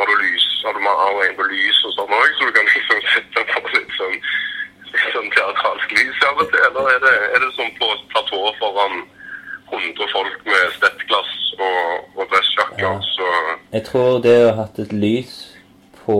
har, 0.00 0.10
du, 0.10 0.16
lys, 0.24 0.46
har 0.64 0.76
du, 0.76 0.80
har 0.88 1.22
en 1.26 1.38
på 1.38 1.46
lys 1.52 1.80
og 1.86 1.94
sånn 1.98 2.16
òg, 2.18 2.30
så 2.38 2.48
du 2.48 2.52
kan 2.56 2.68
liksom 2.72 3.04
sette 3.14 3.44
på 3.52 3.62
litt 3.76 3.94
sånn, 3.98 4.18
litt 4.90 5.14
sånn 5.14 5.30
teatralsk 5.36 5.94
lys 5.98 6.26
av 6.28 6.42
og 6.44 6.50
til, 6.52 6.66
eller 6.70 6.92
er 6.96 7.00
det, 7.06 7.14
er 7.36 7.44
det 7.44 7.52
sånn 7.58 7.72
på 7.78 7.90
platå 8.14 8.42
foran 8.58 9.00
100 9.70 10.10
folk 10.10 10.42
med 10.48 10.74
stettglass 10.78 11.34
og, 11.60 12.10
og 12.16 12.26
dressjakker, 12.32 12.82
Ja. 12.82 12.96
så... 13.14 13.30
Jeg 13.70 13.86
tror 13.86 14.18
det 14.24 14.36
å 14.42 14.50
ha 14.50 14.64
hatt 14.64 14.80
et 14.82 14.92
lys 14.96 15.34
på 16.02 16.18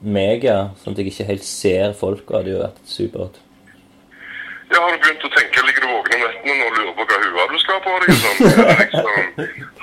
mega, 0.00 0.70
sånn 0.80 0.94
at 0.94 1.02
jeg 1.02 1.12
ikke 1.12 1.28
helt 1.28 1.44
ser 1.44 1.92
folka, 1.98 2.38
hadde 2.40 2.54
jo 2.54 2.62
vært 2.62 2.80
supert. 2.88 3.40
Ja, 4.70 4.80
har 4.86 4.98
begynt 5.02 5.24
å 5.26 5.30
tenke, 5.34 5.62
ligger 5.66 5.82
du 5.82 5.88
våken 5.90 6.14
om 6.14 6.26
nettene 6.28 6.66
og 6.66 6.76
lurer 6.78 6.92
på 6.94 7.06
hva 7.10 7.16
hua 7.24 7.46
du 7.50 7.56
skal 7.58 7.74
ha 7.74 7.80
på 7.82 7.94
deg 8.04 8.10
sånn? 8.20 8.38
Liksom, 8.80 9.16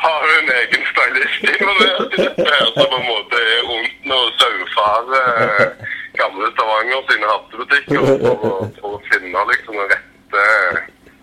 har 0.04 0.20
du 0.24 0.34
en 0.38 0.52
egen 0.62 0.86
stylist 0.92 1.48
involvert 1.52 2.16
i 2.16 2.22
dette 2.22 2.46
her, 2.48 2.70
som 2.72 2.88
på 2.94 3.00
en 3.02 3.08
måte 3.10 3.42
er 3.42 3.66
rundt 3.68 4.14
og 4.18 4.30
saufare 4.40 5.24
gamle 6.18 6.52
Stavanger 6.54 7.04
sine 7.10 7.34
hattebutikker 7.34 8.08
for, 8.24 8.64
for 8.80 8.96
å 8.96 9.02
finne 9.12 9.44
liksom 9.52 9.82
den 9.82 9.92
rette, 9.92 10.46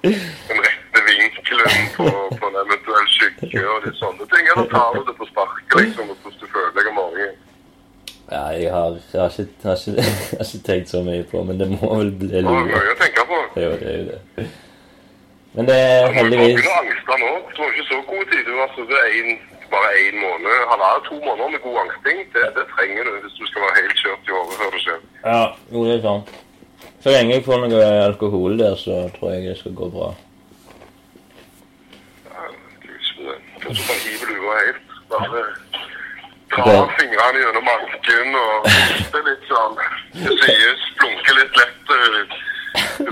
den 0.04 0.62
rette 0.68 1.04
vinkelen 1.08 1.88
på, 1.96 2.08
på 2.36 2.50
en 2.50 2.60
eventuell 2.66 3.08
skygge 3.16 3.64
og 3.64 3.88
de 3.88 3.94
sånne 4.02 4.28
ting? 4.34 4.52
Eller 4.52 4.68
tar 4.76 4.98
du 4.98 5.02
det 5.08 5.16
på 5.18 5.30
sparket 5.32 5.80
liksom, 5.80 6.12
hvordan 6.12 6.36
du 6.42 6.46
føler 6.52 6.76
deg 6.76 6.92
om? 6.92 7.03
Ja, 8.34 8.44
jeg 8.58 8.70
har, 8.74 8.96
jeg 9.12 9.20
har, 9.22 9.30
ikke, 9.30 9.68
har 9.68 9.76
ikke, 9.78 9.94
jeg 10.34 10.38
har 10.40 10.46
ikke 10.48 10.62
tenkt 10.66 10.90
så 10.90 11.02
mye 11.06 11.24
på, 11.30 11.42
men 11.46 11.60
det 11.60 11.68
må 11.70 11.90
vel 12.00 12.10
bli 12.18 12.28
Det 12.32 12.40
er 12.42 12.46
lurt. 12.48 12.70
mye 12.70 12.92
å 12.92 13.00
tenke 13.00 13.26
på. 13.30 13.40
Jo 13.62 13.72
det. 13.78 13.90
er 13.92 13.98
jo 14.00 14.06
det. 14.10 14.46
Men 15.54 15.68
det 15.70 15.76
er 15.80 16.08
heldigvis... 16.18 16.56
Du 16.56 16.58
må 16.58 16.62
ikke 16.64 16.78
angste 16.82 17.18
nå. 17.22 17.32
Du 17.54 17.60
har 17.62 17.74
ikke 17.76 17.88
så 17.92 17.98
god 18.10 18.24
tid. 18.32 18.40
Du 18.48 18.54
har 18.58 18.72
sittet 18.74 19.50
bare 19.74 19.90
én 20.00 20.16
måned, 20.22 20.56
halvannen, 20.70 21.04
to 21.08 21.16
måneder 21.26 21.52
med 21.54 21.62
god 21.66 21.78
angsting. 21.84 22.18
Det, 22.34 22.42
det 22.56 22.64
trenger 22.74 23.06
du 23.08 23.12
hvis 23.22 23.36
du 23.38 23.44
skal 23.50 23.62
være 23.66 23.76
helt 23.80 24.02
kjørt 24.02 24.28
i 24.30 24.34
hodet 24.34 24.58
før 24.60 24.74
det 24.74 24.82
skjer. 24.86 25.00
Ja, 25.28 25.40
jo, 25.72 25.84
det 25.88 25.94
er 25.98 26.02
sant. 26.08 26.34
Så 27.04 27.12
lenge 27.14 27.34
jeg 27.36 27.44
får 27.46 27.62
noe 27.62 27.86
alkohol 28.08 28.58
der, 28.60 28.74
så 28.80 28.98
tror 29.16 29.34
jeg 29.34 29.46
det 29.48 29.56
skal 29.60 29.74
gå 29.78 29.88
bra. 29.94 30.10
Ja, 32.34 32.44
Gud, 32.82 33.00
så 33.06 33.78
bare 33.78 33.98
hiver 34.04 34.34
lua 34.34 34.58
helt. 34.64 34.94
Bare 35.14 35.42
Drar 36.54 36.90
fingrene 36.98 37.40
gjennom 37.42 37.64
masken 37.66 38.36
og 38.38 38.66
hoster 38.70 39.24
litt 39.26 39.48
sånn. 39.50 39.78
Sies, 40.14 40.84
blunker 41.00 41.38
litt 41.40 41.56
lett 41.58 41.94
eh, 41.96 42.18
ut 42.20 42.36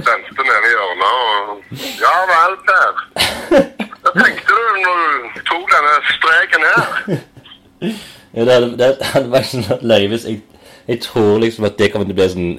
venstre 0.07 0.47
nede 0.47 0.69
i 0.69 0.75
hjørnet 0.77 1.19
og 1.23 1.83
Ja 2.03 2.15
vel, 2.31 2.55
Per. 2.69 3.03
Hva 4.03 4.13
tenkte 4.17 4.57
du 4.59 4.81
når 4.85 5.03
du 5.35 5.41
tok 5.51 5.69
denne 5.75 5.95
streken 6.15 6.69
her? 6.71 6.91
Ja, 8.33 8.45
det, 8.47 8.53
hadde, 8.55 8.69
det 8.81 9.07
hadde 9.11 9.29
vært 9.29 9.49
sånn 9.51 9.83
løye 9.85 10.09
hvis 10.09 10.23
jeg, 10.25 10.39
jeg 10.87 11.01
tror 11.05 11.35
liksom 11.43 11.67
at 11.69 11.75
det 11.77 11.91
kommer 11.93 12.07
til 12.09 12.15
å 12.15 12.19
bli 12.21 12.29
sånn 12.33 12.53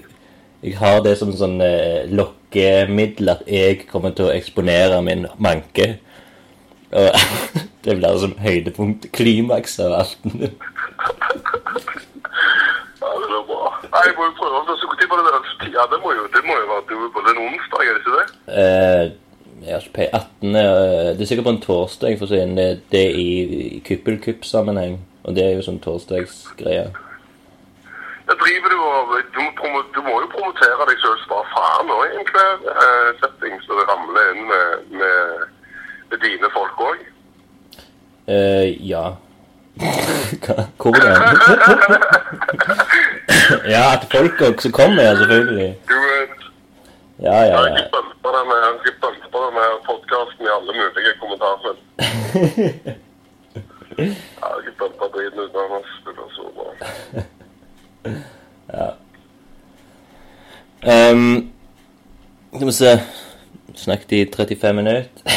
Jeg 0.67 0.75
har 0.77 0.99
det 1.01 1.13
som 1.17 1.31
sånn 1.33 1.55
eh, 1.65 2.03
lokkemiddel 2.13 3.31
at 3.33 3.41
jeg 3.49 3.87
kommer 3.89 4.13
til 4.13 4.27
å 4.27 4.35
eksponere 4.35 4.99
min 5.03 5.25
manke. 5.41 5.87
Og 6.93 7.17
det 7.87 7.97
blir 7.97 8.19
som 8.21 8.35
høydepunkt, 8.39 9.09
klimaks 9.17 9.79
av 9.83 9.97
aften. 10.03 10.53
Ja, 13.03 13.09
det 13.19 13.27
er 13.39 13.45
bra. 13.49 13.61
Nei, 13.93 14.03
jeg 14.07 14.15
må 14.17 14.23
jo 14.29 14.33
prøve. 14.39 14.61
Så 14.67 14.87
Når 14.89 15.07
var 15.11 15.17
det 15.19 15.25
der? 15.29 15.43
Ja, 15.77 15.83
det 15.91 15.99
må 16.03 16.09
jo, 16.17 16.23
det 16.35 16.41
må 16.47 16.53
jo 16.61 16.65
være 16.71 16.83
var 17.15 17.31
en 17.31 17.43
onsdag, 17.47 17.81
er 17.87 17.93
det 17.93 18.01
ikke 18.03 18.17
det? 18.19 18.27
Eh, 18.59 19.03
jeg 19.65 19.73
har 19.73 19.81
ikke 19.81 19.97
peiling. 19.97 20.15
18. 20.15 20.55
eh, 20.55 21.09
Det 21.15 21.21
er 21.21 21.29
sikkert 21.31 21.49
på 21.49 21.55
en 21.55 21.65
torsdag, 21.67 22.17
for 22.19 22.25
å 22.25 22.31
si 22.31 22.41
det. 22.59 22.69
Det, 22.91 23.03
er 23.07 23.17
i, 23.25 23.81
kuppel-kupp-sammenheng. 23.87 24.99
Og 25.23 25.35
det 25.35 25.43
er 25.45 25.57
jo 25.57 25.65
sånn 25.67 25.81
torsdagsgreie. 25.83 26.87
Ja, 28.27 28.33
driver 28.39 28.69
du 28.71 28.77
og 28.79 29.13
du 29.35 29.39
må, 29.43 29.81
du 29.95 29.99
må 30.03 30.13
jo 30.23 30.27
promotere 30.31 30.87
deg 30.89 30.99
selv 31.03 31.19
Spare 31.23 31.43
bare 31.43 31.51
faen 31.55 31.89
nå 31.89 31.97
i 32.05 32.13
enhver 32.19 32.67
eh, 32.71 33.09
setting, 33.19 33.55
så 33.65 33.79
det 33.79 33.87
ramler 33.89 34.29
inn 34.31 34.45
med, 34.51 34.85
med, 35.01 35.43
med 36.11 36.23
dine 36.23 36.51
folk 36.55 36.83
òg. 36.87 37.03
Eh, 38.31 38.67
ja. 38.87 39.05
Hva- 39.79 40.67
det? 41.03 41.15
ja, 43.71 43.93
at 43.93 44.07
folk 44.11 44.41
også 44.41 44.71
kommer, 44.71 45.03
ja, 45.03 45.15
selvfølgelig. 45.15 45.77
Du 45.89 45.93
Ja, 47.21 47.31
ja, 47.31 47.45
ja. 47.45 47.61
jeg 47.63 47.71
ikke 47.77 47.89
bømpa 47.95 48.29
deg 48.37 48.45
med 49.57 49.67
podkasten 49.87 50.45
i 50.45 50.49
alle 50.57 50.71
mulige 50.77 51.13
kommentarfelt. 51.21 51.81
Jeg 53.97 54.07
har 54.43 54.53
ikke 54.59 54.73
driten 55.15 55.39
ut 55.39 55.55
av 55.55 55.71
oss. 55.77 55.91
Det 56.05 56.11
blir 56.17 56.29
så 56.35 56.43
bra. 56.57 56.67
Um, 61.11 61.51
skal 62.55 62.67
vi 62.67 62.71
se 62.71 62.99
Snakket 63.75 64.11
i 64.11 64.25
35 64.37 64.75
minutter. 64.75 65.09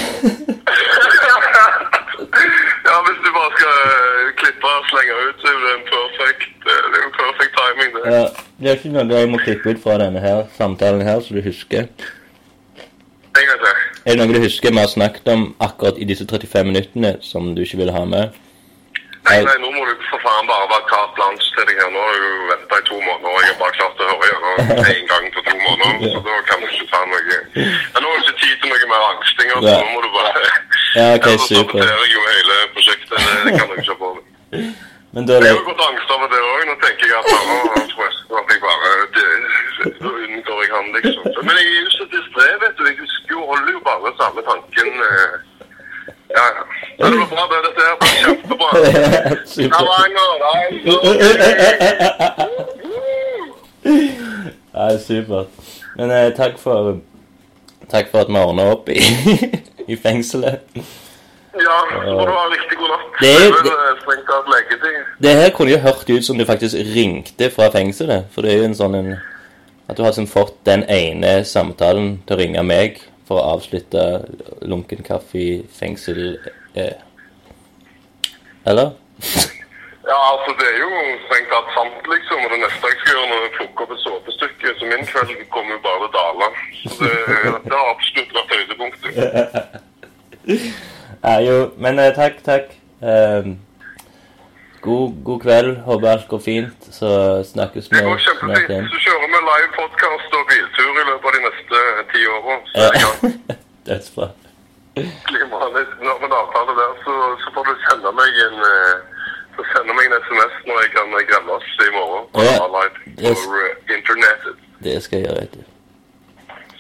Ja, 2.97 3.01
hvis 3.07 3.19
du 3.25 3.31
bare 3.39 3.51
skal 3.59 3.75
eh, 3.87 4.29
klippe 4.41 4.69
og 4.73 4.85
slenge 4.91 5.15
ut, 5.25 5.41
så 5.41 5.47
er 5.53 5.57
det 5.65 5.73
en 5.79 5.83
perfect, 5.95 6.53
eh, 6.73 6.85
det 6.93 7.01
jo 7.03 7.11
perfect 7.17 7.53
timing, 7.61 7.91
det. 7.97 8.03
Ja, 8.15 8.23
det 8.61 8.71
er 8.71 8.79
ikke 8.79 8.93
noe 8.95 9.05
du 9.11 9.33
må 9.33 9.41
klippe 9.43 9.75
ut 9.75 9.83
fra 9.83 9.97
denne 10.01 10.23
her 10.25 10.39
samtalen 10.57 11.03
her, 11.05 11.21
så 11.21 11.37
du 11.37 11.43
husker. 11.45 11.91
En 13.37 13.51
gang 13.51 13.61
til. 13.65 13.83
Er 14.07 14.17
det 14.17 14.17
noe 14.23 14.39
du 14.39 14.41
husker 14.47 14.73
vi 14.73 14.81
har 14.81 14.89
snakket 14.89 15.29
om 15.29 15.45
akkurat 15.61 16.01
i 16.01 16.09
disse 16.09 16.25
35 16.25 16.71
minuttene 16.71 17.13
som 17.21 17.53
du 17.53 17.61
ikke 17.67 17.83
ville 17.83 17.93
ha 17.99 18.05
med? 18.09 18.41
Nei, 19.27 19.39
nei, 19.43 19.57
nå 19.63 19.69
må 19.75 19.83
du 19.89 19.95
for 20.11 20.21
faen 20.23 20.47
bare 20.51 20.67
være 20.71 20.87
til 21.57 21.65
deg 21.69 21.79
her. 21.81 21.89
Nå 21.95 22.03
har 22.07 22.15
jeg 22.17 22.49
venta 22.51 22.79
i 22.79 22.85
to 22.91 22.97
måneder, 23.07 23.31
og 23.33 23.41
jeg 23.43 23.51
har 23.51 23.59
bare 23.63 23.77
klart 23.79 24.03
å 24.03 24.09
høre 24.11 24.29
gjennom 24.31 24.85
én 24.93 25.07
gang 25.11 25.27
på 25.35 25.45
to 25.49 25.55
måneder. 25.65 26.11
Så 26.15 26.21
da 26.29 26.37
kan 26.51 26.63
du 26.63 26.67
ikke 26.71 26.89
ta 26.93 27.01
noe 27.11 27.23
ja, 27.27 28.03
Nå 28.03 28.07
er 28.07 28.19
det 28.19 28.25
ikke 28.27 28.37
tid 28.43 28.57
til 28.63 28.73
noe 28.75 28.91
mer 28.93 29.07
angsting, 29.13 29.51
så 29.55 29.61
nå 29.65 29.87
må 29.95 30.05
du 30.05 30.11
bare 30.19 30.45
Ja, 30.97 31.07
ok, 31.17 31.27
super. 31.47 31.83
jeg 31.83 32.13
jo 32.15 32.27
hele 32.33 32.59
prosjektet. 32.77 33.17
Det, 33.17 33.41
det 33.49 33.57
kan 33.59 33.67
du 33.73 33.75
ikke 33.81 33.95
ha 33.95 33.99
på 34.05 34.13
meg. 34.15 34.71
Men 35.17 35.27
da 35.27 35.41
Jeg 35.41 35.49
har 35.49 35.59
jo 35.59 35.67
gått 35.71 35.83
angst 35.89 36.11
over 36.15 36.29
det 36.33 36.41
òg. 36.45 36.63
Nå 36.71 36.75
tenker 36.85 37.11
jeg 37.11 37.19
at 37.19 37.27
nå 37.33 37.59
tror 37.91 38.07
jeg 38.07 38.15
at 38.37 38.51
jeg 38.53 38.63
bare 38.63 38.95
det, 39.17 39.27
Da 40.03 40.11
unngår 40.13 40.63
jeg 40.63 40.71
han, 40.77 40.89
liksom. 41.01 41.29
Men 41.49 41.59
jeg 41.61 41.67
er 41.75 41.83
jo 41.89 41.93
så 41.99 42.07
distré, 42.15 42.49
vet 42.63 42.79
du. 42.79 42.85
Jeg 42.91 42.99
husker 43.03 43.35
jo, 43.37 43.45
holder 43.51 43.73
jo 43.77 43.83
bare 43.91 44.13
samme 44.23 44.45
tanken. 44.51 44.91
eh. 45.11 45.37
Ja, 46.37 46.43
ja. 46.57 46.63
Ja, 46.99 47.07
Det 47.07 47.17
blir 47.17 47.29
bra, 47.33 47.45
det. 47.53 47.59
Dette 47.67 47.83
her 47.87 47.97
blir 48.81 48.93
kjempebra. 48.93 49.37
Super. 49.47 49.85
know. 50.15 50.33
nei. 50.45 51.17
Ja, 54.77 54.99
supert. 54.99 55.49
Men 55.97 56.11
eh, 56.11 56.31
takk 56.37 56.59
for 56.61 56.99
Takk 57.87 58.09
for 58.11 58.25
at 58.25 58.29
vi 58.29 58.41
ordna 58.41 58.65
opp 58.73 58.89
i, 58.91 58.99
i 59.93 59.97
fengselet. 59.97 60.65
Ja, 61.55 61.77
så 61.87 62.17
må 62.19 62.25
du 62.27 62.33
ha 62.35 62.47
riktig 62.51 62.79
god 62.81 62.91
natt. 62.91 63.05
Det 63.21 63.31
Det 63.63 64.89
eh. 64.91 65.05
Det 65.23 65.35
her 65.39 65.51
kunne 65.55 65.71
jo 65.71 65.79
hørt 65.79 66.11
ut 66.11 66.25
som 66.27 66.39
du 66.39 66.45
faktisk 66.45 66.77
ringte 66.97 67.51
fra 67.51 67.71
fengselet. 67.71 68.27
For 68.35 68.43
det 68.43 68.53
er 68.53 68.59
jo 68.59 68.69
en 68.73 68.75
sånn 68.75 68.99
en 68.99 69.17
At 69.89 69.97
du 69.97 70.03
har 70.03 70.11
liksom 70.11 70.27
fått 70.27 70.65
den 70.67 70.83
ene 70.91 71.45
samtalen 71.45 72.17
til 72.27 72.35
å 72.35 72.41
ringe 72.41 72.63
meg 72.67 72.99
for 73.29 73.39
å 73.39 73.55
avslutte 73.55 74.27
lunken 74.67 75.05
kaffe 75.07 75.39
i 75.39 75.51
fengsel 75.71 76.41
eh. 76.75 76.99
Eller? 78.71 78.89
Ja, 80.07 80.19
altså 80.33 80.51
det 80.59 80.67
er 80.71 80.79
jo 80.85 80.91
strengt 81.27 81.51
tatt 81.51 81.71
sant, 81.75 82.11
liksom. 82.15 82.43
Og 82.45 82.51
det 82.53 82.59
neste 82.63 82.91
jeg 82.91 82.99
skal 83.01 83.13
gjøre 83.13 83.29
når 83.31 83.41
jeg 83.45 83.55
plukker 83.59 83.87
opp 83.87 83.95
et 83.97 84.05
såpestykke, 84.05 84.75
så 84.79 84.91
min 84.93 85.07
kveld 85.11 85.33
kommer 85.55 85.73
jo 85.77 85.81
bare 85.87 85.99
til 86.03 86.09
å 86.09 86.17
dale. 86.21 86.47
Så 86.83 86.99
det, 87.03 87.17
det 87.67 87.77
har 87.81 87.89
absolutt 87.95 88.37
vært 88.39 88.55
høydepunktet. 88.57 89.13
Ja, 91.27 91.41
jo, 91.43 91.55
men 91.83 91.99
eh, 91.99 92.13
takk, 92.15 92.37
takk. 92.47 92.69
Ehm, 93.03 93.57
god, 94.85 95.17
god 95.27 95.41
kveld. 95.43 95.73
Håper 95.89 96.09
alt 96.09 96.29
går 96.29 96.43
fint. 96.45 96.89
Så 96.95 97.09
snakkes 97.51 97.89
vi 97.91 97.97
Det 97.97 98.05
går 98.07 98.21
kjempefint. 98.29 98.93
Så 98.93 99.01
kjører 99.09 99.33
vi 99.33 99.41
live 99.49 99.71
podcast 99.75 100.37
og 100.39 100.45
biltur 100.53 100.93
i 100.93 101.07
løpet 101.09 101.27
av 101.27 101.35
de 101.35 101.43
neste 101.49 101.83
ti. 102.13 102.23
Ja. 102.79 103.11
Dødsbra 103.89 104.29
det, 114.85 115.03
skal 115.03 115.19
jeg 115.19 115.27
gjøre. 115.27 115.43
Etter. 115.43 115.65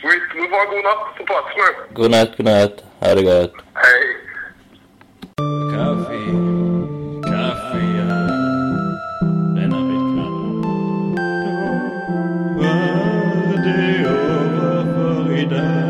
Sweet. 0.01 0.23
Du 0.33 0.43
får 0.51 0.59
ha 0.59 0.67
god 0.73 0.83
natt. 0.89 1.03
Så 1.17 1.23
prates. 1.31 1.55
God 1.95 2.09
natt, 2.14 2.37
god 2.37 2.45
natt. 2.45 2.77
Ha 3.01 3.14
det 3.14 3.25
godt. 3.25 3.53
Hei. 3.83 4.03
Kaffe. 5.73 6.21
Kaffe, 7.31 7.81
ja. 7.99 8.19
Denne 9.57 9.77
er 9.81 9.87
blitt 9.89 10.07
knapp. 10.12 10.37
Nå 12.61 12.73
er 13.51 13.59
det 13.67 14.07
over 14.14 14.95
for 14.95 15.34
i 15.43 15.45
dag. 15.57 15.86